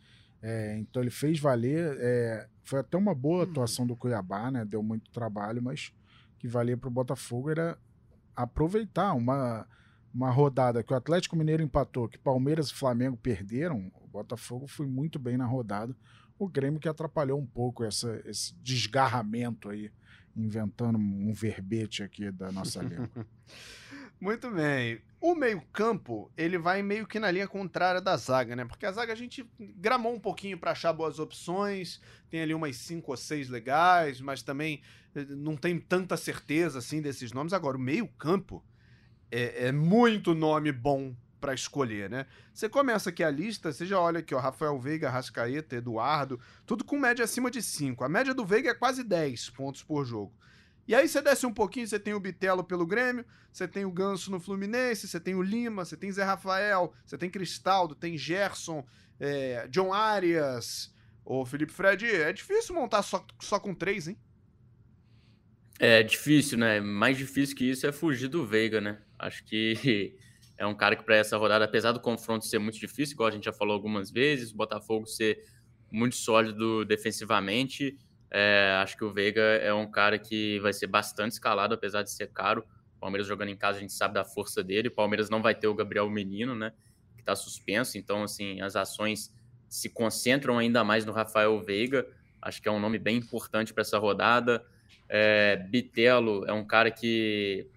É, 0.41 0.77
então 0.77 1.01
ele 1.01 1.11
fez 1.11 1.39
valer. 1.39 1.97
É, 1.99 2.47
foi 2.63 2.79
até 2.79 2.97
uma 2.97 3.15
boa 3.15 3.39
hum. 3.45 3.49
atuação 3.49 3.87
do 3.87 3.95
Cuiabá, 3.95 4.51
né? 4.51 4.65
Deu 4.65 4.83
muito 4.83 5.09
trabalho, 5.11 5.61
mas 5.61 5.93
que 6.37 6.47
valia 6.47 6.75
para 6.77 6.89
o 6.89 6.91
Botafogo 6.91 7.49
era 7.49 7.77
aproveitar 8.35 9.13
uma 9.13 9.65
uma 10.13 10.29
rodada 10.29 10.83
que 10.83 10.93
o 10.93 10.95
Atlético 10.95 11.35
Mineiro 11.35 11.63
empatou, 11.63 12.07
que 12.07 12.17
Palmeiras 12.17 12.69
e 12.69 12.73
Flamengo 12.73 13.17
perderam, 13.17 13.91
o 13.95 14.07
Botafogo 14.07 14.67
foi 14.67 14.85
muito 14.85 15.17
bem 15.17 15.37
na 15.37 15.45
rodada. 15.45 15.95
O 16.37 16.47
Grêmio 16.47 16.79
que 16.79 16.89
atrapalhou 16.89 17.39
um 17.39 17.45
pouco 17.45 17.83
essa, 17.83 18.21
esse 18.25 18.53
desgarramento 18.61 19.69
aí, 19.69 19.91
inventando 20.35 20.97
um 20.97 21.33
verbete 21.33 22.03
aqui 22.03 22.31
da 22.31 22.51
nossa 22.51 22.81
língua. 22.83 23.09
Muito 24.19 24.49
bem. 24.51 25.01
O 25.19 25.35
meio-campo, 25.35 26.31
ele 26.37 26.57
vai 26.57 26.81
meio 26.81 27.07
que 27.07 27.19
na 27.19 27.31
linha 27.31 27.47
contrária 27.47 27.99
da 27.99 28.15
zaga, 28.15 28.55
né? 28.55 28.65
Porque 28.65 28.85
a 28.85 28.91
zaga 28.91 29.13
a 29.13 29.15
gente 29.15 29.45
gramou 29.59 30.13
um 30.13 30.19
pouquinho 30.19 30.57
para 30.57 30.71
achar 30.71 30.93
boas 30.93 31.19
opções, 31.19 32.01
tem 32.29 32.41
ali 32.41 32.53
umas 32.53 32.77
cinco 32.77 33.11
ou 33.11 33.17
seis 33.17 33.49
legais, 33.49 34.21
mas 34.21 34.41
também 34.41 34.81
eh, 35.15 35.25
não 35.29 35.55
tem 35.57 35.79
tanta 35.79 36.15
certeza 36.17 36.79
assim 36.79 37.01
desses 37.01 37.31
nomes. 37.31 37.51
Agora, 37.51 37.77
o 37.77 37.79
meio-campo 37.81 38.63
é, 39.33 39.67
é 39.67 39.71
muito 39.71 40.35
nome 40.35 40.71
bom 40.71 41.15
para 41.41 41.55
escolher, 41.55 42.09
né? 42.09 42.27
Você 42.53 42.69
começa 42.69 43.09
aqui 43.09 43.23
a 43.23 43.31
lista, 43.31 43.73
você 43.73 43.85
já 43.85 43.99
olha 43.99 44.19
aqui, 44.19 44.33
ó, 44.33 44.39
Rafael 44.39 44.79
Veiga, 44.79 45.09
Rascaeta, 45.09 45.75
Eduardo, 45.75 46.39
tudo 46.65 46.85
com 46.85 46.97
média 46.99 47.25
acima 47.25 47.49
de 47.49 47.61
5. 47.61 48.03
A 48.03 48.07
média 48.07 48.33
do 48.33 48.45
Veiga 48.45 48.69
é 48.69 48.73
quase 48.73 49.03
10 49.03 49.49
pontos 49.49 49.81
por 49.81 50.05
jogo. 50.05 50.31
E 50.87 50.93
aí 50.93 51.07
você 51.07 51.21
desce 51.21 51.45
um 51.45 51.53
pouquinho, 51.53 51.87
você 51.87 51.99
tem 51.99 52.13
o 52.13 52.19
Bitelo 52.19 52.63
pelo 52.63 52.85
Grêmio, 52.85 53.25
você 53.51 53.67
tem 53.67 53.85
o 53.85 53.91
Ganso 53.91 54.29
no 54.29 54.39
Fluminense, 54.39 55.07
você 55.07 55.19
tem 55.19 55.33
o 55.33 55.41
Lima, 55.41 55.83
você 55.83 55.97
tem 55.97 56.11
Zé 56.11 56.23
Rafael, 56.23 56.93
você 57.03 57.17
tem 57.17 57.29
Cristaldo, 57.29 57.95
tem 57.95 58.17
Gerson, 58.17 58.85
é, 59.19 59.67
John 59.69 59.93
Arias, 59.93 60.93
o 61.25 61.45
Felipe 61.45 61.73
Fred. 61.73 62.05
É 62.05 62.31
difícil 62.31 62.75
montar 62.75 63.01
só, 63.01 63.25
só 63.39 63.59
com 63.59 63.73
três, 63.73 64.07
hein? 64.07 64.17
É 65.79 66.03
difícil, 66.03 66.57
né? 66.57 66.79
Mais 66.79 67.17
difícil 67.17 67.55
que 67.55 67.69
isso 67.69 67.87
é 67.87 67.91
fugir 67.91 68.27
do 68.27 68.45
Veiga, 68.45 68.79
né? 68.79 68.99
Acho 69.23 69.43
que 69.45 70.15
é 70.57 70.65
um 70.65 70.75
cara 70.75 70.95
que 70.95 71.03
para 71.03 71.15
essa 71.15 71.37
rodada, 71.37 71.65
apesar 71.65 71.91
do 71.91 71.99
confronto 71.99 72.45
ser 72.45 72.59
muito 72.59 72.79
difícil, 72.79 73.13
igual 73.13 73.29
a 73.29 73.31
gente 73.31 73.45
já 73.45 73.53
falou 73.53 73.73
algumas 73.73 74.11
vezes, 74.11 74.51
o 74.51 74.55
Botafogo 74.55 75.05
ser 75.05 75.43
muito 75.91 76.15
sólido 76.15 76.83
defensivamente, 76.85 77.97
é, 78.35 78.79
acho 78.81 78.97
que 78.97 79.03
o 79.03 79.13
Veiga 79.13 79.41
é 79.41 79.71
um 79.71 79.89
cara 79.89 80.17
que 80.17 80.59
vai 80.59 80.73
ser 80.73 80.87
bastante 80.87 81.33
escalado, 81.33 81.75
apesar 81.75 82.01
de 82.01 82.11
ser 82.11 82.31
caro. 82.31 82.65
O 82.97 82.99
Palmeiras 82.99 83.27
jogando 83.27 83.49
em 83.49 83.55
casa, 83.55 83.77
a 83.77 83.81
gente 83.81 83.93
sabe 83.93 84.15
da 84.15 84.25
força 84.25 84.63
dele. 84.63 84.87
O 84.87 84.91
Palmeiras 84.91 85.29
não 85.29 85.39
vai 85.39 85.53
ter 85.53 85.67
o 85.67 85.75
Gabriel 85.75 86.09
Menino, 86.09 86.55
né? 86.55 86.73
Que 87.15 87.21
está 87.21 87.35
suspenso. 87.35 87.95
Então, 87.95 88.23
assim, 88.23 88.59
as 88.59 88.75
ações 88.75 89.31
se 89.69 89.87
concentram 89.87 90.57
ainda 90.57 90.83
mais 90.83 91.05
no 91.05 91.11
Rafael 91.11 91.61
Veiga. 91.61 92.07
Acho 92.41 92.59
que 92.59 92.67
é 92.67 92.71
um 92.71 92.79
nome 92.79 92.97
bem 92.97 93.17
importante 93.17 93.71
para 93.71 93.81
essa 93.81 93.99
rodada. 93.99 94.65
É, 95.07 95.57
Bitelo 95.69 96.43
é 96.47 96.53
um 96.53 96.65
cara 96.65 96.89
que 96.89 97.69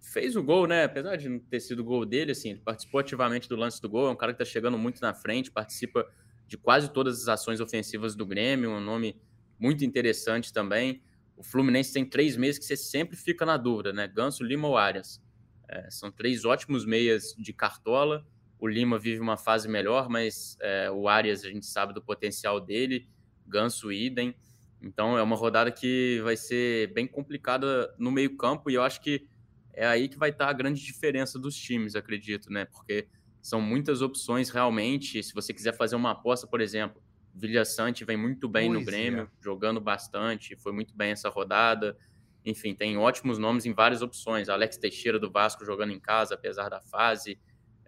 fez 0.00 0.36
o 0.36 0.42
gol, 0.42 0.66
né? 0.66 0.84
Apesar 0.84 1.16
de 1.16 1.28
não 1.28 1.38
ter 1.38 1.60
sido 1.60 1.80
o 1.80 1.84
gol 1.84 2.04
dele, 2.04 2.32
assim, 2.32 2.50
ele 2.50 2.60
participou 2.60 3.00
ativamente 3.00 3.48
do 3.48 3.56
lance 3.56 3.80
do 3.80 3.88
gol. 3.88 4.08
É 4.08 4.10
um 4.10 4.16
cara 4.16 4.32
que 4.32 4.42
está 4.42 4.50
chegando 4.50 4.78
muito 4.78 5.00
na 5.00 5.14
frente, 5.14 5.50
participa 5.50 6.06
de 6.46 6.56
quase 6.56 6.92
todas 6.92 7.22
as 7.22 7.28
ações 7.28 7.60
ofensivas 7.60 8.16
do 8.16 8.26
Grêmio. 8.26 8.70
Um 8.70 8.80
nome 8.80 9.20
muito 9.58 9.84
interessante 9.84 10.52
também. 10.52 11.02
O 11.36 11.42
Fluminense 11.42 11.92
tem 11.92 12.04
três 12.04 12.36
meses 12.36 12.58
que 12.58 12.64
você 12.64 12.76
sempre 12.76 13.16
fica 13.16 13.46
na 13.46 13.56
dúvida, 13.56 13.92
né? 13.92 14.08
Ganso, 14.08 14.42
Lima 14.42 14.68
ou 14.68 14.76
Arias. 14.76 15.22
É, 15.68 15.90
são 15.90 16.10
três 16.10 16.44
ótimos 16.44 16.84
meias 16.84 17.34
de 17.38 17.52
cartola. 17.52 18.26
O 18.58 18.66
Lima 18.66 18.98
vive 18.98 19.20
uma 19.20 19.36
fase 19.36 19.68
melhor, 19.68 20.08
mas 20.08 20.56
é, 20.60 20.90
o 20.90 21.08
Arias 21.08 21.44
a 21.44 21.48
gente 21.48 21.66
sabe 21.66 21.94
do 21.94 22.02
potencial 22.02 22.60
dele. 22.60 23.08
Ganso, 23.46 23.92
idem. 23.92 24.34
Então 24.82 25.16
é 25.16 25.22
uma 25.22 25.36
rodada 25.36 25.70
que 25.70 26.20
vai 26.24 26.36
ser 26.36 26.92
bem 26.92 27.06
complicada 27.06 27.94
no 27.98 28.10
meio-campo 28.10 28.70
e 28.70 28.74
eu 28.74 28.82
acho 28.82 29.00
que 29.00 29.28
é 29.72 29.86
aí 29.86 30.08
que 30.08 30.18
vai 30.18 30.30
estar 30.30 30.48
a 30.48 30.52
grande 30.52 30.82
diferença 30.82 31.38
dos 31.38 31.56
times, 31.56 31.94
acredito, 31.94 32.52
né? 32.52 32.64
Porque 32.64 33.06
são 33.40 33.60
muitas 33.60 34.02
opções 34.02 34.50
realmente. 34.50 35.22
Se 35.22 35.32
você 35.32 35.52
quiser 35.52 35.76
fazer 35.76 35.96
uma 35.96 36.10
aposta, 36.10 36.46
por 36.46 36.60
exemplo, 36.60 37.02
Vilha 37.34 37.64
Sante 37.64 38.04
vem 38.04 38.16
muito 38.16 38.48
bem 38.48 38.68
pois 38.68 38.80
no 38.80 38.84
Grêmio, 38.84 39.22
é. 39.22 39.28
jogando 39.42 39.80
bastante, 39.80 40.56
foi 40.56 40.72
muito 40.72 40.94
bem 40.94 41.12
essa 41.12 41.28
rodada. 41.28 41.96
Enfim, 42.44 42.74
tem 42.74 42.96
ótimos 42.96 43.38
nomes 43.38 43.66
em 43.66 43.72
várias 43.72 44.02
opções. 44.02 44.48
Alex 44.48 44.76
Teixeira 44.76 45.18
do 45.18 45.30
Vasco 45.30 45.64
jogando 45.64 45.92
em 45.92 46.00
casa, 46.00 46.34
apesar 46.34 46.68
da 46.68 46.80
fase. 46.80 47.38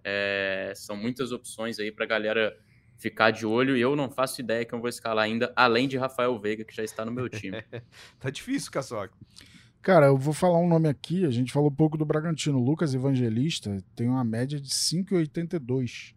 É, 0.04 0.72
são 0.74 0.96
muitas 0.96 1.32
opções 1.32 1.78
aí 1.78 1.90
para 1.90 2.04
a 2.04 2.08
galera 2.08 2.56
ficar 2.96 3.30
de 3.30 3.46
olho. 3.46 3.76
E 3.76 3.80
eu 3.80 3.96
não 3.96 4.10
faço 4.10 4.40
ideia 4.40 4.64
que 4.64 4.74
eu 4.74 4.80
vou 4.80 4.88
escalar 4.88 5.24
ainda, 5.24 5.52
além 5.56 5.88
de 5.88 5.96
Rafael 5.96 6.38
Veiga, 6.38 6.64
que 6.64 6.74
já 6.74 6.84
está 6.84 7.04
no 7.04 7.12
meu 7.12 7.28
time. 7.28 7.62
tá 8.20 8.30
difícil, 8.30 8.70
Caçoca. 8.70 9.14
Cara, 9.82 10.06
eu 10.06 10.16
vou 10.16 10.32
falar 10.32 10.58
um 10.58 10.68
nome 10.68 10.88
aqui. 10.88 11.24
A 11.26 11.30
gente 11.30 11.52
falou 11.52 11.68
um 11.68 11.74
pouco 11.74 11.98
do 11.98 12.06
Bragantino. 12.06 12.58
Lucas 12.58 12.94
Evangelista 12.94 13.82
tem 13.96 14.08
uma 14.08 14.22
média 14.22 14.60
de 14.60 14.68
5,82. 14.68 16.14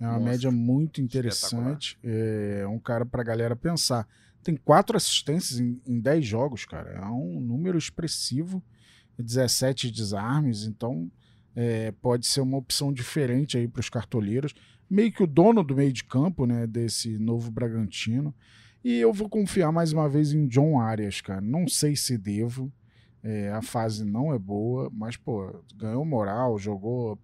É 0.00 0.04
uma 0.04 0.14
Nossa, 0.14 0.24
média 0.24 0.50
muito 0.50 1.02
interessante. 1.02 1.98
É 2.02 2.66
um 2.66 2.78
cara 2.78 3.04
para 3.04 3.20
a 3.20 3.24
galera 3.24 3.54
pensar. 3.54 4.08
Tem 4.42 4.56
quatro 4.56 4.96
assistências 4.96 5.60
em, 5.60 5.80
em 5.86 6.00
10 6.00 6.26
jogos, 6.26 6.64
cara. 6.64 6.92
É 6.92 7.04
um 7.04 7.40
número 7.40 7.76
expressivo. 7.76 8.62
17 9.18 9.90
desarmes, 9.90 10.64
então 10.64 11.10
é, 11.54 11.92
pode 11.92 12.26
ser 12.26 12.40
uma 12.40 12.56
opção 12.56 12.92
diferente 12.92 13.56
aí 13.56 13.68
para 13.68 13.80
os 13.80 13.88
cartoleiros. 13.88 14.54
Meio 14.90 15.12
que 15.12 15.22
o 15.22 15.26
dono 15.26 15.62
do 15.62 15.76
meio 15.76 15.92
de 15.92 16.04
campo, 16.04 16.46
né, 16.46 16.66
desse 16.66 17.18
novo 17.18 17.50
Bragantino. 17.50 18.34
E 18.82 18.94
eu 18.94 19.12
vou 19.12 19.28
confiar 19.28 19.70
mais 19.70 19.92
uma 19.92 20.08
vez 20.08 20.32
em 20.32 20.46
John 20.46 20.80
Arias, 20.80 21.20
cara. 21.20 21.40
Não 21.40 21.68
sei 21.68 21.94
se 21.96 22.18
devo. 22.18 22.72
É, 23.26 23.50
a 23.52 23.62
fase 23.62 24.04
não 24.04 24.34
é 24.34 24.38
boa, 24.38 24.90
mas, 24.92 25.16
pô, 25.16 25.64
ganhou 25.74 26.04
moral, 26.04 26.58
jogou 26.58 27.18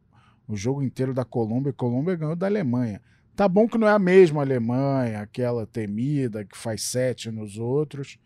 o 0.48 0.56
jogo 0.56 0.82
inteiro 0.82 1.12
da 1.12 1.26
Colômbia. 1.26 1.74
Colômbia 1.74 2.16
ganhou 2.16 2.34
da 2.34 2.46
Alemanha. 2.46 3.02
Tá 3.36 3.46
bom 3.46 3.68
que 3.68 3.76
não 3.76 3.86
é 3.86 3.92
a 3.92 3.98
mesma 3.98 4.40
Alemanha, 4.40 5.20
aquela 5.20 5.66
temida 5.66 6.42
que 6.42 6.56
faz 6.56 6.82
sete 6.82 7.30
nos 7.30 7.58
outros, 7.58 8.18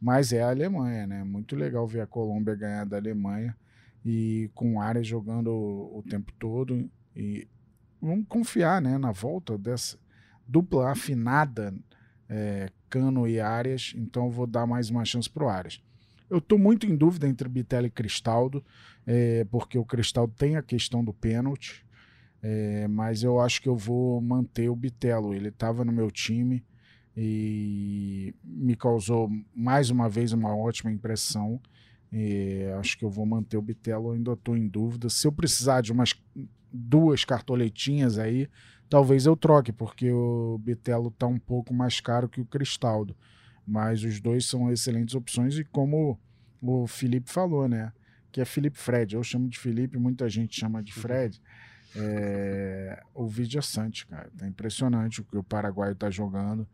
mas 0.00 0.32
é 0.32 0.40
a 0.40 0.50
Alemanha, 0.50 1.06
né? 1.06 1.24
Muito 1.24 1.56
legal 1.56 1.84
ver 1.86 2.00
a 2.00 2.06
Colômbia 2.06 2.54
ganhar 2.54 2.86
da 2.86 2.96
Alemanha 2.96 3.56
e 4.04 4.48
com 4.54 4.80
áreas 4.80 5.06
jogando 5.06 5.48
o, 5.50 5.98
o 5.98 6.02
tempo 6.08 6.32
todo. 6.38 6.88
E 7.14 7.48
vamos 8.00 8.26
confiar 8.28 8.80
né, 8.80 8.98
na 8.98 9.10
volta 9.10 9.58
dessa 9.58 9.98
dupla 10.46 10.92
afinada, 10.92 11.74
é, 12.28 12.70
Cano 12.88 13.26
e 13.26 13.40
Arias. 13.40 13.94
Então 13.96 14.30
vou 14.30 14.46
dar 14.46 14.64
mais 14.64 14.90
uma 14.90 15.04
chance 15.04 15.28
para 15.28 15.44
o 15.44 15.48
Arias. 15.48 15.82
Eu 16.28 16.38
estou 16.38 16.58
muito 16.58 16.86
em 16.86 16.96
dúvida 16.96 17.28
entre 17.28 17.48
Bitello 17.48 17.86
e 17.86 17.90
Cristaldo, 17.90 18.64
é, 19.06 19.44
porque 19.44 19.78
o 19.78 19.84
Cristaldo 19.84 20.34
tem 20.36 20.56
a 20.56 20.62
questão 20.62 21.04
do 21.04 21.12
pênalti, 21.12 21.86
é, 22.42 22.88
mas 22.88 23.22
eu 23.22 23.40
acho 23.40 23.62
que 23.62 23.68
eu 23.68 23.76
vou 23.76 24.20
manter 24.20 24.68
o 24.68 24.76
Bitelo. 24.76 25.34
Ele 25.34 25.48
estava 25.48 25.84
no 25.84 25.92
meu 25.92 26.10
time 26.10 26.64
e 27.16 28.34
me 28.44 28.76
causou 28.76 29.30
mais 29.54 29.90
uma 29.90 30.08
vez 30.08 30.32
uma 30.32 30.54
ótima 30.54 30.90
impressão. 30.90 31.60
E 32.12 32.64
acho 32.78 32.98
que 32.98 33.04
eu 33.04 33.10
vou 33.10 33.26
manter 33.26 33.56
o 33.56 33.62
Bitelo, 33.62 34.12
ainda 34.12 34.32
estou 34.32 34.56
em 34.56 34.68
dúvida. 34.68 35.08
Se 35.08 35.26
eu 35.26 35.32
precisar 35.32 35.80
de 35.80 35.92
umas 35.92 36.14
duas 36.72 37.24
cartoletinhas 37.24 38.18
aí, 38.18 38.48
talvez 38.88 39.26
eu 39.26 39.36
troque, 39.36 39.72
porque 39.72 40.10
o 40.10 40.58
Bitelo 40.58 41.08
está 41.08 41.26
um 41.26 41.38
pouco 41.38 41.72
mais 41.72 42.00
caro 42.00 42.28
que 42.28 42.40
o 42.40 42.46
Cristaldo. 42.46 43.16
Mas 43.66 44.04
os 44.04 44.20
dois 44.20 44.46
são 44.46 44.70
excelentes 44.70 45.14
opções 45.14 45.58
e 45.58 45.64
como 45.64 46.18
o 46.62 46.86
Felipe 46.86 47.30
falou, 47.30 47.68
né? 47.68 47.92
Que 48.30 48.40
é 48.40 48.44
Felipe 48.44 48.78
Fred. 48.78 49.14
Eu 49.14 49.22
chamo 49.22 49.48
de 49.48 49.58
Felipe, 49.58 49.98
muita 49.98 50.28
gente 50.28 50.58
chama 50.58 50.82
de 50.82 50.92
Fred. 50.92 51.40
É, 51.94 53.02
o 53.14 53.26
vídeo 53.26 53.58
é 53.58 53.62
Sante, 53.62 54.06
cara. 54.06 54.30
Tá 54.36 54.46
impressionante 54.46 55.20
o 55.20 55.24
que 55.24 55.36
o 55.36 55.42
Paraguai 55.42 55.94
tá 55.94 56.10
jogando. 56.10 56.66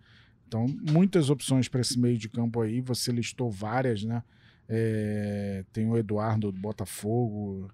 Então, 0.47 0.67
muitas 0.91 1.31
opções 1.31 1.69
para 1.69 1.81
esse 1.81 1.99
meio 1.99 2.19
de 2.19 2.29
campo 2.29 2.61
aí. 2.61 2.81
Você 2.81 3.11
listou 3.11 3.51
várias, 3.51 4.03
né? 4.05 4.23
É, 4.69 5.65
tem 5.73 5.89
o 5.89 5.97
Eduardo 5.97 6.53
do 6.53 6.61
Botafogo 6.61 7.71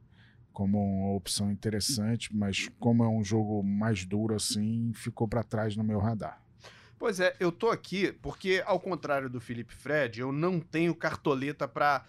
como 0.52 0.78
uma 0.78 1.14
opção 1.14 1.50
interessante, 1.52 2.34
mas 2.34 2.68
como 2.80 3.04
é 3.04 3.08
um 3.08 3.22
jogo 3.22 3.62
mais 3.62 4.04
duro 4.04 4.34
assim, 4.34 4.92
ficou 4.92 5.28
para 5.28 5.44
trás 5.44 5.76
no 5.76 5.84
meu 5.84 6.00
radar. 6.00 6.42
Pois 6.98 7.20
é, 7.20 7.36
eu 7.38 7.52
tô 7.52 7.70
aqui 7.70 8.12
porque, 8.20 8.62
ao 8.66 8.80
contrário 8.80 9.30
do 9.30 9.40
Felipe 9.40 9.72
Fred, 9.72 10.20
eu 10.20 10.32
não 10.32 10.58
tenho 10.58 10.94
cartoleta 10.94 11.68
pra, 11.68 12.04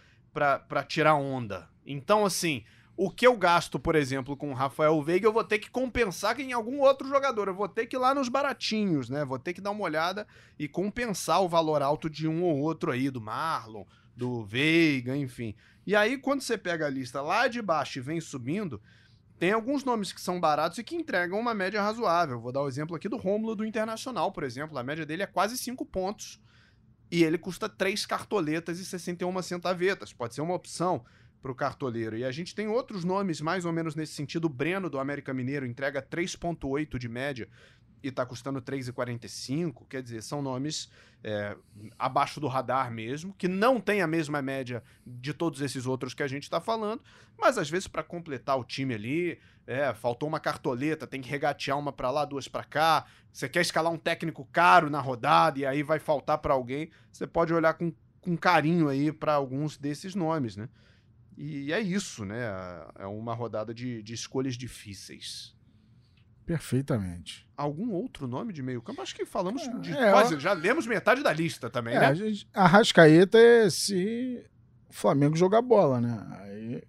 tirar 0.88 1.14
onda. 1.14 1.70
Então, 1.86 2.26
assim, 2.26 2.64
o 2.98 3.12
que 3.12 3.28
eu 3.28 3.38
gasto, 3.38 3.80
por 3.80 3.96
exemplo, 3.96 4.36
com 4.36 4.50
o 4.50 4.56
Rafael 4.56 5.00
Veiga, 5.04 5.28
eu 5.28 5.32
vou 5.32 5.44
ter 5.44 5.60
que 5.60 5.70
compensar 5.70 6.40
em 6.40 6.54
algum 6.54 6.80
outro 6.80 7.08
jogador. 7.08 7.48
Eu 7.48 7.54
vou 7.54 7.70
ter 7.70 7.86
que 7.86 7.96
ir 7.96 8.00
lá 8.00 8.16
nos 8.16 8.30
baratinhos, 8.30 9.10
né? 9.10 9.24
Vou 9.24 9.38
ter 9.38 9.54
que 9.54 9.62
dar 9.62 9.72
uma 9.72 9.84
olhada 9.84 10.26
e 10.58 10.68
compensar 10.68 11.42
o 11.44 11.48
valor 11.48 11.84
alto 11.84 12.10
de 12.10 12.28
um 12.28 12.44
ou 12.44 12.58
outro 12.58 12.92
aí, 12.92 13.12
do 13.12 13.22
Marlon, 13.22 13.86
do 14.16 14.44
Veiga, 14.44 15.16
enfim. 15.16 15.54
E 15.86 15.96
aí, 15.96 16.18
quando 16.18 16.42
você 16.42 16.58
pega 16.58 16.88
a 16.88 16.90
lista 16.90 17.22
lá 17.22 17.48
de 17.48 17.62
baixo 17.62 18.00
e 18.00 18.02
vem 18.02 18.20
subindo, 18.20 18.82
tem 19.40 19.54
alguns 19.54 19.86
nomes 19.86 20.12
que 20.12 20.20
são 20.20 20.40
baratos 20.40 20.78
e 20.78 20.84
que 20.84 20.96
entregam 20.96 21.40
uma 21.40 21.54
média 21.54 21.82
razoável. 21.82 22.42
Vou 22.42 22.52
dar 22.52 22.62
o 22.62 22.68
exemplo 22.68 22.96
aqui 22.96 23.08
do 23.08 23.16
Rômulo 23.16 23.56
do 23.56 23.66
Internacional, 23.66 24.34
por 24.34 24.44
exemplo. 24.44 24.78
A 24.78 24.84
média 24.84 25.06
dele 25.06 25.24
é 25.24 25.28
quase 25.28 25.58
5 25.58 25.86
pontos 25.86 26.42
e 27.10 27.24
ele 27.24 27.38
custa 27.38 27.70
3 27.70 28.06
cartoletas 28.06 28.80
e 28.80 28.86
61 28.86 29.42
centavetas. 29.42 30.12
Pode 30.12 30.36
ser 30.36 30.42
uma 30.42 30.54
opção. 30.54 31.06
para 31.42 31.52
o 31.52 31.56
cartoleiro. 31.56 32.18
E 32.18 32.26
a 32.26 32.32
gente 32.32 32.54
tem 32.54 32.68
outros 32.68 33.06
nomes 33.06 33.40
mais 33.40 33.64
ou 33.64 33.72
menos 33.72 33.96
nesse 33.96 34.14
sentido. 34.14 34.46
O 34.46 34.50
Breno, 34.50 34.90
do 34.90 35.00
América 35.00 35.34
Mineiro, 35.34 35.66
entrega 35.66 36.02
3,8 36.02 36.98
de 36.98 37.08
média 37.08 37.48
e 38.04 38.08
está 38.10 38.26
custando 38.26 38.62
3,45. 38.62 39.88
Quer 39.88 40.02
dizer, 40.02 40.22
são 40.22 40.42
nomes 40.42 40.90
é, 41.24 41.56
abaixo 41.98 42.40
do 42.40 42.48
radar 42.48 42.92
mesmo, 42.92 43.34
que 43.34 43.48
não 43.48 43.80
tem 43.80 44.02
a 44.02 44.08
mesma 44.08 44.42
média 44.42 44.84
de 45.06 45.34
todos 45.34 45.62
esses 45.62 45.86
outros 45.86 46.14
que 46.14 46.24
a 46.24 46.28
gente 46.28 46.44
está 46.44 46.62
falando, 46.62 47.02
mas 47.38 47.58
às 47.58 47.70
vezes 47.70 47.88
para 47.88 48.04
completar 48.04 48.58
o 48.58 48.64
time 48.64 48.94
ali, 48.94 49.40
é, 49.68 49.94
faltou 49.94 50.28
uma 50.28 50.40
cartoleta, 50.40 51.06
tem 51.06 51.22
que 51.22 51.30
regatear 51.30 51.78
uma 51.78 51.92
para 51.92 52.10
lá, 52.10 52.26
duas 52.26 52.48
para 52.48 52.64
cá. 52.64 53.06
Você 53.32 53.48
quer 53.48 53.62
escalar 53.62 53.92
um 53.92 53.98
técnico 53.98 54.48
caro 54.52 54.90
na 54.90 55.00
rodada 55.00 55.60
e 55.60 55.66
aí 55.66 55.84
vai 55.84 56.00
faltar 56.00 56.38
para 56.40 56.54
alguém, 56.54 56.90
você 57.12 57.28
pode 57.28 57.54
olhar 57.54 57.74
com, 57.74 57.94
com 58.22 58.36
carinho 58.38 58.88
aí 58.88 59.12
para 59.12 59.34
alguns 59.34 59.78
desses 59.78 60.16
nomes, 60.16 60.56
né? 60.56 60.70
E 61.38 61.72
é 61.72 61.80
isso, 61.80 62.26
né? 62.26 62.38
É 62.98 63.06
uma 63.06 63.34
rodada 63.34 63.74
de, 63.74 64.04
de 64.04 64.14
escolhas 64.14 64.56
difíceis. 64.56 65.56
Perfeitamente. 66.50 67.48
Algum 67.56 67.92
outro 67.92 68.28
nome 68.28 68.52
de 68.52 68.64
meio 68.64 68.82
campo? 68.82 69.04
Acho 69.04 69.14
que 69.14 69.24
falamos 69.24 69.62
é, 69.62 69.78
de 69.78 69.92
é, 69.92 70.10
quase, 70.10 70.40
já 70.40 70.52
lemos 70.52 70.88
metade 70.88 71.22
da 71.22 71.32
lista 71.32 71.70
também, 71.70 71.94
é, 71.94 72.00
né? 72.00 72.06
A, 72.08 72.14
gente, 72.16 72.50
a 72.52 72.66
Rascaeta 72.66 73.38
é 73.38 73.70
se 73.70 74.44
o 74.90 74.92
Flamengo 74.92 75.36
jogar 75.36 75.62
bola, 75.62 76.02
né? 76.02 76.26
Aí, 76.40 76.84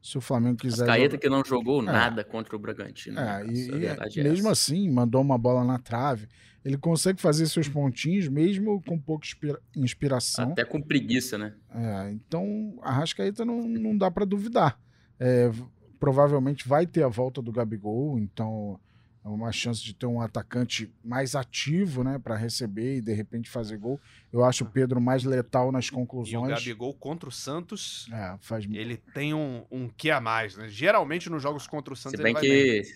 se 0.00 0.16
o 0.16 0.20
Flamengo 0.20 0.58
quiser. 0.58 0.86
Rascaeta 0.86 1.16
jogar... 1.16 1.18
que 1.18 1.28
não 1.28 1.44
jogou 1.44 1.82
é. 1.82 1.86
nada 1.86 2.22
contra 2.22 2.54
o 2.54 2.58
Bragantino. 2.60 3.18
É, 3.18 3.42
né? 3.42 3.52
e, 3.52 3.68
e 4.16 4.22
mesmo 4.22 4.48
assim, 4.48 4.88
mandou 4.88 5.20
uma 5.22 5.36
bola 5.36 5.64
na 5.64 5.80
trave. 5.80 6.28
Ele 6.64 6.76
consegue 6.76 7.20
fazer 7.20 7.46
seus 7.46 7.68
pontinhos, 7.68 8.28
mesmo 8.28 8.80
com 8.86 8.96
pouca 8.96 9.26
inspiração. 9.74 10.52
Até 10.52 10.64
com 10.64 10.80
preguiça, 10.80 11.36
né? 11.36 11.52
É, 11.74 12.12
então, 12.12 12.78
a 12.80 12.92
Rascaeta 12.92 13.44
não, 13.44 13.60
não 13.60 13.98
dá 13.98 14.08
para 14.08 14.24
duvidar. 14.24 14.78
É, 15.18 15.50
provavelmente 15.98 16.68
vai 16.68 16.86
ter 16.86 17.02
a 17.02 17.08
volta 17.08 17.42
do 17.42 17.50
Gabigol, 17.50 18.20
então 18.20 18.78
é 18.78 18.89
uma 19.28 19.52
chance 19.52 19.82
de 19.82 19.94
ter 19.94 20.06
um 20.06 20.20
atacante 20.20 20.90
mais 21.04 21.34
ativo, 21.34 22.02
né, 22.02 22.18
para 22.18 22.36
receber 22.36 22.96
e 22.96 23.00
de 23.00 23.12
repente 23.12 23.50
fazer 23.50 23.76
gol. 23.76 24.00
Eu 24.32 24.44
acho 24.44 24.64
o 24.64 24.66
Pedro 24.66 25.00
mais 25.00 25.24
letal 25.24 25.70
nas 25.70 25.90
conclusões. 25.90 26.48
E 26.48 26.52
o 26.52 26.56
Gabigol 26.56 26.94
contra 26.94 27.28
o 27.28 27.32
Santos, 27.32 28.08
é, 28.12 28.36
faz... 28.40 28.66
ele 28.70 28.96
tem 28.96 29.34
um, 29.34 29.64
um 29.70 29.88
que 29.88 30.10
a 30.10 30.20
mais, 30.20 30.56
né? 30.56 30.68
Geralmente 30.68 31.28
nos 31.28 31.42
jogos 31.42 31.66
contra 31.66 31.92
o 31.92 31.96
Santos 31.96 32.18
Se 32.18 32.22
bem 32.22 32.34
ele 32.36 32.40
vai 32.40 32.42
que 32.42 32.82
bem. 32.82 32.94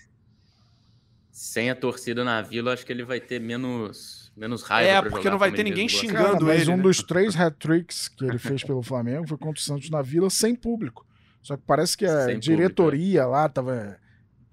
sem 1.31 1.71
a 1.71 1.75
torcida 1.75 2.25
na 2.25 2.41
Vila, 2.41 2.73
acho 2.73 2.87
que 2.87 2.93
ele 2.93 3.05
vai 3.05 3.21
ter 3.21 3.39
menos 3.39 4.25
menos 4.37 4.63
raiva 4.63 5.07
É, 5.07 5.11
porque 5.11 5.31
não 5.31 5.39
vai 5.39 5.53
ter 5.53 5.63
ninguém 5.63 5.89
xingando 5.89 6.33
Cara, 6.33 6.41
mas 6.41 6.63
ele. 6.63 6.73
um 6.73 6.77
né? 6.77 6.83
dos 6.83 7.03
três 7.03 7.37
hat-tricks 7.37 8.09
que 8.09 8.25
ele 8.25 8.39
fez 8.39 8.65
pelo 8.65 8.83
Flamengo 8.83 9.29
foi 9.29 9.39
contra 9.39 9.61
o 9.61 9.63
Santos 9.63 9.91
na 9.91 10.03
Vila 10.03 10.29
sem 10.31 10.57
público. 10.57 11.07
Só 11.41 11.57
que 11.57 11.63
parece 11.67 11.97
que 11.97 12.07
a 12.07 12.25
sem 12.25 12.39
diretoria 12.39 13.23
público, 13.23 13.35
é. 13.35 13.41
lá 13.41 13.49
tava 13.49 13.99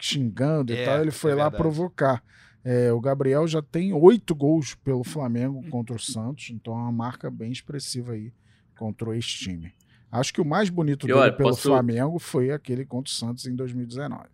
xingando 0.02 0.74
é, 0.74 0.82
e 0.82 0.86
tal, 0.86 1.02
ele 1.02 1.12
foi 1.12 1.32
é 1.32 1.36
lá 1.36 1.52
provocar. 1.52 2.24
É, 2.64 2.92
o 2.92 3.00
Gabriel 3.00 3.48
já 3.48 3.62
tem 3.62 3.94
oito 3.94 4.36
gols 4.36 4.76
pelo 4.76 5.04
Flamengo 5.04 5.64
contra 5.70 5.96
o 5.96 6.00
Santos, 6.00 6.50
então 6.50 6.74
é 6.74 6.78
uma 6.78 6.92
marca 6.92 7.30
bem 7.30 7.52
expressiva 7.52 8.14
aí 8.14 8.34
contra 8.76 9.10
o 9.10 9.14
ex-time. 9.14 9.74
Acho 10.12 10.34
que 10.34 10.42
o 10.42 10.46
mais 10.46 10.70
bonito 10.70 11.08
dele 11.08 11.20
olha, 11.20 11.32
pelo 11.32 11.50
posso... 11.50 11.70
Flamengo 11.70 12.20
foi 12.20 12.52
aquele 12.52 12.86
contra 12.86 13.10
o 13.10 13.14
Santos 13.14 13.46
em 13.46 13.56
2019. 13.56 14.26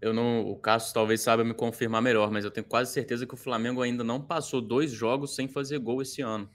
Eu 0.00 0.14
não, 0.14 0.48
o 0.48 0.56
Cássio 0.56 0.94
talvez 0.94 1.20
saiba 1.20 1.44
me 1.44 1.52
confirmar 1.52 2.00
melhor, 2.00 2.30
mas 2.30 2.44
eu 2.44 2.50
tenho 2.50 2.66
quase 2.66 2.90
certeza 2.90 3.26
que 3.26 3.34
o 3.34 3.36
Flamengo 3.36 3.82
ainda 3.82 4.02
não 4.02 4.18
passou 4.18 4.62
dois 4.62 4.90
jogos 4.90 5.34
sem 5.34 5.46
fazer 5.46 5.78
gol 5.78 6.00
esse 6.00 6.22
ano, 6.22 6.48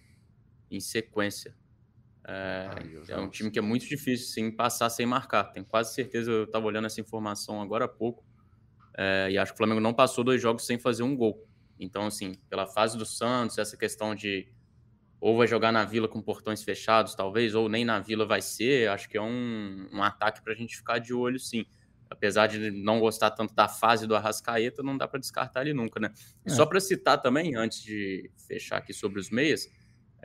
em 0.71 0.80
sequência. 0.80 1.53
É, 2.28 2.69
Ai, 2.71 3.01
é 3.07 3.17
um 3.17 3.30
time 3.30 3.51
que 3.51 3.59
é 3.59 3.61
muito 3.61 3.86
difícil 3.86 4.28
sim 4.28 4.51
passar 4.51 4.89
sem 4.89 5.05
marcar. 5.05 5.45
Tenho 5.45 5.65
quase 5.65 5.93
certeza, 5.93 6.32
eu 6.32 6.43
estava 6.45 6.65
olhando 6.65 6.86
essa 6.86 6.99
informação 6.99 7.61
agora 7.61 7.86
há 7.86 7.88
pouco, 7.88 8.26
é, 8.97 9.30
e 9.32 9.38
acho 9.38 9.51
que 9.51 9.55
o 9.55 9.57
Flamengo 9.57 9.80
não 9.82 9.93
passou 9.93 10.23
dois 10.23 10.41
jogos 10.41 10.65
sem 10.65 10.80
fazer 10.80 11.03
um 11.03 11.15
gol. 11.15 11.47
Então, 11.80 12.07
assim, 12.07 12.34
pela 12.49 12.65
fase 12.65 12.97
do 12.97 13.05
Santos, 13.05 13.57
essa 13.57 13.78
questão 13.78 14.15
de 14.15 14.47
ou 15.19 15.38
vai 15.38 15.47
jogar 15.47 15.71
na 15.71 15.84
Vila 15.84 16.07
com 16.07 16.21
portões 16.21 16.61
fechados, 16.61 17.15
talvez, 17.15 17.55
ou 17.55 17.67
nem 17.67 17.84
na 17.84 17.99
Vila 17.99 18.26
vai 18.26 18.41
ser, 18.41 18.89
acho 18.89 19.09
que 19.09 19.17
é 19.17 19.21
um, 19.21 19.88
um 19.91 20.03
ataque 20.03 20.41
para 20.43 20.53
a 20.53 20.55
gente 20.55 20.76
ficar 20.76 20.99
de 20.99 21.13
olho, 21.13 21.39
sim. 21.39 21.65
Apesar 22.09 22.47
de 22.47 22.69
não 22.69 22.99
gostar 22.99 23.32
tanto 23.32 23.53
da 23.55 23.67
fase 23.67 24.05
do 24.05 24.15
Arrascaeta, 24.15 24.84
não 24.84 24.95
dá 24.95 25.07
para 25.07 25.19
descartar 25.19 25.61
ele 25.61 25.73
nunca, 25.73 25.99
né? 25.99 26.11
É. 26.45 26.49
Só 26.49 26.65
para 26.65 26.80
citar 26.80 27.19
também, 27.19 27.55
antes 27.55 27.82
de 27.82 28.30
fechar 28.47 28.78
aqui 28.78 28.93
sobre 28.93 29.19
os 29.19 29.32
meias, 29.32 29.67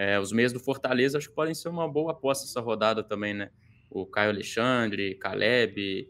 é, 0.00 0.18
os 0.18 0.32
meias 0.32 0.50
do 0.50 0.58
Fortaleza 0.58 1.18
acho 1.18 1.28
que 1.28 1.34
podem 1.34 1.52
ser 1.52 1.68
uma 1.68 1.86
boa 1.86 2.12
aposta 2.12 2.46
essa 2.46 2.58
rodada 2.58 3.04
também, 3.04 3.34
né? 3.34 3.50
O 3.90 4.06
Caio 4.06 4.30
Alexandre, 4.30 5.14
Caleb, 5.16 6.08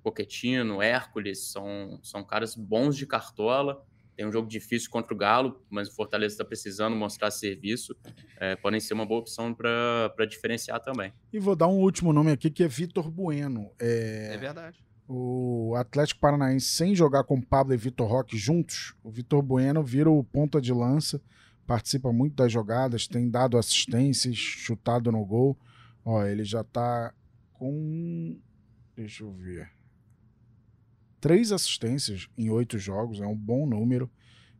Poquetino, 0.00 0.80
Hércules, 0.80 1.50
são, 1.50 1.98
são 2.04 2.22
caras 2.22 2.54
bons 2.54 2.96
de 2.96 3.04
cartola. 3.04 3.84
Tem 4.14 4.24
um 4.24 4.30
jogo 4.30 4.48
difícil 4.48 4.88
contra 4.92 5.12
o 5.12 5.16
Galo, 5.16 5.60
mas 5.68 5.88
o 5.88 5.94
Fortaleza 5.96 6.34
está 6.34 6.44
precisando 6.44 6.94
mostrar 6.94 7.32
serviço. 7.32 7.96
É, 8.38 8.54
podem 8.54 8.78
ser 8.78 8.94
uma 8.94 9.04
boa 9.04 9.22
opção 9.22 9.52
para 9.52 10.24
diferenciar 10.24 10.78
também. 10.78 11.12
E 11.32 11.40
vou 11.40 11.56
dar 11.56 11.66
um 11.66 11.80
último 11.80 12.12
nome 12.12 12.30
aqui 12.30 12.48
que 12.48 12.62
é 12.62 12.68
Vitor 12.68 13.10
Bueno. 13.10 13.72
É... 13.80 14.34
é 14.34 14.36
verdade. 14.36 14.78
O 15.08 15.74
Atlético 15.76 16.20
Paranaense, 16.20 16.66
sem 16.66 16.94
jogar 16.94 17.24
com 17.24 17.42
Pablo 17.42 17.74
e 17.74 17.76
Vitor 17.76 18.08
Roque 18.08 18.38
juntos, 18.38 18.94
o 19.02 19.10
Vitor 19.10 19.42
Bueno 19.42 19.82
vira 19.82 20.08
o 20.08 20.22
ponta 20.22 20.60
de 20.60 20.72
lança 20.72 21.20
participa 21.72 22.12
muito 22.12 22.34
das 22.34 22.52
jogadas, 22.52 23.06
tem 23.06 23.30
dado 23.30 23.56
assistências, 23.56 24.36
chutado 24.36 25.10
no 25.10 25.24
gol. 25.24 25.58
Ó, 26.04 26.22
ele 26.22 26.44
já 26.44 26.62
tá 26.62 27.14
com. 27.54 28.38
Deixa 28.94 29.24
eu 29.24 29.32
ver. 29.32 29.72
Três 31.18 31.50
assistências 31.50 32.28
em 32.36 32.50
oito 32.50 32.78
jogos, 32.78 33.22
é 33.22 33.26
um 33.26 33.34
bom 33.34 33.64
número. 33.64 34.10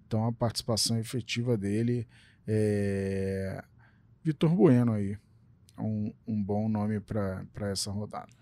Então 0.07 0.27
a 0.27 0.33
participação 0.33 0.99
efetiva 0.99 1.55
dele 1.55 2.09
é. 2.47 3.63
Vitor 4.25 4.49
Bueno 4.49 4.95
aí. 4.95 5.19
Um, 5.79 6.15
um 6.27 6.43
bom 6.43 6.67
nome 6.67 6.99
para 6.99 7.71
essa 7.71 7.91
rodada. 7.91 8.33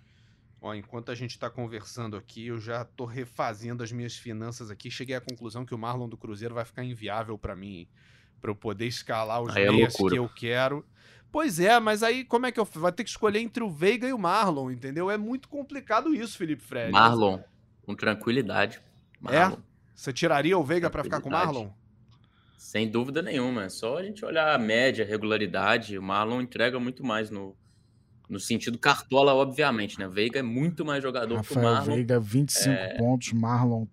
Ó, 0.61 0.73
enquanto 0.75 1.11
a 1.11 1.15
gente 1.17 1.33
está 1.33 1.51
conversando 1.51 2.17
aqui, 2.17 2.47
eu 2.47 2.61
já 2.61 2.83
estou 2.83 3.07
refazendo 3.07 3.83
as 3.83 3.91
minhas 3.91 4.15
finanças 4.15 4.71
aqui. 4.71 4.93
Cheguei 4.93 5.17
à 5.17 5.21
conclusão 5.21 5.67
que 5.67 5.75
o 5.75 5.79
Marlon 5.79 6.09
do 6.09 6.17
Cruzeiro 6.17 6.55
vai 6.55 6.65
ficar 6.65 6.85
inviável 6.85 7.37
para 7.37 7.57
mim 7.57 7.89
para 8.41 8.51
eu 8.51 8.55
poder 8.55 8.87
escalar 8.87 9.43
os 9.43 9.55
aí 9.55 9.65
é 9.65 9.71
meias 9.71 9.95
é 9.95 10.09
que 10.09 10.17
eu 10.17 10.29
quero. 10.29 10.85
Pois 11.31 11.61
é, 11.61 11.79
mas 11.79 12.03
aí 12.03 12.25
como 12.25 12.47
é 12.47 12.53
que 12.53 12.59
eu 12.59 12.65
vai 12.65 12.91
ter 12.91 13.05
que 13.05 13.11
escolher 13.11 13.39
entre 13.39 13.63
o 13.63 13.71
Veiga 13.71 14.09
e 14.09 14.13
o 14.13 14.19
Marlon, 14.19 14.71
entendeu? 14.71 15.11
É 15.11 15.17
muito 15.17 15.49
complicado 15.49 16.15
isso, 16.15 16.37
Felipe 16.37 16.63
Fred. 16.63 16.91
Marlon, 16.91 17.39
com 17.83 17.95
tranquilidade. 17.95 18.81
É? 19.29 19.39
Marlon. 19.39 19.57
É? 19.57 19.59
Você 19.95 20.13
tiraria 20.13 20.59
o 20.59 20.65
Veiga 20.65 20.91
para 20.91 21.05
ficar 21.05 21.21
com 21.21 21.29
o 21.29 21.33
Marlon? 21.33 21.69
Sem 22.57 22.89
dúvida 22.89 23.23
nenhuma, 23.23 23.65
é 23.65 23.69
só 23.69 23.99
a 23.99 24.03
gente 24.03 24.25
olhar 24.25 24.55
a 24.55 24.59
média, 24.59 25.05
a 25.05 25.09
regularidade, 25.09 25.99
o 25.99 26.03
Marlon 26.03 26.41
entrega 26.41 26.79
muito 26.81 27.05
mais 27.05 27.31
no, 27.31 27.57
no 28.29 28.41
sentido 28.41 28.79
cartola, 28.79 29.35
obviamente, 29.35 29.99
né? 29.99 30.09
Veiga 30.09 30.41
é 30.41 30.43
muito 30.43 30.85
mais 30.85 31.03
jogador 31.03 31.37
Rafael 31.37 31.61
que 31.61 31.67
o 31.67 31.71
Marlon. 31.71 31.95
Veiga, 31.95 32.21
25 32.21 32.71
é... 32.71 32.99
pontos, 32.99 33.33
Marlon 33.33 33.87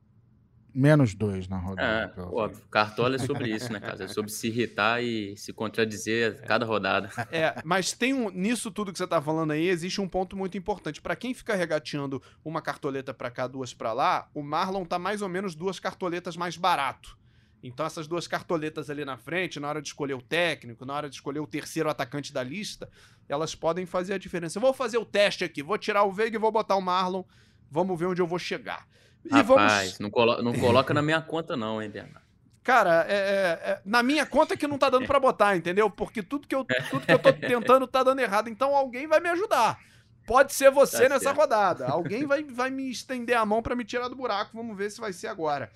Menos 0.78 1.16
dois 1.16 1.48
na 1.48 1.58
rodada. 1.58 2.14
É, 2.16 2.22
óbvio. 2.22 2.64
Cartola 2.70 3.16
é 3.16 3.18
sobre 3.18 3.50
isso, 3.50 3.74
né, 3.74 3.80
cara? 3.80 4.04
É 4.04 4.08
sobre 4.08 4.30
se 4.30 4.48
irritar 4.48 5.04
e 5.04 5.36
se 5.36 5.52
contradizer 5.52 6.40
a 6.44 6.46
cada 6.46 6.68
rodada. 6.68 7.10
É, 7.32 7.60
mas 7.66 7.94
tem 7.94 8.14
um. 8.14 8.30
Nisso 8.30 8.70
tudo 8.70 8.92
que 8.92 9.00
você 9.00 9.08
tá 9.08 9.20
falando 9.20 9.54
aí, 9.54 9.70
existe 9.70 10.00
um 10.00 10.08
ponto 10.08 10.38
muito 10.38 10.56
importante. 10.56 11.02
Para 11.02 11.16
quem 11.16 11.34
fica 11.34 11.56
regateando 11.56 12.22
uma 12.46 12.62
cartoleta 12.62 13.12
para 13.12 13.32
cá, 13.32 13.48
duas 13.48 13.74
para 13.74 13.92
lá, 13.92 14.30
o 14.36 14.44
Marlon 14.44 14.86
tá 14.86 15.00
mais 15.00 15.24
ou 15.24 15.28
menos 15.28 15.56
duas 15.56 15.80
cartoletas 15.80 16.38
mais 16.38 16.58
barato. 16.58 17.18
Então, 17.64 17.84
essas 17.84 18.08
duas 18.08 18.28
cartoletas 18.28 18.92
ali 18.92 19.04
na 19.04 19.18
frente, 19.18 19.60
na 19.60 19.70
hora 19.70 19.82
de 19.82 19.88
escolher 19.88 20.14
o 20.14 20.22
técnico, 20.22 20.86
na 20.86 20.94
hora 20.94 21.10
de 21.10 21.16
escolher 21.16 21.40
o 21.40 21.48
terceiro 21.48 21.90
atacante 21.90 22.32
da 22.32 22.44
lista, 22.44 22.88
elas 23.28 23.56
podem 23.56 23.88
fazer 23.88 24.14
a 24.14 24.18
diferença. 24.20 24.60
Eu 24.60 24.62
vou 24.62 24.74
fazer 24.74 25.00
o 25.00 25.06
teste 25.06 25.44
aqui, 25.44 25.64
vou 25.64 25.80
tirar 25.80 26.04
o 26.04 26.12
Veiga 26.12 26.38
e 26.38 26.40
vou 26.40 26.52
botar 26.52 26.76
o 26.76 26.82
Marlon. 26.82 27.24
Vamos 27.72 28.00
ver 28.00 28.06
onde 28.06 28.22
eu 28.22 28.28
vou 28.28 28.38
chegar. 28.38 28.88
Rapaz, 29.32 29.48
vamos... 29.48 30.00
não, 30.00 30.10
colo 30.10 30.42
não 30.42 30.54
coloca 30.54 30.94
na 30.94 31.02
minha 31.02 31.22
conta, 31.22 31.56
não, 31.56 31.82
hein, 31.82 31.90
Bernardo? 31.90 32.28
Cara, 32.68 33.06
é, 33.08 33.14
é, 33.14 33.72
é, 33.72 33.82
na 33.86 34.04
minha 34.04 34.26
conta 34.26 34.58
que 34.58 34.68
não 34.68 34.78
tá 34.78 34.90
dando 34.90 35.08
para 35.08 35.22
botar, 35.22 35.56
entendeu? 35.56 35.90
Porque 35.90 36.22
tudo 36.22 36.46
que, 36.46 36.54
eu, 36.54 36.66
tudo 36.90 37.06
que 37.06 37.14
eu 37.14 37.18
tô 37.18 37.32
tentando 37.32 37.88
tá 37.88 38.04
dando 38.04 38.20
errado. 38.20 38.50
Então 38.50 38.76
alguém 38.76 39.08
vai 39.08 39.22
me 39.22 39.30
ajudar. 39.30 39.80
Pode 40.26 40.54
ser 40.54 40.70
você 40.70 41.04
tá 41.04 41.10
nessa 41.10 41.26
certo. 41.26 41.38
rodada. 41.38 41.88
Alguém 41.88 42.26
vai, 42.26 42.44
vai 42.44 42.70
me 42.70 42.92
estender 42.92 43.38
a 43.38 43.46
mão 43.46 43.62
para 43.62 43.74
me 43.74 43.86
tirar 43.86 44.10
do 44.10 44.18
buraco. 44.18 44.52
Vamos 44.54 44.76
ver 44.76 44.92
se 44.92 45.00
vai 45.00 45.14
ser 45.14 45.28
agora. 45.28 45.72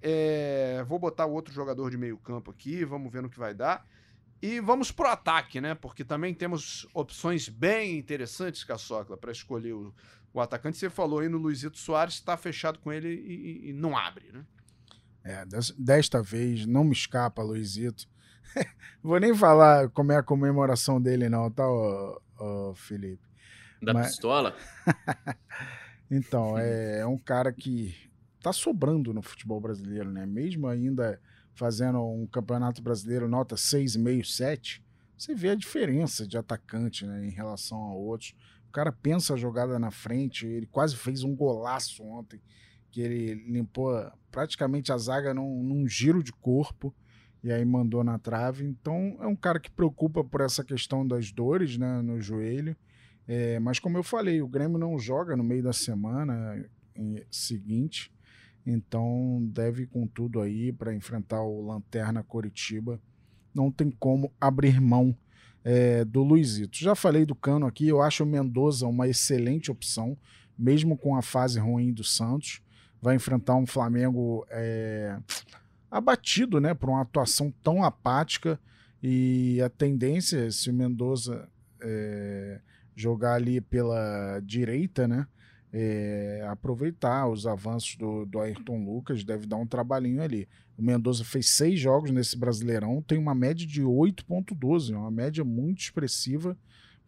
É, 0.00 0.82
vou 0.88 0.98
botar 0.98 1.26
o 1.26 1.32
outro 1.32 1.52
jogador 1.52 1.90
de 1.90 1.98
meio 1.98 2.16
campo 2.16 2.50
aqui. 2.50 2.82
Vamos 2.82 3.12
ver 3.12 3.20
no 3.20 3.28
que 3.28 3.38
vai 3.38 3.52
dar. 3.52 3.86
E 4.40 4.58
vamos 4.58 4.90
pro 4.90 5.08
ataque, 5.08 5.60
né? 5.60 5.74
Porque 5.74 6.02
também 6.02 6.32
temos 6.32 6.88
opções 6.94 7.46
bem 7.46 7.98
interessantes, 7.98 8.64
Caçocla, 8.64 9.18
para 9.18 9.30
escolher 9.30 9.74
o, 9.74 9.94
o 10.32 10.40
atacante. 10.40 10.78
Você 10.78 10.90
falou 10.90 11.20
aí 11.20 11.28
no 11.28 11.38
Luizito 11.38 11.78
Soares, 11.78 12.14
está 12.14 12.36
fechado 12.36 12.78
com 12.78 12.92
ele 12.92 13.08
e, 13.08 13.70
e, 13.70 13.72
não 13.72 13.96
abre, 13.96 14.30
né? 14.32 14.44
É, 15.24 15.44
desta 15.78 16.20
vez 16.22 16.66
não 16.66 16.84
me 16.84 16.92
escapa, 16.92 17.42
Luizito. 17.42 18.08
Vou 19.02 19.20
nem 19.20 19.34
falar 19.34 19.88
como 19.90 20.12
é 20.12 20.16
a 20.16 20.22
comemoração 20.22 21.00
dele, 21.00 21.28
não, 21.28 21.50
tá, 21.50 21.68
ô, 21.68 22.20
ô, 22.38 22.74
Felipe? 22.74 23.22
Da 23.80 23.94
Mas... 23.94 24.08
pistola? 24.08 24.56
então, 26.10 26.58
é, 26.58 27.00
é 27.00 27.06
um 27.06 27.18
cara 27.18 27.52
que 27.52 27.94
tá 28.40 28.52
sobrando 28.52 29.14
no 29.14 29.22
futebol 29.22 29.60
brasileiro, 29.60 30.10
né? 30.10 30.26
Mesmo 30.26 30.66
ainda 30.66 31.20
fazendo 31.54 32.04
um 32.04 32.26
campeonato 32.26 32.82
brasileiro 32.82 33.28
nota 33.28 33.54
6,5, 33.54 34.24
7, 34.24 34.84
você 35.16 35.34
vê 35.34 35.50
a 35.50 35.54
diferença 35.54 36.26
de 36.26 36.36
atacante 36.36 37.06
né, 37.06 37.24
em 37.24 37.30
relação 37.30 37.78
a 37.78 37.94
outros. 37.94 38.34
Cara 38.72 38.90
pensa 38.90 39.34
a 39.34 39.36
jogada 39.36 39.78
na 39.78 39.90
frente, 39.90 40.46
ele 40.46 40.66
quase 40.66 40.96
fez 40.96 41.22
um 41.22 41.34
golaço 41.34 42.02
ontem, 42.02 42.40
que 42.90 43.00
ele 43.00 43.34
limpou 43.34 44.10
praticamente 44.30 44.92
a 44.92 44.98
zaga 44.98 45.34
num, 45.34 45.62
num 45.62 45.86
giro 45.86 46.22
de 46.22 46.32
corpo 46.32 46.94
e 47.42 47.50
aí 47.50 47.64
mandou 47.64 48.04
na 48.04 48.18
trave. 48.18 48.64
Então 48.64 49.16
é 49.20 49.26
um 49.26 49.36
cara 49.36 49.58
que 49.58 49.70
preocupa 49.70 50.22
por 50.22 50.40
essa 50.40 50.62
questão 50.62 51.06
das 51.06 51.32
dores 51.32 51.76
né, 51.76 52.00
no 52.02 52.20
joelho. 52.20 52.76
É, 53.26 53.58
mas 53.58 53.78
como 53.78 53.98
eu 53.98 54.02
falei, 54.02 54.42
o 54.42 54.48
Grêmio 54.48 54.78
não 54.78 54.98
joga 54.98 55.36
no 55.36 55.44
meio 55.44 55.62
da 55.62 55.72
semana 55.72 56.64
seguinte. 57.30 58.12
Então 58.64 59.48
deve 59.52 59.82
ir 59.82 59.86
com 59.86 60.06
tudo 60.06 60.40
aí 60.40 60.72
para 60.72 60.94
enfrentar 60.94 61.42
o 61.42 61.66
Lanterna 61.66 62.22
Coritiba. 62.22 63.00
Não 63.54 63.70
tem 63.70 63.90
como 63.90 64.32
abrir 64.40 64.80
mão 64.80 65.16
é, 65.64 66.04
do 66.04 66.22
Luizito. 66.22 66.78
Já 66.78 66.94
falei 66.94 67.24
do 67.24 67.34
Cano 67.34 67.66
aqui, 67.66 67.88
eu 67.88 68.02
acho 68.02 68.24
o 68.24 68.26
Mendoza 68.26 68.86
uma 68.86 69.08
excelente 69.08 69.70
opção, 69.70 70.16
mesmo 70.58 70.96
com 70.96 71.16
a 71.16 71.22
fase 71.22 71.58
ruim 71.58 71.92
do 71.92 72.04
Santos. 72.04 72.60
Vai 73.00 73.16
enfrentar 73.16 73.56
um 73.56 73.66
Flamengo 73.66 74.46
é, 74.50 75.18
abatido 75.90 76.60
né, 76.60 76.74
por 76.74 76.88
uma 76.88 77.02
atuação 77.02 77.52
tão 77.62 77.82
apática. 77.82 78.58
E 79.02 79.60
a 79.60 79.68
tendência, 79.68 80.50
se 80.52 80.70
o 80.70 80.74
Mendoza 80.74 81.48
é, 81.80 82.60
jogar 82.94 83.34
ali 83.34 83.60
pela 83.60 84.40
direita, 84.40 85.08
né? 85.08 85.26
É, 85.72 86.46
aproveitar 86.48 87.26
os 87.28 87.46
avanços 87.46 87.96
do, 87.96 88.26
do 88.26 88.38
Ayrton 88.38 88.84
Lucas, 88.84 89.24
deve 89.24 89.46
dar 89.46 89.56
um 89.56 89.66
trabalhinho 89.66 90.22
ali. 90.22 90.46
O 90.76 90.82
Mendoza 90.82 91.24
fez 91.24 91.48
seis 91.48 91.80
jogos 91.80 92.10
nesse 92.10 92.36
Brasileirão, 92.36 93.02
tem 93.02 93.18
uma 93.18 93.34
média 93.34 93.66
de 93.66 93.82
8,12, 93.82 94.94
uma 94.94 95.10
média 95.10 95.42
muito 95.44 95.80
expressiva 95.80 96.56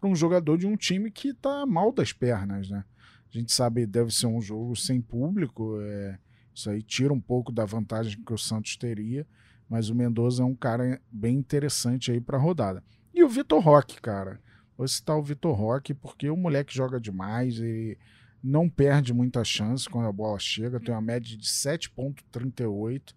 para 0.00 0.08
um 0.08 0.16
jogador 0.16 0.56
de 0.56 0.66
um 0.66 0.76
time 0.76 1.10
que 1.10 1.28
está 1.28 1.66
mal 1.66 1.92
das 1.92 2.12
pernas, 2.12 2.70
né? 2.70 2.84
A 3.32 3.38
gente 3.38 3.52
sabe 3.52 3.84
deve 3.84 4.14
ser 4.14 4.26
um 4.26 4.40
jogo 4.40 4.76
sem 4.76 5.00
público, 5.00 5.78
é, 5.80 6.18
isso 6.54 6.70
aí 6.70 6.82
tira 6.82 7.12
um 7.12 7.20
pouco 7.20 7.52
da 7.52 7.64
vantagem 7.64 8.22
que 8.22 8.32
o 8.32 8.38
Santos 8.38 8.76
teria, 8.76 9.26
mas 9.68 9.90
o 9.90 9.94
Mendoza 9.94 10.42
é 10.42 10.46
um 10.46 10.54
cara 10.54 11.00
bem 11.10 11.36
interessante 11.36 12.12
aí 12.12 12.20
para 12.20 12.38
a 12.38 12.40
rodada. 12.40 12.82
E 13.12 13.22
o 13.22 13.28
Vitor 13.28 13.60
Roque, 13.60 14.00
cara. 14.00 14.40
Vou 14.76 14.86
citar 14.88 15.16
o 15.16 15.22
Vitor 15.22 15.54
Roque 15.54 15.94
porque 15.94 16.28
o 16.28 16.36
moleque 16.36 16.74
joga 16.74 17.00
demais, 17.00 17.58
e 17.58 17.96
não 18.44 18.68
perde 18.68 19.14
muita 19.14 19.42
chance 19.42 19.88
quando 19.88 20.06
a 20.06 20.12
bola 20.12 20.38
chega, 20.38 20.78
tem 20.78 20.94
uma 20.94 21.00
média 21.00 21.34
de 21.34 21.46
7,38. 21.46 23.14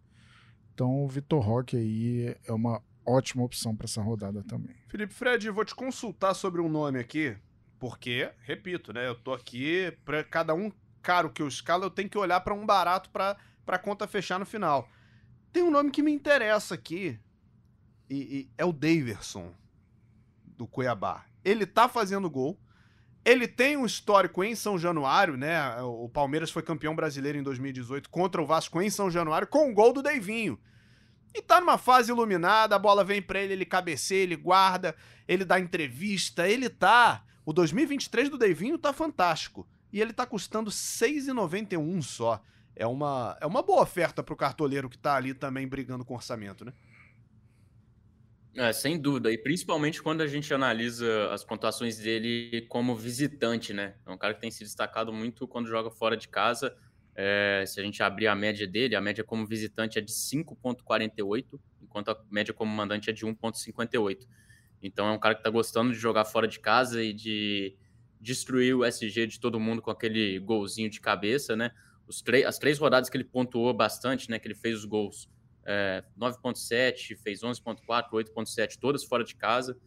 Então 0.73 1.03
o 1.03 1.07
Vitor 1.07 1.41
Roque 1.41 1.75
aí 1.75 2.34
é 2.45 2.53
uma 2.53 2.82
ótima 3.05 3.43
opção 3.43 3.75
para 3.75 3.86
essa 3.86 4.01
rodada 4.01 4.41
também. 4.43 4.75
Felipe 4.88 5.13
Fred, 5.13 5.49
vou 5.49 5.65
te 5.65 5.75
consultar 5.75 6.34
sobre 6.34 6.61
um 6.61 6.69
nome 6.69 6.99
aqui, 6.99 7.36
porque, 7.78 8.32
repito, 8.39 8.93
né, 8.93 9.05
eu 9.05 9.15
tô 9.15 9.34
aqui 9.34 9.91
para 10.05 10.23
cada 10.23 10.53
um 10.53 10.71
caro 11.01 11.30
que 11.30 11.41
eu 11.41 11.47
escalo, 11.47 11.84
eu 11.84 11.89
tenho 11.89 12.09
que 12.09 12.17
olhar 12.17 12.39
para 12.39 12.53
um 12.53 12.65
barato 12.65 13.09
para 13.09 13.38
a 13.67 13.80
conta 13.80 14.07
fechar 14.07 14.39
no 14.39 14.45
final. 14.45 14.89
Tem 15.51 15.61
um 15.61 15.71
nome 15.71 15.91
que 15.91 16.01
me 16.01 16.11
interessa 16.11 16.75
aqui, 16.75 17.19
e, 18.09 18.15
e 18.15 18.49
é 18.57 18.63
o 18.63 18.71
Daverson, 18.71 19.53
do 20.45 20.65
Cuiabá. 20.65 21.25
Ele 21.43 21.65
tá 21.65 21.89
fazendo 21.89 22.30
gol, 22.30 22.57
ele 23.28 23.45
tem 23.45 23.75
um 23.75 23.86
histórico 23.86 24.41
em 24.41 24.55
São 24.55 24.80
Januário, 24.80 25.36
né? 25.36 25.82
O 25.82 26.07
Palmeiras 26.07 26.49
foi 26.49 26.63
campeão 26.63 26.95
brasileiro 26.95 27.38
em 27.38 27.43
2018 27.43 28.09
contra 28.09 28.41
o 28.41 28.45
Vasco 28.45 28.82
em 28.82 28.89
São 28.89 29.11
Januário 29.11 29.45
com 29.45 29.69
o 29.69 29.73
gol 29.73 29.91
do 29.91 30.01
Deivinho. 30.01 30.57
E 31.36 31.41
tá 31.41 31.59
numa 31.59 31.78
fase 31.78 32.09
iluminada, 32.09 32.78
a 32.78 32.80
bola 32.80 33.03
vem 33.03 33.21
pra 33.21 33.41
ele, 33.41 33.51
ele 33.51 33.65
cabeceia, 33.65 34.23
ele 34.23 34.38
guarda, 34.38 34.95
ele 35.28 35.43
dá 35.43 35.59
entrevista, 35.59 36.47
ele 36.47 36.69
tá. 36.69 37.21
O 37.45 37.51
2023 37.51 38.30
do 38.30 38.38
Deivinho 38.38 38.78
tá 38.78 38.93
fantástico. 38.93 39.67
E 39.91 39.99
ele 39.99 40.13
tá 40.13 40.25
custando 40.25 40.71
6,91 40.71 42.01
só. 42.01 42.41
É 42.73 42.88
uma, 42.88 43.38
é 43.41 43.45
uma 43.45 43.61
boa 43.61 43.82
oferta 43.82 44.23
pro 44.23 44.38
cartoleiro 44.38 44.88
que 44.89 44.97
tá 44.97 45.15
ali 45.15 45.34
também 45.34 45.67
brigando 45.67 46.05
com 46.05 46.15
orçamento, 46.15 46.63
né? 46.63 46.71
É, 48.59 48.73
sem 48.73 48.99
dúvida, 48.99 49.31
e 49.31 49.37
principalmente 49.37 50.01
quando 50.01 50.21
a 50.21 50.27
gente 50.27 50.51
analisa 50.51 51.29
as 51.31 51.43
pontuações 51.43 51.99
dele 51.99 52.65
como 52.67 52.95
visitante, 52.95 53.71
né? 53.71 53.93
É 54.03 54.09
um 54.09 54.17
cara 54.17 54.33
que 54.33 54.41
tem 54.41 54.49
se 54.49 54.63
destacado 54.63 55.13
muito 55.13 55.47
quando 55.47 55.67
joga 55.67 55.91
fora 55.91 56.17
de 56.17 56.27
casa. 56.27 56.75
É, 57.13 57.63
se 57.67 57.79
a 57.79 57.83
gente 57.83 58.01
abrir 58.01 58.25
a 58.25 58.33
média 58.35 58.67
dele, 58.67 58.95
a 58.95 59.01
média 59.01 59.23
como 59.23 59.45
visitante 59.45 59.99
é 59.99 60.01
de 60.01 60.11
5,48, 60.11 61.59
enquanto 61.83 62.09
a 62.09 62.25
média 62.31 62.51
como 62.51 62.71
mandante 62.71 63.11
é 63.11 63.13
de 63.13 63.27
1,58. 63.27 64.27
Então 64.81 65.07
é 65.07 65.11
um 65.11 65.19
cara 65.19 65.35
que 65.35 65.41
está 65.41 65.51
gostando 65.51 65.91
de 65.93 65.99
jogar 65.99 66.25
fora 66.25 66.47
de 66.47 66.59
casa 66.59 67.03
e 67.03 67.13
de 67.13 67.77
destruir 68.19 68.75
o 68.75 68.83
SG 68.83 69.27
de 69.27 69.39
todo 69.39 69.59
mundo 69.59 69.83
com 69.83 69.91
aquele 69.91 70.39
golzinho 70.39 70.89
de 70.89 70.99
cabeça, 70.99 71.55
né? 71.55 71.69
As 72.47 72.57
três 72.57 72.79
rodadas 72.79 73.07
que 73.07 73.17
ele 73.17 73.23
pontuou 73.23 73.71
bastante, 73.71 74.31
né? 74.31 74.39
Que 74.39 74.47
ele 74.47 74.55
fez 74.55 74.77
os 74.79 74.85
gols 74.85 75.29
é, 75.68 76.01
9.7, 76.18 77.18
fez 77.18 77.41
11.4, 77.41 78.09
8.7, 78.11 78.78
todas 78.80 79.03
fora 79.03 79.24
de 79.24 79.36
casa, 79.36 79.78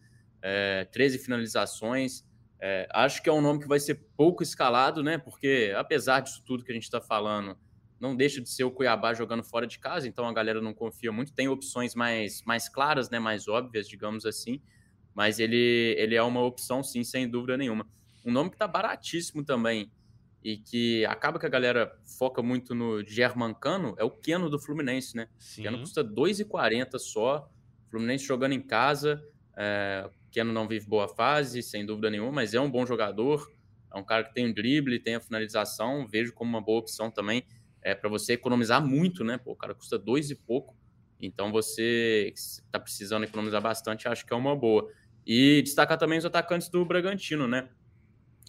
é, 0.41 0.85
13 0.85 1.17
finalizações. 1.17 2.23
É, 2.59 2.87
acho 2.93 3.23
que 3.23 3.29
é 3.29 3.33
um 3.33 3.41
nome 3.41 3.59
que 3.59 3.67
vai 3.67 3.79
ser 3.79 3.95
pouco 4.15 4.43
escalado, 4.43 5.01
né? 5.01 5.17
Porque 5.17 5.73
apesar 5.75 6.19
disso 6.19 6.43
tudo 6.45 6.63
que 6.63 6.71
a 6.71 6.75
gente 6.75 6.83
está 6.83 7.01
falando, 7.01 7.57
não 7.99 8.15
deixa 8.15 8.39
de 8.39 8.49
ser 8.49 8.63
o 8.63 8.71
Cuiabá 8.71 9.15
jogando 9.15 9.43
fora 9.43 9.65
de 9.65 9.79
casa, 9.79 10.07
então 10.07 10.27
a 10.27 10.33
galera 10.33 10.61
não 10.61 10.73
confia 10.73 11.11
muito. 11.11 11.33
Tem 11.33 11.47
opções 11.47 11.95
mais, 11.95 12.43
mais 12.45 12.69
claras, 12.69 13.09
né? 13.09 13.17
Mais 13.17 13.47
óbvias, 13.47 13.87
digamos 13.87 14.25
assim. 14.25 14.61
Mas 15.15 15.39
ele, 15.39 15.95
ele 15.97 16.15
é 16.15 16.21
uma 16.21 16.41
opção, 16.41 16.83
sim, 16.83 17.03
sem 17.03 17.27
dúvida 17.27 17.57
nenhuma. 17.57 17.87
Um 18.23 18.31
nome 18.31 18.51
que 18.51 18.55
está 18.55 18.67
baratíssimo 18.67 19.43
também, 19.43 19.91
e 20.43 20.57
que 20.57 21.05
acaba 21.05 21.39
que 21.39 21.45
a 21.45 21.49
galera 21.49 21.95
foca 22.17 22.41
muito 22.41 22.73
no 22.73 23.03
Germancano, 23.05 23.93
é 23.97 24.03
o 24.03 24.09
Keno 24.09 24.49
do 24.49 24.59
Fluminense, 24.59 25.15
né? 25.15 25.27
Sim. 25.37 25.61
O 25.61 25.63
Keno 25.65 25.79
custa 25.79 26.03
2,40 26.03 26.97
só. 26.97 27.49
Fluminense 27.89 28.25
jogando 28.25 28.53
em 28.53 28.61
casa. 28.61 29.21
É, 29.55 30.07
o 30.07 30.31
Keno 30.31 30.51
não 30.51 30.67
vive 30.67 30.87
boa 30.87 31.07
fase, 31.07 31.61
sem 31.61 31.85
dúvida 31.85 32.09
nenhuma, 32.09 32.31
mas 32.31 32.53
é 32.53 32.59
um 32.59 32.69
bom 32.69 32.85
jogador. 32.85 33.51
É 33.93 33.97
um 33.97 34.03
cara 34.03 34.23
que 34.23 34.33
tem 34.33 34.49
o 34.49 34.53
drible, 34.53 34.99
tem 34.99 35.15
a 35.15 35.19
finalização. 35.19 36.07
Vejo 36.07 36.33
como 36.33 36.49
uma 36.49 36.61
boa 36.61 36.79
opção 36.79 37.11
também 37.11 37.45
é, 37.81 37.93
para 37.93 38.09
você 38.09 38.33
economizar 38.33 38.85
muito, 38.85 39.23
né? 39.23 39.37
Pô, 39.37 39.51
o 39.51 39.55
cara 39.55 39.75
custa 39.75 39.97
dois 39.99 40.31
e 40.31 40.35
pouco. 40.35 40.75
Então 41.19 41.51
você 41.51 42.31
está 42.35 42.79
precisando 42.79 43.23
economizar 43.23 43.61
bastante, 43.61 44.07
acho 44.07 44.25
que 44.25 44.33
é 44.33 44.35
uma 44.35 44.55
boa. 44.55 44.89
E 45.25 45.61
destacar 45.61 45.97
também 45.97 46.17
os 46.17 46.25
atacantes 46.25 46.67
do 46.69 46.83
Bragantino, 46.83 47.47
né? 47.47 47.69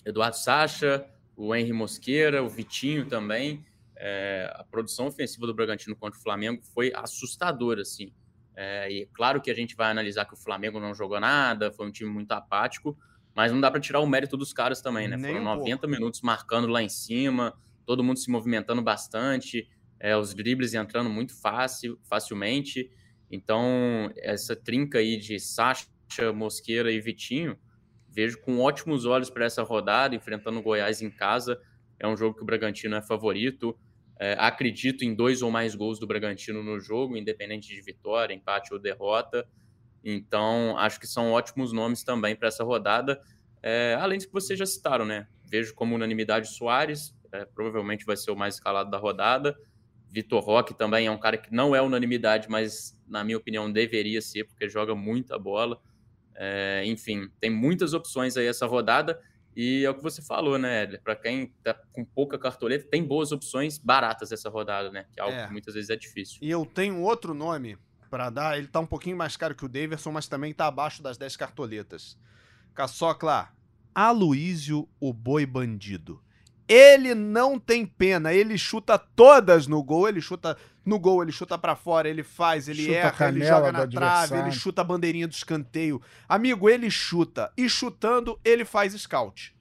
Eduardo 0.05 0.37
Sacha, 0.37 1.05
o 1.37 1.55
Henry 1.55 1.73
Mosqueira, 1.73 2.43
o 2.43 2.49
Vitinho 2.49 3.07
também. 3.07 3.65
É, 3.97 4.53
a 4.55 4.65
produção 4.65 5.07
ofensiva 5.07 5.47
do 5.47 5.55
Bragantino 5.55 5.95
contra 5.95 6.19
o 6.19 6.23
Flamengo 6.23 6.63
foi 6.75 6.93
assustadora, 6.95 7.83
assim. 7.83 8.13
É, 8.55 8.91
e 8.91 9.07
claro 9.07 9.41
que 9.41 9.51
a 9.51 9.55
gente 9.55 9.75
vai 9.75 9.91
analisar 9.91 10.25
que 10.25 10.35
o 10.35 10.37
Flamengo 10.37 10.79
não 10.79 10.95
jogou 10.95 11.19
nada, 11.21 11.73
foi 11.73 11.87
um 11.87 11.91
time 11.91 12.11
muito 12.11 12.33
apático, 12.33 12.97
mas 13.35 13.51
não 13.51 13.61
dá 13.61 13.71
para 13.71 13.81
tirar 13.81 14.01
o 14.01 14.07
mérito 14.07 14.37
dos 14.37 14.53
caras 14.53 14.83
também, 14.83 15.09
né? 15.09 15.17
Nem 15.17 15.33
Foram 15.35 15.41
um 15.53 15.57
90 15.57 15.79
pouco. 15.79 15.95
minutos 15.95 16.21
marcando 16.21 16.67
lá 16.67 16.83
em 16.83 16.89
cima, 16.89 17.55
todo 17.87 18.05
mundo 18.05 18.19
se 18.19 18.31
movimentando 18.31 18.83
bastante, 18.83 19.69
é, 19.99 20.17
os 20.17 20.35
dribles 20.35 20.75
entrando 20.75 21.09
muito 21.09 21.35
fácil, 21.41 21.99
facilmente. 22.03 22.91
Então, 23.31 24.13
essa 24.17 24.55
trinca 24.55 24.99
aí 24.99 25.17
de 25.17 25.39
Sacha, 25.39 25.87
Mosqueira 26.35 26.93
e 26.93 27.01
Vitinho 27.01 27.57
vejo 28.13 28.41
com 28.41 28.61
ótimos 28.61 29.05
olhos 29.05 29.31
para 29.31 29.45
essa 29.45 29.63
rodada, 29.63 30.15
enfrentando 30.15 30.59
o 30.59 30.63
Goiás 30.63 31.01
em 31.01 31.11
casa. 31.11 31.61
É 31.99 32.07
um 32.07 32.17
jogo 32.17 32.37
que 32.37 32.43
o 32.43 32.47
Bragantino 32.47 32.95
é 32.95 33.03
favorito. 33.03 33.77
É, 34.21 34.37
acredito 34.39 35.05
em 35.05 35.15
dois 35.15 35.43
ou 35.43 35.51
mais 35.51 35.75
gols 35.75 35.99
do 35.99 36.07
Bragantino 36.07 36.63
no 36.63 36.79
jogo, 36.79 37.17
independente 37.17 37.69
de 37.69 37.81
vitória, 37.81 38.35
empate 38.35 38.73
ou 38.73 38.79
derrota. 38.79 39.49
Então, 40.05 40.77
acho 40.79 41.01
que 41.01 41.07
são 41.07 41.33
ótimos 41.33 41.73
nomes 41.73 42.05
também 42.05 42.37
para 42.37 42.49
essa 42.49 42.63
rodada. 42.63 43.21
É, 43.63 43.97
além 44.01 44.19
dos 44.19 44.27
que 44.27 44.33
vocês 44.33 44.59
já 44.59 44.67
citaram, 44.67 45.05
né? 45.05 45.27
Vejo 45.45 45.75
como 45.75 45.95
unanimidade 45.95 46.49
Soares, 46.49 47.17
é, 47.33 47.45
provavelmente 47.45 48.05
vai 48.05 48.17
ser 48.17 48.31
o 48.31 48.37
mais 48.37 48.55
escalado 48.55 48.91
da 48.91 48.99
rodada. 48.99 49.57
Vitor 50.11 50.43
Roque 50.43 50.75
também 50.75 51.07
é 51.07 51.11
um 51.11 51.19
cara 51.19 51.39
que 51.39 51.53
não 51.55 51.75
é 51.75 51.81
unanimidade, 51.81 52.49
mas 52.49 53.01
na 53.09 53.25
minha 53.25 53.39
opinião 53.39 53.73
deveria 53.73 54.21
ser, 54.21 54.45
porque 54.45 54.69
joga 54.69 54.95
muita 54.95 55.39
bola. 55.39 55.81
É, 56.35 56.83
enfim, 56.87 57.31
tem 57.41 57.51
muitas 57.51 57.93
opções 57.95 58.37
aí 58.37 58.47
essa 58.47 58.67
rodada. 58.67 59.21
E 59.55 59.85
é 59.85 59.91
o 59.91 59.95
que 59.95 60.03
você 60.03 60.23
falou, 60.23 60.59
né, 60.59 60.87
Para 60.99 61.15
quem 61.15 61.53
tá 61.63 61.75
com 61.93 62.05
pouca 62.05 62.39
cartoleta, 62.39 62.89
tem 62.91 63.05
boas 63.05 63.33
opções 63.33 63.77
baratas 63.77 64.33
essa 64.33 64.49
rodada, 64.49 64.91
né? 64.91 65.05
Que 65.13 65.21
é 65.21 65.23
algo 65.23 65.37
é. 65.37 65.47
que 65.47 65.53
muitas 65.53 65.75
vezes 65.75 65.91
é 65.91 65.97
difícil. 65.97 66.39
E 66.41 66.51
eu 66.51 66.65
tenho 66.65 67.01
outro 67.01 67.35
nome 67.35 67.77
para 68.11 68.31
dar. 68.31 68.59
Ele 68.59 68.67
tá 68.67 68.81
um 68.81 68.87
pouquinho 68.87 69.17
mais 69.17 69.37
caro 69.37 69.55
que 69.55 69.65
o 69.65 69.69
Daverson, 69.69 70.11
mas 70.11 70.27
também 70.27 70.55
tá 70.55 70.67
abaixo 70.67 71.03
das 71.03 71.19
10 71.19 71.37
cartoletas. 71.37 72.17
Caçocla, 72.75 73.51
Aloísio, 73.95 74.89
o 74.99 75.13
boi 75.13 75.45
bandido. 75.45 76.23
Ele 76.69 77.15
não 77.15 77.59
tem 77.59 77.85
pena, 77.85 78.33
ele 78.33 78.57
chuta 78.57 78.99
todas 78.99 79.67
no 79.67 79.83
gol, 79.83 80.09
ele 80.09 80.21
chuta 80.21 80.57
no 80.85 80.99
gol, 80.99 81.23
ele 81.23 81.33
chuta 81.33 81.59
para 81.59 81.77
fora, 81.77 82.09
ele 82.09 82.23
faz, 82.23 82.69
ele 82.69 82.83
Chuta 82.83 82.95
erra, 82.95 83.29
ele 83.29 83.45
joga 83.45 83.73
na 83.73 83.87
trave, 83.87 84.37
ele 84.37 84.53
chuta 84.53 84.81
a 84.81 84.85
bandeirinha 84.85 85.29
do 85.29 85.33
escanteio. 85.33 86.01
Amigo, 86.29 86.69
ele 86.69 86.91
chuta 86.91 87.53
e 87.57 87.69
chutando 87.69 88.39
ele 88.45 88.65
faz 88.65 88.93
scout. 88.95 89.55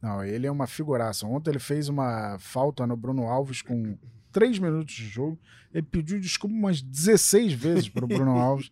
Não, 0.00 0.24
ele 0.24 0.46
é 0.46 0.50
uma 0.50 0.66
figuraça. 0.66 1.26
Ontem 1.26 1.50
ele 1.50 1.58
fez 1.60 1.88
uma 1.88 2.36
falta 2.40 2.86
no 2.86 2.96
Bruno 2.96 3.28
Alves 3.28 3.62
com 3.62 3.96
três 4.32 4.58
minutos 4.58 4.94
de 4.94 5.06
jogo. 5.06 5.38
Ele 5.72 5.86
pediu 5.86 6.18
desculpa 6.18 6.54
umas 6.54 6.82
16 6.82 7.52
vezes 7.52 7.88
pro 7.88 8.06
Bruno 8.06 8.32
Alves. 8.32 8.70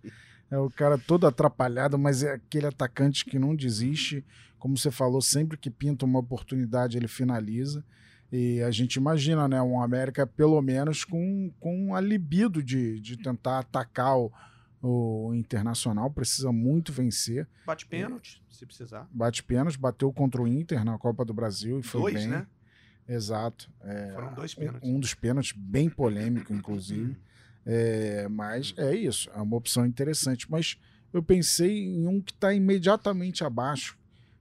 É 0.51 0.59
o 0.59 0.69
cara 0.69 0.99
todo 0.99 1.29
atrapalhado, 1.29 1.97
mas 1.97 2.25
é 2.25 2.33
aquele 2.33 2.67
atacante 2.67 3.25
que 3.25 3.39
não 3.39 3.55
desiste. 3.55 4.25
Como 4.61 4.77
você 4.79 4.91
falou, 4.93 5.21
sempre 5.21 5.57
que 5.57 5.71
pinta 5.71 6.05
uma 6.05 6.21
oportunidade, 6.21 6.97
ele 6.97 7.09
finaliza. 7.09 7.85
E 8.31 8.63
a 8.63 8.71
gente 8.71 8.95
imagina, 8.95 9.49
né, 9.49 9.61
um 9.61 9.83
América 9.83 10.25
pelo 10.25 10.63
menos 10.63 11.03
com, 11.05 11.53
com 11.59 11.95
a 11.97 12.01
libido 12.01 12.63
de, 12.63 13.01
de 13.01 13.17
tentar 13.17 13.59
atacar 13.59 14.17
o, 14.17 14.31
o 14.81 15.35
Internacional. 15.35 16.09
Precisa 16.13 16.53
muito 16.53 16.93
vencer. 16.93 17.49
Bate 17.67 17.85
pênalti, 17.87 18.41
se 18.49 18.65
precisar. 18.65 19.09
Bate 19.11 19.43
pênalti, 19.43 19.77
bateu 19.77 20.13
contra 20.13 20.41
o 20.41 20.47
Inter 20.47 20.85
na 20.85 20.97
Copa 20.97 21.25
do 21.25 21.35
Brasil 21.35 21.81
e 21.81 21.83
foi 21.83 22.01
Dois, 22.03 22.15
bem. 22.15 22.29
né? 22.29 22.47
Exato. 23.09 23.69
É, 23.83 24.13
Foram 24.15 24.35
dois 24.35 24.53
um- 24.57 24.61
pênaltis. 24.61 24.89
Um, 24.89 25.01
dos 25.01 25.15
pênaltis 25.15 25.53
bem 25.57 25.91
polêmico, 25.91 26.53
inclusive. 26.55 27.17
É, 27.67 28.29
mas 28.29 28.73
é 28.77 28.95
isso, 28.95 29.29
é 29.35 29.41
uma 29.41 29.57
opção 29.57 29.85
interessante. 29.85 30.49
Mas 30.49 30.79
eu 31.13 31.21
pensei 31.23 31.77
em 31.97 32.07
um 32.07 32.21
que 32.21 32.31
está 32.33 32.55
imediatamente 32.55 33.43
abaixo. 33.43 33.99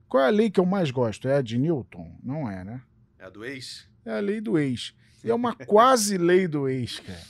Qual 0.09 0.23
é 0.23 0.27
a 0.27 0.31
lei 0.31 0.49
que 0.49 0.59
eu 0.59 0.65
mais 0.65 0.89
gosto? 0.89 1.27
É 1.27 1.37
a 1.37 1.41
de 1.41 1.57
Newton? 1.59 2.11
Não 2.23 2.49
é, 2.49 2.63
né? 2.63 2.81
É 3.19 3.25
a 3.25 3.29
do 3.29 3.45
ex? 3.45 3.87
É 4.03 4.17
a 4.17 4.19
lei 4.19 4.41
do 4.41 4.57
ex. 4.57 4.93
E 5.23 5.29
é 5.29 5.35
uma 5.35 5.55
quase 5.67 6.17
lei 6.17 6.47
do 6.47 6.67
ex, 6.67 6.99
cara. 6.99 7.21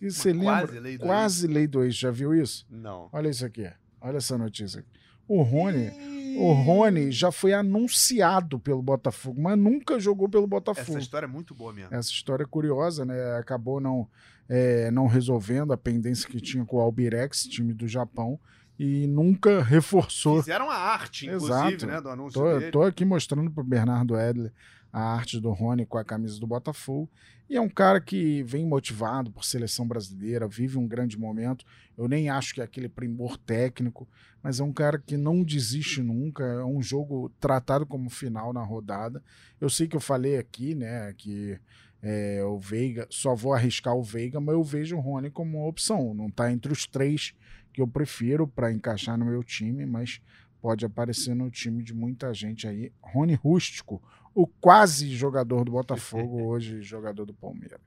E 0.00 0.10
você 0.10 0.32
lembra? 0.32 0.68
quase 0.68 0.78
lei 0.78 0.98
do 0.98 1.04
quase 1.04 1.46
lei 1.48 1.66
do 1.66 1.82
ex. 1.82 1.96
Já 1.96 2.12
viu 2.12 2.32
isso? 2.32 2.64
Não. 2.70 3.08
Olha 3.12 3.28
isso 3.28 3.44
aqui. 3.44 3.68
Olha 4.00 4.18
essa 4.18 4.38
notícia 4.38 4.80
aqui. 4.80 4.88
O 5.26 5.42
Rony, 5.42 6.36
o 6.38 6.52
Rony 6.52 7.10
já 7.10 7.32
foi 7.32 7.52
anunciado 7.52 8.58
pelo 8.58 8.82
Botafogo, 8.82 9.40
mas 9.40 9.56
nunca 9.56 9.98
jogou 9.98 10.28
pelo 10.28 10.46
Botafogo. 10.46 10.90
Essa 10.90 10.98
história 10.98 11.26
é 11.26 11.28
muito 11.28 11.54
boa 11.54 11.72
mesmo. 11.72 11.94
Essa 11.94 12.10
história 12.10 12.44
é 12.44 12.46
curiosa, 12.46 13.04
né? 13.04 13.36
Acabou 13.36 13.80
não, 13.80 14.08
é, 14.48 14.90
não 14.90 15.06
resolvendo 15.06 15.72
a 15.72 15.76
pendência 15.76 16.28
que 16.28 16.40
tinha 16.40 16.64
com 16.64 16.76
o 16.76 16.80
Albirex, 16.80 17.44
time 17.44 17.72
do 17.72 17.88
Japão, 17.88 18.38
e 18.82 19.06
nunca 19.06 19.62
reforçou. 19.62 20.40
Fizeram 20.40 20.68
a 20.68 20.74
arte, 20.74 21.26
inclusive, 21.26 21.74
Exato. 21.74 21.86
né, 21.86 22.00
do 22.00 22.08
anúncio 22.08 22.40
Tô, 22.40 22.58
dele. 22.58 22.72
tô 22.72 22.82
aqui 22.82 23.04
mostrando 23.04 23.48
pro 23.48 23.62
Bernardo 23.62 24.18
Edler 24.18 24.52
a 24.92 25.00
arte 25.00 25.38
do 25.38 25.52
Rony 25.52 25.86
com 25.86 25.98
a 25.98 26.04
camisa 26.04 26.40
do 26.40 26.48
Botafogo. 26.48 27.08
E 27.48 27.56
é 27.56 27.60
um 27.60 27.68
cara 27.68 28.00
que 28.00 28.42
vem 28.42 28.66
motivado 28.66 29.30
por 29.30 29.44
seleção 29.44 29.86
brasileira, 29.86 30.48
vive 30.48 30.78
um 30.78 30.88
grande 30.88 31.16
momento. 31.16 31.64
Eu 31.96 32.08
nem 32.08 32.28
acho 32.28 32.54
que 32.54 32.60
é 32.60 32.64
aquele 32.64 32.88
primor 32.88 33.36
técnico, 33.38 34.08
mas 34.42 34.58
é 34.58 34.64
um 34.64 34.72
cara 34.72 34.98
que 34.98 35.16
não 35.16 35.44
desiste 35.44 36.02
nunca. 36.02 36.42
É 36.42 36.64
um 36.64 36.82
jogo 36.82 37.30
tratado 37.38 37.86
como 37.86 38.10
final 38.10 38.52
na 38.52 38.64
rodada. 38.64 39.22
Eu 39.60 39.70
sei 39.70 39.86
que 39.86 39.94
eu 39.94 40.00
falei 40.00 40.38
aqui, 40.38 40.74
né, 40.74 41.14
que 41.16 41.56
é, 42.02 42.42
o 42.44 42.58
Veiga, 42.58 43.06
só 43.08 43.32
vou 43.32 43.54
arriscar 43.54 43.94
o 43.94 44.02
Veiga, 44.02 44.40
mas 44.40 44.54
eu 44.54 44.64
vejo 44.64 44.96
o 44.96 45.00
Rony 45.00 45.30
como 45.30 45.58
uma 45.58 45.68
opção. 45.68 46.12
Não 46.12 46.26
está 46.26 46.50
entre 46.50 46.72
os 46.72 46.84
três 46.84 47.32
que 47.72 47.80
eu 47.80 47.88
prefiro 47.88 48.46
para 48.46 48.72
encaixar 48.72 49.16
no 49.16 49.24
meu 49.24 49.42
time, 49.42 49.86
mas 49.86 50.20
pode 50.60 50.84
aparecer 50.84 51.34
no 51.34 51.50
time 51.50 51.82
de 51.82 51.94
muita 51.94 52.32
gente 52.32 52.68
aí. 52.68 52.92
Rony 53.00 53.34
Rústico, 53.34 54.02
o 54.34 54.46
quase 54.46 55.14
jogador 55.14 55.64
do 55.64 55.72
Botafogo, 55.72 56.44
hoje 56.46 56.82
jogador 56.82 57.24
do 57.24 57.34
Palmeiras. 57.34 57.80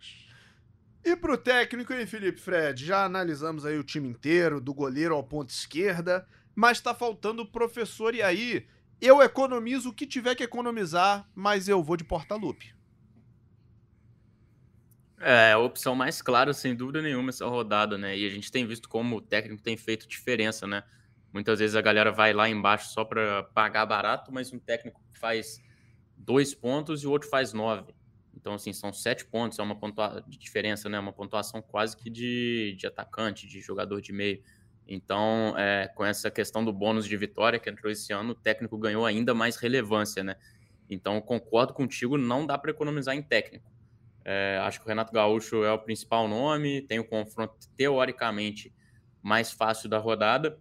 E 1.03 1.15
pro 1.15 1.37
técnico, 1.37 1.93
hein, 1.93 2.07
Felipe 2.07 2.41
Fred? 2.41 2.83
Já 2.83 3.05
analisamos 3.05 3.65
aí 3.65 3.77
o 3.77 3.83
time 3.83 4.09
inteiro, 4.09 4.59
do 4.59 4.73
goleiro 4.73 5.13
ao 5.13 5.23
ponto 5.23 5.49
esquerda, 5.49 6.27
mas 6.55 6.81
tá 6.81 6.95
faltando 6.95 7.43
o 7.43 7.51
professor. 7.51 8.15
E 8.15 8.23
aí, 8.23 8.65
eu 8.99 9.21
economizo 9.21 9.89
o 9.89 9.93
que 9.93 10.07
tiver 10.07 10.33
que 10.33 10.43
economizar, 10.43 11.29
mas 11.35 11.67
eu 11.67 11.83
vou 11.83 11.95
de 11.95 12.03
porta-lupe. 12.03 12.74
É 15.19 15.53
a 15.53 15.57
opção 15.57 15.95
mais 15.95 16.21
clara, 16.21 16.53
sem 16.53 16.75
dúvida 16.75 17.01
nenhuma, 17.01 17.29
essa 17.29 17.45
rodada, 17.45 17.97
né? 17.97 18.17
E 18.17 18.27
a 18.27 18.29
gente 18.29 18.51
tem 18.51 18.65
visto 18.67 18.89
como 18.89 19.17
o 19.17 19.21
técnico 19.21 19.63
tem 19.63 19.77
feito 19.77 20.07
diferença, 20.07 20.67
né? 20.67 20.83
Muitas 21.31 21.59
vezes 21.59 21.75
a 21.75 21.81
galera 21.81 22.11
vai 22.11 22.33
lá 22.33 22.49
embaixo 22.49 22.89
só 22.91 23.03
para 23.03 23.43
pagar 23.43 23.85
barato, 23.85 24.31
mas 24.31 24.51
um 24.51 24.59
técnico 24.59 25.01
faz 25.13 25.61
dois 26.17 26.53
pontos 26.53 27.03
e 27.03 27.07
o 27.07 27.11
outro 27.11 27.29
faz 27.29 27.53
nove. 27.53 27.93
Então, 28.35 28.53
assim, 28.53 28.73
são 28.73 28.93
sete 28.93 29.25
pontos, 29.25 29.57
é 29.57 29.63
uma 29.63 29.75
pontua... 29.75 30.23
de 30.27 30.37
diferença, 30.37 30.89
né? 30.89 30.99
Uma 30.99 31.13
pontuação 31.13 31.61
quase 31.61 31.95
que 31.95 32.09
de, 32.09 32.75
de 32.77 32.85
atacante, 32.85 33.47
de 33.47 33.61
jogador 33.61 34.01
de 34.01 34.11
meio. 34.11 34.41
Então, 34.87 35.55
é, 35.57 35.87
com 35.95 36.05
essa 36.05 36.29
questão 36.29 36.63
do 36.63 36.71
bônus 36.71 37.07
de 37.07 37.17
vitória 37.17 37.57
que 37.57 37.69
entrou 37.69 37.91
esse 37.91 38.13
ano, 38.13 38.31
o 38.31 38.35
técnico 38.35 38.77
ganhou 38.77 39.05
ainda 39.05 39.33
mais 39.33 39.55
relevância, 39.55 40.23
né? 40.23 40.35
Então, 40.89 41.19
concordo 41.21 41.73
contigo, 41.73 42.17
não 42.17 42.45
dá 42.45 42.57
para 42.57 42.69
economizar 42.69 43.15
em 43.15 43.23
técnico. 43.23 43.74
É, 44.25 44.59
acho 44.63 44.79
que 44.79 44.85
o 44.85 44.89
Renato 44.89 45.13
Gaúcho 45.13 45.63
é 45.63 45.71
o 45.71 45.77
principal 45.77 46.27
nome, 46.27 46.81
tem 46.81 46.97
o 46.97 47.07
confronto 47.07 47.53
teoricamente 47.77 48.73
mais 49.21 49.51
fácil 49.51 49.87
da 49.87 49.99
rodada 49.99 50.59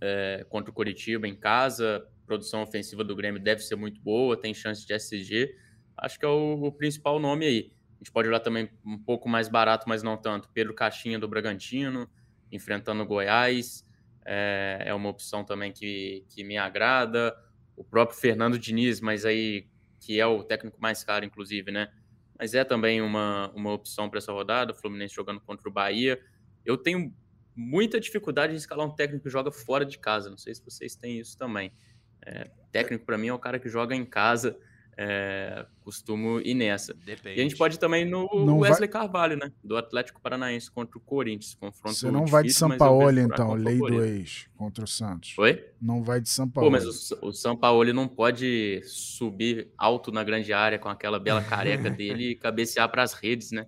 é, 0.00 0.44
contra 0.50 0.70
o 0.70 0.74
Coritiba 0.74 1.26
em 1.26 1.34
casa. 1.34 2.06
Produção 2.26 2.62
ofensiva 2.62 3.02
do 3.02 3.16
Grêmio 3.16 3.40
deve 3.40 3.62
ser 3.62 3.76
muito 3.76 4.00
boa, 4.00 4.36
tem 4.36 4.52
chance 4.52 4.86
de 4.86 4.92
SG. 4.92 5.54
Acho 5.96 6.18
que 6.18 6.24
é 6.26 6.28
o, 6.28 6.64
o 6.64 6.72
principal 6.72 7.18
nome 7.18 7.46
aí. 7.46 7.72
A 7.94 7.98
gente 7.98 8.12
pode 8.12 8.28
olhar 8.28 8.40
também 8.40 8.68
um 8.84 8.98
pouco 8.98 9.28
mais 9.28 9.48
barato, 9.48 9.88
mas 9.88 10.02
não 10.02 10.16
tanto. 10.16 10.50
Pedro 10.52 10.74
Caixinha 10.74 11.18
do 11.18 11.26
Bragantino, 11.26 12.08
enfrentando 12.52 13.02
o 13.02 13.06
Goiás. 13.06 13.82
É, 14.26 14.82
é 14.86 14.94
uma 14.94 15.08
opção 15.08 15.44
também 15.44 15.72
que, 15.72 16.24
que 16.28 16.44
me 16.44 16.58
agrada. 16.58 17.34
O 17.76 17.82
próprio 17.82 18.18
Fernando 18.18 18.58
Diniz, 18.58 19.00
mas 19.00 19.24
aí 19.24 19.68
que 20.00 20.20
é 20.20 20.26
o 20.26 20.44
técnico 20.44 20.78
mais 20.80 21.02
caro, 21.02 21.24
inclusive, 21.24 21.70
né? 21.72 21.90
Mas 22.38 22.54
é 22.54 22.64
também 22.64 23.00
uma, 23.00 23.50
uma 23.54 23.72
opção 23.72 24.08
para 24.08 24.18
essa 24.18 24.32
rodada. 24.32 24.72
O 24.72 24.74
Fluminense 24.74 25.14
jogando 25.14 25.40
contra 25.40 25.68
o 25.68 25.72
Bahia. 25.72 26.20
Eu 26.64 26.76
tenho 26.76 27.14
muita 27.54 28.00
dificuldade 28.00 28.52
em 28.52 28.56
escalar 28.56 28.86
um 28.86 28.94
técnico 28.94 29.24
que 29.24 29.30
joga 29.30 29.50
fora 29.50 29.84
de 29.84 29.98
casa. 29.98 30.30
Não 30.30 30.38
sei 30.38 30.54
se 30.54 30.64
vocês 30.64 30.96
têm 30.96 31.18
isso 31.18 31.38
também. 31.38 31.72
É, 32.26 32.50
técnico, 32.72 33.04
para 33.04 33.18
mim, 33.18 33.28
é 33.28 33.32
o 33.32 33.38
cara 33.38 33.58
que 33.58 33.68
joga 33.68 33.94
em 33.94 34.04
casa. 34.04 34.58
É, 34.96 35.66
costumo 35.82 36.40
ir 36.40 36.54
nessa. 36.54 36.94
Depende. 36.94 37.38
E 37.38 37.40
a 37.40 37.42
gente 37.42 37.56
pode 37.56 37.74
ir 37.76 37.78
também 37.78 38.04
no 38.04 38.28
Não 38.46 38.58
Wesley 38.58 38.88
Carvalho, 38.88 39.36
né? 39.36 39.50
Do 39.62 39.76
Atlético 39.76 40.20
Paranaense 40.20 40.70
contra 40.70 40.96
o 40.96 41.00
Corinthians. 41.00 41.54
Confronto 41.54 41.96
Você 41.96 42.10
não 42.10 42.26
vai 42.26 42.42
de 42.42 42.48
difícil, 42.48 42.68
São 42.68 42.78
Paulo, 42.78 43.18
então, 43.18 43.54
lei 43.54 43.78
do 43.78 44.04
ex 44.04 44.46
contra 44.56 44.84
o 44.84 44.86
Santos. 44.86 45.36
Oi? 45.36 45.64
Não 45.80 46.02
vai 46.02 46.20
de 46.20 46.28
São 46.28 46.48
Paulo. 46.48 46.70
Pô, 46.70 46.72
mas 46.72 47.12
o, 47.12 47.28
o 47.28 47.32
Sampaoli 47.32 47.92
não 47.92 48.06
pode 48.06 48.80
subir 48.84 49.68
alto 49.76 50.12
na 50.12 50.22
grande 50.22 50.52
área 50.52 50.78
com 50.78 50.88
aquela 50.88 51.18
bela 51.18 51.42
careca 51.42 51.90
dele 51.90 52.30
e 52.30 52.34
cabecear 52.36 52.88
para 52.88 53.02
as 53.02 53.14
redes, 53.14 53.50
né? 53.50 53.66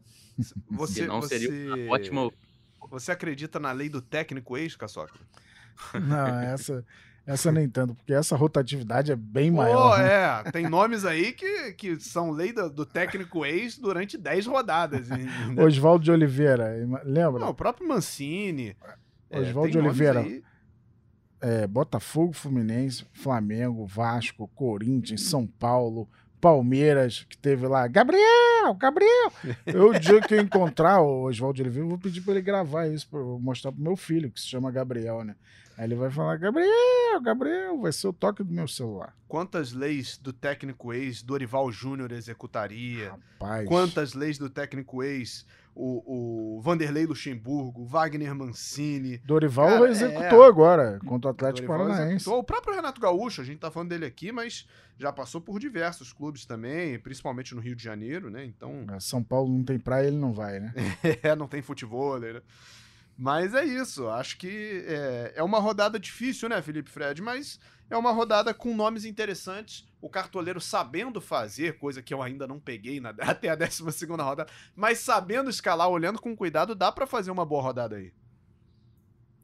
Você, 0.70 1.02
Senão 1.02 1.20
você, 1.20 1.38
seria 1.38 1.74
uma 1.74 1.94
ótima. 1.94 2.30
Você 2.90 3.10
acredita 3.10 3.58
na 3.58 3.72
lei 3.72 3.88
do 3.88 4.00
técnico 4.00 4.56
ex, 4.56 4.76
Caçoca? 4.76 5.18
Não, 5.94 6.40
essa, 6.40 6.84
essa 7.26 7.50
nem 7.50 7.68
tanto, 7.68 7.94
porque 7.94 8.12
essa 8.12 8.36
rotatividade 8.36 9.10
é 9.10 9.16
bem 9.16 9.50
Pô, 9.50 9.56
maior. 9.56 9.98
né? 9.98 10.42
é. 10.46 10.50
Tem 10.52 10.68
nomes 10.68 11.04
aí 11.04 11.32
que, 11.32 11.72
que 11.72 11.98
são 11.98 12.30
lei 12.30 12.52
do, 12.52 12.70
do 12.70 12.86
técnico 12.86 13.44
ex 13.44 13.76
durante 13.76 14.16
10 14.16 14.46
rodadas. 14.46 15.08
Oswaldo 15.58 16.04
de 16.04 16.12
Oliveira, 16.12 16.72
lembra? 17.04 17.40
Não, 17.40 17.50
o 17.50 17.54
próprio 17.54 17.88
Mancini. 17.88 18.76
É, 19.28 19.40
Oswaldo 19.40 19.72
tem 19.72 19.82
de 19.82 19.88
Oliveira. 19.88 20.20
aí. 20.20 20.42
É, 21.40 21.66
Botafogo, 21.66 22.32
Fluminense, 22.32 23.04
Flamengo, 23.12 23.86
Vasco, 23.86 24.48
Corinthians, 24.54 25.22
São 25.22 25.46
Paulo, 25.46 26.08
Palmeiras, 26.40 27.26
que 27.28 27.36
teve 27.36 27.66
lá. 27.66 27.88
Gabriel, 27.88 28.72
Gabriel! 28.78 29.32
Eu, 29.66 29.90
o 29.90 29.98
dia 29.98 30.20
que 30.20 30.34
eu 30.34 30.40
encontrar 30.40 31.00
o 31.00 31.24
Oswaldo 31.24 31.56
de 31.56 31.62
Oliveira, 31.62 31.84
eu 31.86 31.90
vou 31.90 31.98
pedir 31.98 32.20
pra 32.20 32.34
ele 32.34 32.42
gravar 32.42 32.86
isso, 32.86 33.08
eu 33.12 33.38
mostrar 33.40 33.72
pro 33.72 33.82
meu 33.82 33.96
filho, 33.96 34.30
que 34.30 34.40
se 34.40 34.46
chama 34.46 34.70
Gabriel, 34.70 35.24
né? 35.24 35.34
Aí 35.76 35.84
ele 35.84 35.94
vai 35.94 36.10
falar: 36.10 36.36
Gabriel, 36.36 37.20
Gabriel, 37.22 37.78
vai 37.80 37.92
ser 37.92 38.08
o 38.08 38.12
toque 38.12 38.42
do 38.42 38.52
meu 38.52 38.66
celular. 38.66 39.14
Quantas 39.28 39.72
leis 39.72 40.16
do 40.16 40.32
técnico 40.32 40.92
ex 40.92 41.22
Dorival 41.22 41.70
Júnior 41.70 42.12
executaria? 42.12 43.10
Rapaz. 43.10 43.68
Quantas 43.68 44.14
leis 44.14 44.38
do 44.38 44.48
técnico 44.48 45.02
ex 45.02 45.44
o, 45.74 46.56
o 46.56 46.60
Vanderlei 46.62 47.04
Luxemburgo, 47.04 47.84
Wagner 47.84 48.34
Mancini? 48.34 49.18
Dorival 49.18 49.68
Cara, 49.68 49.90
executou 49.90 50.44
é. 50.44 50.48
agora 50.48 50.98
contra 51.04 51.28
o 51.28 51.30
Atlético 51.32 51.66
Dorival 51.66 51.88
Paranaense. 51.88 52.14
executou. 52.14 52.38
O 52.40 52.44
próprio 52.44 52.74
Renato 52.74 53.00
Gaúcho, 53.00 53.42
a 53.42 53.44
gente 53.44 53.58
tá 53.58 53.70
falando 53.70 53.90
dele 53.90 54.06
aqui, 54.06 54.32
mas 54.32 54.66
já 54.98 55.12
passou 55.12 55.40
por 55.40 55.60
diversos 55.60 56.12
clubes 56.12 56.46
também, 56.46 56.98
principalmente 56.98 57.54
no 57.54 57.60
Rio 57.60 57.76
de 57.76 57.84
Janeiro, 57.84 58.30
né? 58.30 58.46
Então, 58.46 58.86
É, 58.90 58.98
São 58.98 59.22
Paulo 59.22 59.52
não 59.52 59.62
tem 59.62 59.78
praia, 59.78 60.06
ele 60.06 60.16
não 60.16 60.32
vai, 60.32 60.58
né? 60.58 60.72
é, 61.22 61.36
não 61.36 61.46
tem 61.46 61.60
futebol, 61.60 62.18
né? 62.18 62.40
Mas 63.18 63.54
é 63.54 63.64
isso. 63.64 64.08
Acho 64.08 64.36
que 64.36 64.84
é, 64.86 65.32
é 65.36 65.42
uma 65.42 65.58
rodada 65.58 65.98
difícil, 65.98 66.48
né, 66.48 66.60
Felipe 66.60 66.90
Fred? 66.90 67.22
Mas 67.22 67.58
é 67.88 67.96
uma 67.96 68.12
rodada 68.12 68.52
com 68.52 68.74
nomes 68.74 69.04
interessantes. 69.04 69.86
O 70.00 70.10
cartoleiro 70.10 70.60
sabendo 70.60 71.20
fazer, 71.20 71.78
coisa 71.78 72.02
que 72.02 72.12
eu 72.12 72.22
ainda 72.22 72.46
não 72.46 72.60
peguei 72.60 73.00
na, 73.00 73.10
até 73.20 73.48
a 73.48 73.54
12 73.54 74.06
rodada, 74.06 74.46
mas 74.74 74.98
sabendo 74.98 75.48
escalar, 75.48 75.88
olhando 75.88 76.20
com 76.20 76.36
cuidado, 76.36 76.74
dá 76.74 76.92
para 76.92 77.06
fazer 77.06 77.30
uma 77.30 77.46
boa 77.46 77.62
rodada 77.62 77.96
aí. 77.96 78.12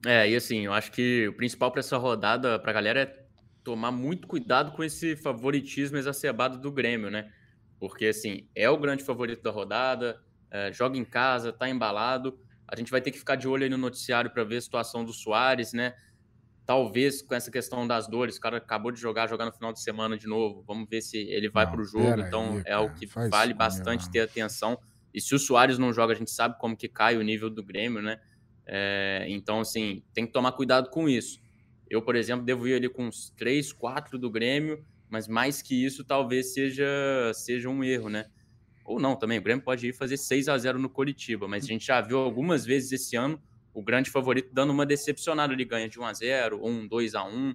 É, 0.04 0.28
e 0.28 0.34
assim, 0.34 0.66
eu 0.66 0.72
acho 0.72 0.90
que 0.90 1.28
o 1.28 1.32
principal 1.32 1.70
para 1.70 1.80
essa 1.80 1.96
rodada, 1.96 2.58
para 2.58 2.70
a 2.72 2.74
galera, 2.74 3.02
é 3.02 3.22
tomar 3.62 3.92
muito 3.92 4.26
cuidado 4.26 4.72
com 4.72 4.82
esse 4.82 5.16
favoritismo 5.16 5.96
exacerbado 5.96 6.58
do 6.58 6.72
Grêmio, 6.72 7.10
né? 7.10 7.32
Porque, 7.78 8.06
assim, 8.06 8.48
é 8.54 8.68
o 8.68 8.76
grande 8.76 9.04
favorito 9.04 9.42
da 9.42 9.50
rodada, 9.50 10.20
é, 10.50 10.72
joga 10.72 10.98
em 10.98 11.04
casa, 11.04 11.52
tá 11.52 11.68
embalado. 11.68 12.38
A 12.66 12.76
gente 12.76 12.90
vai 12.90 13.00
ter 13.00 13.10
que 13.10 13.18
ficar 13.18 13.36
de 13.36 13.46
olho 13.46 13.64
aí 13.64 13.70
no 13.70 13.76
noticiário 13.76 14.30
para 14.30 14.44
ver 14.44 14.56
a 14.56 14.60
situação 14.60 15.04
do 15.04 15.12
Soares, 15.12 15.72
né? 15.72 15.94
Talvez 16.64 17.20
com 17.20 17.34
essa 17.34 17.50
questão 17.50 17.86
das 17.86 18.06
dores, 18.06 18.36
o 18.36 18.40
cara 18.40 18.58
acabou 18.58 18.92
de 18.92 19.00
jogar, 19.00 19.28
jogar 19.28 19.46
no 19.46 19.52
final 19.52 19.72
de 19.72 19.82
semana 19.82 20.16
de 20.16 20.26
novo. 20.26 20.62
Vamos 20.66 20.88
ver 20.88 21.02
se 21.02 21.18
ele 21.18 21.50
vai 21.50 21.68
para 21.68 21.80
o 21.80 21.84
jogo. 21.84 22.20
Então, 22.20 22.56
aí, 22.56 22.62
é 22.66 22.72
algo 22.72 22.94
que 22.94 23.06
vale 23.06 23.52
bastante 23.52 24.10
ter 24.10 24.20
atenção. 24.20 24.78
E 25.12 25.20
se 25.20 25.34
o 25.34 25.38
Soares 25.38 25.78
não 25.78 25.92
joga, 25.92 26.14
a 26.14 26.16
gente 26.16 26.30
sabe 26.30 26.58
como 26.58 26.76
que 26.76 26.88
cai 26.88 27.16
o 27.16 27.22
nível 27.22 27.50
do 27.50 27.62
Grêmio, 27.62 28.00
né? 28.00 28.20
É, 28.64 29.26
então, 29.28 29.60
assim, 29.60 30.02
tem 30.14 30.26
que 30.26 30.32
tomar 30.32 30.52
cuidado 30.52 30.88
com 30.88 31.08
isso. 31.08 31.40
Eu, 31.90 32.00
por 32.00 32.16
exemplo, 32.16 32.44
devo 32.44 32.66
ir 32.66 32.74
ali 32.74 32.88
com 32.88 33.06
uns 33.06 33.30
3, 33.36 33.72
4 33.72 34.18
do 34.18 34.30
Grêmio, 34.30 34.82
mas 35.10 35.28
mais 35.28 35.60
que 35.60 35.84
isso 35.84 36.04
talvez 36.04 36.54
seja, 36.54 36.86
seja 37.34 37.68
um 37.68 37.84
erro, 37.84 38.08
né? 38.08 38.26
Ou 38.92 39.00
não 39.00 39.16
também, 39.16 39.38
o 39.38 39.42
Grêmio 39.42 39.64
pode 39.64 39.88
ir 39.88 39.92
fazer 39.92 40.16
6 40.16 40.48
a 40.48 40.58
0 40.58 40.78
no 40.78 40.88
Curitiba, 40.88 41.48
mas 41.48 41.64
a 41.64 41.66
gente 41.66 41.86
já 41.86 42.00
viu 42.00 42.18
algumas 42.18 42.64
vezes 42.64 42.92
esse 42.92 43.16
ano 43.16 43.40
o 43.74 43.82
grande 43.82 44.10
favorito 44.10 44.50
dando 44.52 44.70
uma 44.70 44.84
decepcionada, 44.84 45.52
ele 45.54 45.64
ganha 45.64 45.88
de 45.88 45.98
1 45.98 46.04
a 46.04 46.12
0 46.12 46.66
1 46.66 46.88
2 46.88 47.14
a 47.14 47.24
1 47.24 47.54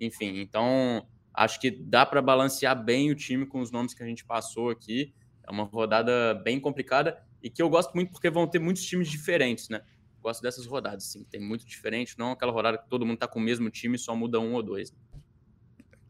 enfim, 0.00 0.38
então 0.38 1.06
acho 1.34 1.60
que 1.60 1.70
dá 1.70 2.06
para 2.06 2.22
balancear 2.22 2.80
bem 2.80 3.10
o 3.10 3.14
time 3.16 3.44
com 3.46 3.60
os 3.60 3.72
nomes 3.72 3.94
que 3.94 4.02
a 4.02 4.06
gente 4.06 4.24
passou 4.24 4.70
aqui. 4.70 5.12
É 5.42 5.50
uma 5.50 5.64
rodada 5.64 6.34
bem 6.34 6.60
complicada 6.60 7.20
e 7.42 7.50
que 7.50 7.60
eu 7.60 7.68
gosto 7.68 7.92
muito 7.94 8.12
porque 8.12 8.30
vão 8.30 8.46
ter 8.46 8.58
muitos 8.58 8.84
times 8.84 9.08
diferentes, 9.08 9.68
né? 9.68 9.82
gosto 10.26 10.42
dessas 10.42 10.66
rodadas, 10.66 11.04
sim. 11.04 11.24
Tem 11.24 11.40
muito 11.40 11.64
diferente, 11.64 12.18
não 12.18 12.32
aquela 12.32 12.50
rodada 12.50 12.78
que 12.78 12.88
todo 12.88 13.06
mundo 13.06 13.18
tá 13.18 13.28
com 13.28 13.38
o 13.38 13.42
mesmo 13.42 13.70
time 13.70 13.94
e 13.94 13.98
só 13.98 14.14
muda 14.16 14.40
um 14.40 14.54
ou 14.54 14.62
dois. 14.62 14.92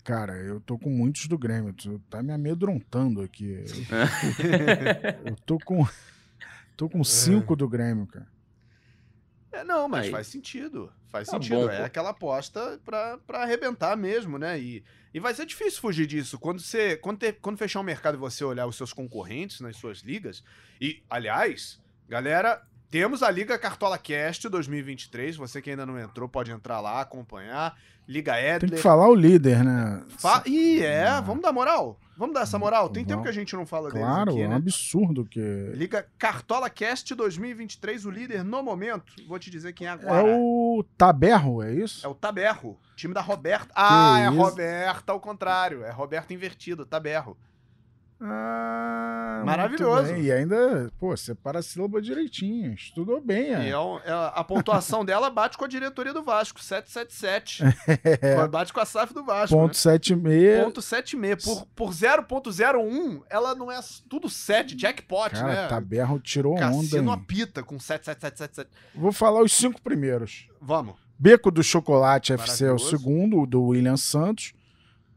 Cara, 0.07 0.37
eu 0.37 0.61
tô 0.61 0.79
com 0.79 0.89
muitos 0.89 1.27
do 1.27 1.37
Grêmio. 1.37 1.73
Tu 1.73 1.99
tá 2.09 2.23
me 2.23 2.33
amedrontando 2.33 3.23
aqui. 3.23 3.65
eu 5.25 5.35
tô 5.45 5.59
com. 5.59 5.85
Tô 6.77 6.89
com 6.89 7.03
cinco 7.03 7.57
do 7.57 7.69
Grêmio, 7.69 8.07
cara. 8.07 8.29
É, 9.51 9.65
não, 9.65 9.89
mas 9.89 10.05
Aí. 10.05 10.13
faz 10.13 10.29
sentido. 10.29 10.93
Faz 11.09 11.27
tá 11.27 11.33
sentido. 11.33 11.57
Bom, 11.57 11.71
é 11.71 11.83
aquela 11.83 12.11
aposta 12.11 12.81
pra, 12.85 13.19
pra 13.19 13.43
arrebentar 13.43 13.97
mesmo, 13.97 14.39
né? 14.39 14.61
E, 14.61 14.85
e 15.13 15.19
vai 15.19 15.35
ser 15.35 15.45
difícil 15.45 15.81
fugir 15.81 16.07
disso. 16.07 16.39
Quando 16.39 16.61
você. 16.61 16.97
Quando, 16.97 17.19
ter, 17.19 17.41
quando 17.41 17.59
fechar 17.59 17.81
o 17.81 17.85
mercado 17.85 18.15
e 18.15 18.21
você 18.21 18.45
olhar 18.45 18.69
os 18.69 18.77
seus 18.77 18.93
concorrentes 18.93 19.61
nas 19.61 19.77
suas 19.77 20.03
ligas. 20.03 20.41
E, 20.81 21.03
aliás, 21.11 21.83
galera, 22.09 22.65
temos 22.97 23.23
a 23.23 23.31
Liga 23.31 23.59
Cartola 23.59 23.99
Cast 23.99 24.49
2023. 24.49 25.37
Você 25.37 25.61
que 25.61 25.69
ainda 25.69 25.85
não 25.85 26.01
entrou, 26.01 26.27
pode 26.27 26.51
entrar 26.51 26.81
lá, 26.81 27.03
acompanhar. 27.03 27.77
Liga 28.09 28.41
Edler. 28.41 28.61
Tem 28.61 28.71
que 28.71 28.79
falar 28.79 29.07
o 29.07 29.15
líder, 29.15 29.63
né? 29.63 30.03
Fa 30.17 30.43
Ih, 30.47 30.83
é. 30.83 31.07
Ah. 31.07 31.21
Vamos 31.21 31.43
dar 31.43 31.53
moral. 31.53 32.01
Vamos 32.17 32.35
dar 32.35 32.41
essa 32.41 32.59
moral. 32.59 32.89
Tem 32.89 33.05
tempo 33.05 33.23
que 33.23 33.29
a 33.29 33.33
gente 33.33 33.55
não 33.55 33.67
fala 33.67 33.91
claro, 33.91 34.33
deles 34.33 34.35
aqui, 34.37 34.43
é 34.43 34.47
um 34.47 34.51
né? 34.51 34.57
absurdo 34.57 35.27
que... 35.27 35.73
Liga 35.75 36.07
Cartola 36.17 36.71
Cast 36.71 37.15
2023, 37.15 38.07
o 38.07 38.11
líder 38.11 38.43
no 38.43 38.63
momento. 38.63 39.13
Vou 39.29 39.39
te 39.39 39.51
dizer 39.51 39.75
quem 39.75 39.87
é 39.87 39.91
agora. 39.91 40.27
É 40.27 40.35
o 40.35 40.83
Taberro, 40.97 41.63
é 41.63 41.75
isso? 41.75 42.07
É 42.07 42.09
o 42.09 42.15
Taberro. 42.15 42.79
Time 42.97 43.13
da 43.13 43.21
Roberta. 43.21 43.71
Ah, 43.75 44.21
é 44.21 44.31
isso? 44.31 44.41
Roberta 44.41 45.13
ao 45.13 45.21
contrário. 45.21 45.85
É 45.85 45.91
Roberta 45.91 46.33
invertido, 46.33 46.87
Taberro. 46.87 47.37
Ah, 48.19 49.43
Maravilhoso. 49.45 50.15
E 50.17 50.33
ainda, 50.33 50.91
pô, 50.99 51.15
separa 51.17 51.59
a 51.59 51.63
sílaba 51.63 52.01
direitinho. 52.01 52.73
Estudou 52.73 53.21
bem. 53.21 53.55
É. 53.55 53.67
E 53.67 53.69
é, 53.69 53.79
um, 53.79 53.99
é 53.99 54.13
a 54.35 54.43
pontuação 54.43 55.05
dela 55.07 55.29
bate 55.29 55.59
com 55.59 55.65
a 55.65 55.69
diretoria 55.69 56.15
do 56.15 56.23
Vasco, 56.23 56.63
777. 56.63 57.63
É. 58.23 58.49
Bate 58.49 58.73
com 58.73 58.81
a 58.81 58.87
SAF 58.87 59.13
do 59.13 59.23
Vasco. 59.23 59.55
Ponto 59.55 59.69
né? 59.69 59.75
76. 59.75 60.65
Ponto 60.65 60.83
76. 60.83 61.45
Por, 61.45 61.67
por 61.77 61.91
0.01, 61.91 63.23
ela 63.29 63.55
não 63.55 63.71
é 63.71 63.79
tudo 64.09 64.29
7, 64.29 64.75
jackpot, 64.75 65.31
Cara, 65.33 65.47
né? 65.47 65.69
Taberro 65.69 66.19
tirou 66.19 66.55
Cassino 66.55 66.79
onda. 66.79 66.91
Cassino 66.91 67.13
apita 67.13 67.63
com 67.63 67.79
77777. 67.79 68.71
Vou 68.95 69.13
falar 69.13 69.43
os 69.43 69.53
cinco 69.53 69.81
primeiros. 69.83 70.49
Vamos. 70.61 70.95
Beco 71.19 71.51
do 71.51 71.63
Chocolate 71.63 72.33
FC 72.33 72.65
é 72.67 72.73
o 72.73 72.79
segundo, 72.79 73.47
do 73.47 73.63
William 73.63 73.97
Santos. 73.97 74.55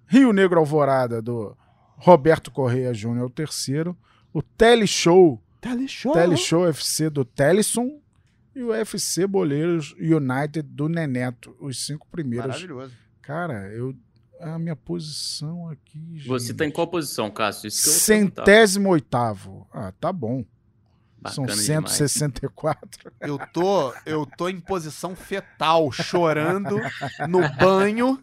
Rio 0.06 0.34
Negro 0.34 0.60
Alvorada, 0.60 1.22
do 1.22 1.56
Roberto 2.00 2.50
Correia 2.50 2.94
Júnior 2.94 3.24
é 3.24 3.26
o 3.26 3.30
terceiro. 3.30 3.96
O 4.34 4.42
Teleshow. 4.42 5.42
Teleshow. 5.60 6.14
Teleshow 6.14 6.68
FC 6.68 7.10
do 7.10 7.26
Teleson. 7.26 8.00
E 8.56 8.64
o 8.64 8.74
FC 8.74 9.28
Boleiros 9.28 9.94
United 10.00 10.62
do 10.64 10.88
Neneto. 10.88 11.56
Os 11.60 11.86
cinco 11.86 12.08
primeiros. 12.10 12.48
Maravilhoso. 12.48 12.94
Cara, 13.22 13.72
eu. 13.74 13.96
A 14.40 14.58
minha 14.58 14.76
posição 14.76 15.68
aqui. 15.68 16.00
Gente... 16.14 16.28
Você 16.30 16.54
tá 16.54 16.66
em 16.66 16.72
qual 16.72 16.88
posição, 16.88 17.30
Cássio? 17.30 17.70
Centésimo 17.70 18.90
oitavo. 18.90 19.68
Ah, 19.74 19.92
tá 20.00 20.14
bom. 20.14 20.46
Bacana 21.22 21.54
São 21.54 21.58
164. 21.58 22.90
Demais. 22.98 23.16
Eu 23.20 23.38
tô, 23.52 23.94
eu 24.06 24.26
tô 24.26 24.48
em 24.48 24.62
posição 24.62 25.14
fetal, 25.14 25.92
chorando 25.92 26.78
no 27.28 27.42
banho 27.58 28.18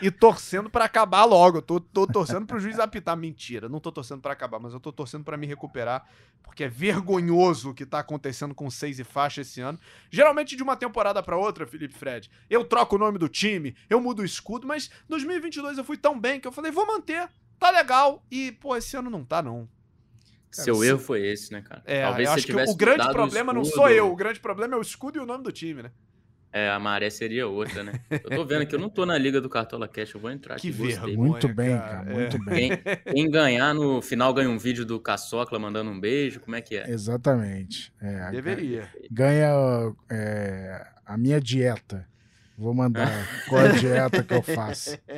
e 0.00 0.10
torcendo 0.10 0.70
para 0.70 0.84
acabar 0.84 1.24
logo. 1.24 1.58
Eu 1.58 1.62
tô, 1.62 1.80
tô 1.80 2.06
torcendo 2.06 2.46
pro 2.46 2.58
juiz 2.60 2.78
apitar. 2.78 3.16
Mentira, 3.16 3.68
não 3.68 3.80
tô 3.80 3.92
torcendo 3.92 4.20
para 4.20 4.32
acabar, 4.32 4.58
mas 4.58 4.72
eu 4.72 4.80
tô 4.80 4.92
torcendo 4.92 5.24
para 5.24 5.36
me 5.36 5.46
recuperar, 5.46 6.06
porque 6.42 6.64
é 6.64 6.68
vergonhoso 6.68 7.70
o 7.70 7.74
que 7.74 7.84
tá 7.84 7.98
acontecendo 7.98 8.54
com 8.54 8.70
seis 8.70 8.98
e 8.98 9.04
faixa 9.04 9.40
esse 9.40 9.60
ano. 9.60 9.78
Geralmente 10.10 10.56
de 10.56 10.62
uma 10.62 10.76
temporada 10.76 11.22
para 11.22 11.36
outra, 11.36 11.66
Felipe 11.66 11.94
Fred, 11.94 12.30
eu 12.48 12.64
troco 12.64 12.96
o 12.96 12.98
nome 12.98 13.18
do 13.18 13.28
time, 13.28 13.76
eu 13.88 14.00
mudo 14.00 14.22
o 14.22 14.24
escudo, 14.24 14.66
mas 14.66 14.90
2022 15.08 15.78
eu 15.78 15.84
fui 15.84 15.96
tão 15.96 16.18
bem 16.18 16.40
que 16.40 16.48
eu 16.48 16.52
falei, 16.52 16.70
vou 16.70 16.86
manter, 16.86 17.28
tá 17.58 17.70
legal. 17.70 18.24
E, 18.30 18.52
pô, 18.52 18.76
esse 18.76 18.96
ano 18.96 19.10
não 19.10 19.24
tá, 19.24 19.42
não. 19.42 19.68
Cara, 20.50 20.64
Seu 20.64 20.84
erro 20.84 20.98
foi 20.98 21.26
esse, 21.26 21.50
né, 21.50 21.62
cara? 21.62 21.82
É, 21.86 22.02
Talvez 22.02 22.28
eu 22.28 22.34
acho 22.34 22.46
que 22.46 22.54
o 22.54 22.76
grande 22.76 23.08
problema 23.10 23.52
não 23.54 23.64
sou 23.64 23.88
eu, 23.88 24.12
o 24.12 24.16
grande 24.16 24.38
problema 24.38 24.74
é 24.74 24.78
o 24.78 24.82
escudo 24.82 25.18
e 25.18 25.20
o 25.20 25.26
nome 25.26 25.42
do 25.42 25.50
time, 25.50 25.82
né? 25.82 25.90
É, 26.52 26.68
a 26.68 26.78
maré 26.78 27.08
seria 27.08 27.46
outra, 27.48 27.82
né? 27.82 27.94
Eu 28.10 28.28
tô 28.28 28.44
vendo 28.44 28.66
que 28.66 28.74
eu 28.74 28.78
não 28.78 28.90
tô 28.90 29.06
na 29.06 29.16
liga 29.16 29.40
do 29.40 29.48
Cartola 29.48 29.88
Cash, 29.88 30.12
eu 30.12 30.20
vou 30.20 30.30
entrar 30.30 30.56
que 30.56 30.68
aqui. 30.68 30.82
Vergonha, 30.82 31.16
muito 31.16 31.48
bem, 31.48 31.78
cara, 31.78 32.10
é. 32.10 32.14
muito 32.14 32.44
bem. 32.44 32.76
Quem, 32.76 32.96
quem, 33.14 33.30
ganhar 33.30 33.74
no 33.74 34.02
final 34.02 34.34
ganha 34.34 34.50
um 34.50 34.58
vídeo 34.58 34.84
do 34.84 35.00
Caçocla 35.00 35.58
mandando 35.58 35.90
um 35.90 35.98
beijo, 35.98 36.40
como 36.40 36.54
é 36.54 36.60
que 36.60 36.76
é? 36.76 36.90
Exatamente. 36.90 37.90
É, 38.00 38.30
Deveria. 38.30 38.86
Ganha 39.10 39.94
é, 40.10 40.86
a 41.06 41.16
minha 41.16 41.40
dieta. 41.40 42.06
Vou 42.58 42.74
mandar 42.74 43.10
qual 43.48 43.62
é 43.62 43.70
a 43.70 43.72
dieta 43.72 44.22
que 44.22 44.34
eu 44.34 44.42
faço. 44.42 44.98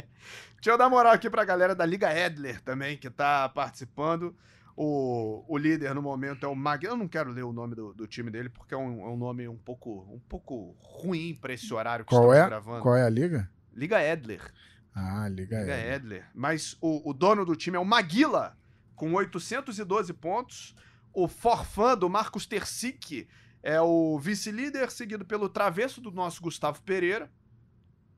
Deixa 0.64 0.70
eu 0.70 0.78
dar 0.78 0.88
moral 0.88 1.12
aqui 1.12 1.28
pra 1.28 1.44
galera 1.44 1.74
da 1.74 1.84
Liga 1.84 2.16
Edler 2.16 2.60
também, 2.62 2.96
que 2.96 3.10
tá 3.10 3.48
participando. 3.48 4.34
O, 4.76 5.44
o 5.46 5.56
líder 5.56 5.94
no 5.94 6.02
momento 6.02 6.44
é 6.44 6.48
o 6.48 6.54
Mag. 6.54 6.84
Eu 6.84 6.96
não 6.96 7.06
quero 7.06 7.30
ler 7.30 7.44
o 7.44 7.52
nome 7.52 7.74
do, 7.74 7.94
do 7.94 8.06
time 8.06 8.30
dele, 8.30 8.48
porque 8.48 8.74
é 8.74 8.76
um, 8.76 9.02
é 9.02 9.08
um, 9.08 9.16
nome 9.16 9.46
um 9.46 9.56
pouco, 9.56 10.06
um 10.12 10.18
pouco 10.28 10.76
ruim 10.80 11.34
para 11.40 11.52
esse 11.52 11.72
horário 11.72 12.04
que 12.04 12.10
Qual 12.10 12.32
estamos 12.32 12.44
é? 12.44 12.46
gravando. 12.48 12.82
Qual 12.82 12.96
é 12.96 13.04
a 13.04 13.08
liga? 13.10 13.48
Liga 13.72 14.02
Edler. 14.02 14.52
Ah, 14.94 15.28
Liga, 15.28 15.60
Liga 15.60 15.78
Edler. 15.78 15.94
Edler. 15.94 16.24
Mas 16.34 16.76
o, 16.80 17.08
o 17.08 17.12
dono 17.12 17.44
do 17.44 17.54
time 17.54 17.76
é 17.76 17.80
o 17.80 17.84
Maguila, 17.84 18.56
com 18.96 19.12
812 19.12 20.12
pontos. 20.12 20.74
O 21.12 21.28
forfã 21.28 21.96
do 21.96 22.08
Marcos 22.08 22.46
Tercic 22.46 23.28
é 23.62 23.80
o 23.80 24.18
vice-líder, 24.18 24.90
seguido 24.90 25.24
pelo 25.24 25.48
travesso 25.48 26.00
do 26.00 26.10
nosso 26.10 26.42
Gustavo 26.42 26.82
Pereira, 26.82 27.30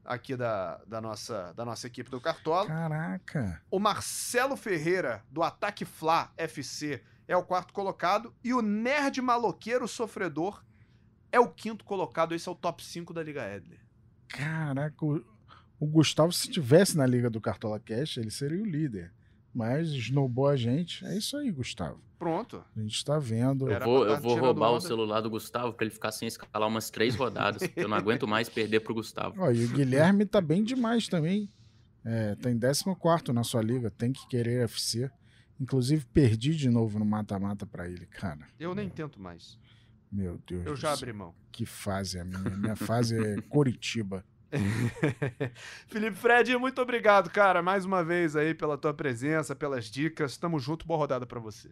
aqui 0.06 0.36
da, 0.36 0.80
da, 0.86 1.00
nossa, 1.00 1.52
da 1.54 1.64
nossa 1.64 1.86
equipe 1.86 2.10
do 2.10 2.20
Cartola. 2.20 2.66
Caraca! 2.66 3.62
O 3.70 3.78
Marcelo 3.78 4.56
Ferreira, 4.56 5.22
do 5.30 5.42
Ataque 5.42 5.84
Fla 5.84 6.32
FC, 6.36 7.02
é 7.28 7.36
o 7.36 7.42
quarto 7.42 7.72
colocado. 7.72 8.34
E 8.42 8.54
o 8.54 8.62
Nerd 8.62 9.20
Maloqueiro 9.20 9.86
Sofredor 9.86 10.64
é 11.30 11.40
o 11.40 11.48
quinto 11.48 11.84
colocado. 11.84 12.34
Esse 12.34 12.48
é 12.48 12.52
o 12.52 12.54
top 12.54 12.84
5 12.84 13.12
da 13.12 13.22
Liga 13.22 13.52
Edler. 13.52 13.80
Caraca, 14.28 15.04
o, 15.04 15.24
o 15.78 15.86
Gustavo, 15.86 16.32
se 16.32 16.48
estivesse 16.48 16.96
na 16.96 17.06
Liga 17.06 17.28
do 17.28 17.40
Cartola 17.40 17.78
Cash, 17.78 18.16
ele 18.16 18.30
seria 18.30 18.62
o 18.62 18.66
líder. 18.66 19.12
Mas 19.56 19.88
snowball 19.88 20.48
a 20.48 20.56
gente. 20.56 21.02
É 21.06 21.16
isso 21.16 21.34
aí, 21.34 21.50
Gustavo. 21.50 21.98
Pronto. 22.18 22.62
A 22.76 22.78
gente 22.78 23.02
tá 23.02 23.18
vendo. 23.18 23.70
Eu 23.70 23.80
vou, 23.80 24.06
eu 24.06 24.20
vou 24.20 24.38
roubar 24.38 24.72
o 24.72 24.80
celular 24.82 25.22
do 25.22 25.30
Gustavo 25.30 25.72
para 25.72 25.86
ele 25.86 25.94
ficar 25.94 26.12
sem 26.12 26.28
escalar 26.28 26.68
umas 26.68 26.90
três 26.90 27.14
rodadas. 27.16 27.62
eu 27.74 27.88
não 27.88 27.96
aguento 27.96 28.28
mais 28.28 28.50
perder 28.50 28.80
pro 28.80 28.92
Gustavo. 28.92 29.40
Ó, 29.40 29.50
e 29.50 29.64
o 29.64 29.68
Guilherme 29.70 30.26
tá 30.26 30.42
bem 30.42 30.62
demais 30.62 31.08
também. 31.08 31.50
É, 32.04 32.34
tá 32.34 32.50
em 32.50 32.58
14 32.58 33.32
na 33.32 33.42
sua 33.42 33.62
liga. 33.62 33.90
Tem 33.90 34.12
que 34.12 34.28
querer 34.28 34.64
FC. 34.64 35.10
Inclusive, 35.58 36.04
perdi 36.04 36.54
de 36.54 36.68
novo 36.68 36.98
no 36.98 37.06
mata-mata 37.06 37.64
para 37.64 37.88
ele, 37.88 38.04
cara. 38.04 38.46
Eu 38.60 38.74
nem 38.74 38.90
tento 38.90 39.18
mais. 39.18 39.58
Meu 40.12 40.38
Deus. 40.46 40.66
Eu 40.66 40.74
do 40.74 40.76
já 40.76 40.88
céu. 40.88 40.98
abri 40.98 41.12
mão. 41.14 41.34
Que 41.50 41.64
fase 41.64 42.18
é 42.18 42.20
a 42.20 42.24
minha? 42.26 42.50
Minha 42.58 42.76
fase 42.76 43.16
é 43.18 43.40
Coritiba. 43.48 44.22
Felipe 45.88 46.16
Fred, 46.16 46.56
muito 46.56 46.80
obrigado, 46.80 47.30
cara, 47.30 47.62
mais 47.62 47.84
uma 47.84 48.04
vez 48.04 48.36
aí 48.36 48.54
pela 48.54 48.78
tua 48.78 48.94
presença, 48.94 49.54
pelas 49.54 49.86
dicas. 49.86 50.36
Tamo 50.36 50.58
junto, 50.58 50.86
boa 50.86 50.98
rodada 50.98 51.26
pra 51.26 51.40
você. 51.40 51.70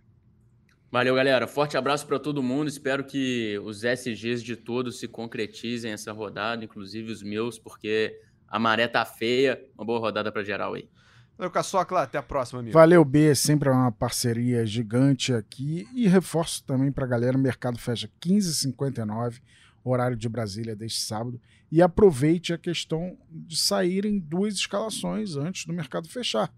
Valeu, 0.91 1.15
galera. 1.17 1.49
Forte 1.49 1.77
abraço 1.77 2.07
para 2.07 2.21
todo 2.21 2.41
mundo. 2.43 2.69
Espero 2.69 3.03
que 3.03 3.59
os 3.65 3.83
SGs 3.83 4.43
de 4.43 4.55
todos 4.55 5.01
se 5.01 5.09
concretizem 5.09 5.91
essa 5.91 6.13
rodada, 6.13 6.65
inclusive 6.65 7.11
os 7.11 7.21
meus, 7.21 7.59
porque 7.59 8.17
a 8.47 8.61
maré 8.61 8.87
tá 8.87 9.05
feia. 9.05 9.61
Uma 9.77 9.85
boa 9.85 9.99
rodada 9.99 10.31
para 10.31 10.45
geral 10.45 10.75
aí. 10.75 10.89
Valeu, 11.37 11.51
Caçocla, 11.51 12.03
até 12.03 12.17
a 12.17 12.23
próxima, 12.23 12.61
amigo. 12.61 12.73
Valeu, 12.73 13.05
B. 13.05 13.35
Sempre 13.35 13.69
é 13.69 13.73
uma 13.73 13.91
parceria 13.91 14.65
gigante 14.65 15.33
aqui. 15.33 15.89
E 15.93 16.07
reforço 16.07 16.63
também 16.63 16.93
pra 16.93 17.07
galera: 17.07 17.37
o 17.37 17.41
mercado 17.41 17.77
fecha 17.77 18.09
15h59, 18.25 19.41
horário 19.83 20.17
de 20.17 20.29
Brasília, 20.29 20.77
deste 20.77 21.01
sábado. 21.01 21.41
E 21.75 21.83
aproveite 21.83 22.53
a 22.53 22.57
questão 22.57 23.19
de 23.29 23.57
saírem 23.57 24.21
duas 24.21 24.55
escalações 24.55 25.35
antes 25.35 25.67
do 25.67 25.73
mercado 25.73 26.09
fechar. 26.09 26.55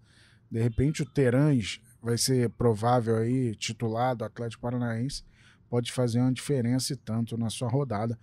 De 0.47 0.61
repente, 0.61 1.01
o 1.01 1.05
Terãs 1.07 1.81
vai 1.99 2.19
ser 2.19 2.51
provável 2.51 3.17
aí, 3.17 3.55
titular 3.55 4.15
do 4.15 4.23
Atlético 4.23 4.61
Paranaense. 4.61 5.23
Pode 5.71 5.91
fazer 5.91 6.19
uma 6.19 6.31
diferença 6.31 6.93
e 6.93 6.95
tanto 6.95 7.35
na 7.35 7.49
sua 7.49 7.67
rodada. 7.67 8.15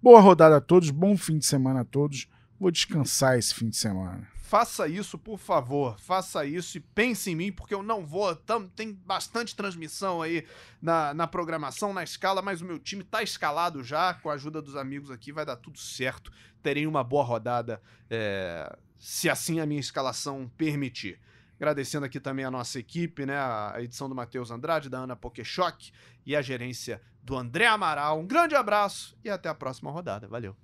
Boa 0.00 0.20
rodada 0.20 0.58
a 0.58 0.60
todos, 0.60 0.88
bom 0.92 1.16
fim 1.16 1.36
de 1.36 1.44
semana 1.44 1.80
a 1.80 1.84
todos. 1.84 2.28
Vou 2.58 2.70
descansar 2.70 3.38
esse 3.38 3.54
fim 3.54 3.68
de 3.68 3.76
semana. 3.76 4.26
Faça 4.46 4.86
isso, 4.86 5.18
por 5.18 5.38
favor. 5.38 5.98
Faça 5.98 6.46
isso 6.46 6.78
e 6.78 6.80
pense 6.80 7.28
em 7.28 7.34
mim, 7.34 7.50
porque 7.50 7.74
eu 7.74 7.82
não 7.82 8.06
vou. 8.06 8.34
Tam, 8.36 8.68
tem 8.68 8.92
bastante 8.92 9.56
transmissão 9.56 10.22
aí 10.22 10.46
na, 10.80 11.12
na 11.12 11.26
programação, 11.26 11.92
na 11.92 12.04
escala, 12.04 12.40
mas 12.40 12.60
o 12.60 12.64
meu 12.64 12.78
time 12.78 13.02
tá 13.02 13.24
escalado 13.24 13.82
já. 13.82 14.14
Com 14.14 14.30
a 14.30 14.34
ajuda 14.34 14.62
dos 14.62 14.76
amigos 14.76 15.10
aqui, 15.10 15.32
vai 15.32 15.44
dar 15.44 15.56
tudo 15.56 15.80
certo. 15.80 16.30
Terei 16.62 16.86
uma 16.86 17.02
boa 17.02 17.24
rodada, 17.24 17.82
é, 18.08 18.72
se 19.00 19.28
assim 19.28 19.58
a 19.58 19.66
minha 19.66 19.80
escalação 19.80 20.48
permitir. 20.56 21.18
Agradecendo 21.56 22.06
aqui 22.06 22.20
também 22.20 22.44
a 22.44 22.50
nossa 22.50 22.78
equipe, 22.78 23.26
né? 23.26 23.36
A 23.36 23.74
edição 23.78 24.08
do 24.08 24.14
Matheus 24.14 24.52
Andrade, 24.52 24.88
da 24.88 24.98
Ana 24.98 25.16
Pokeshock 25.16 25.90
e 26.24 26.36
a 26.36 26.40
gerência 26.40 27.02
do 27.20 27.36
André 27.36 27.66
Amaral. 27.66 28.20
Um 28.20 28.26
grande 28.26 28.54
abraço 28.54 29.18
e 29.24 29.28
até 29.28 29.48
a 29.48 29.54
próxima 29.54 29.90
rodada. 29.90 30.28
Valeu. 30.28 30.56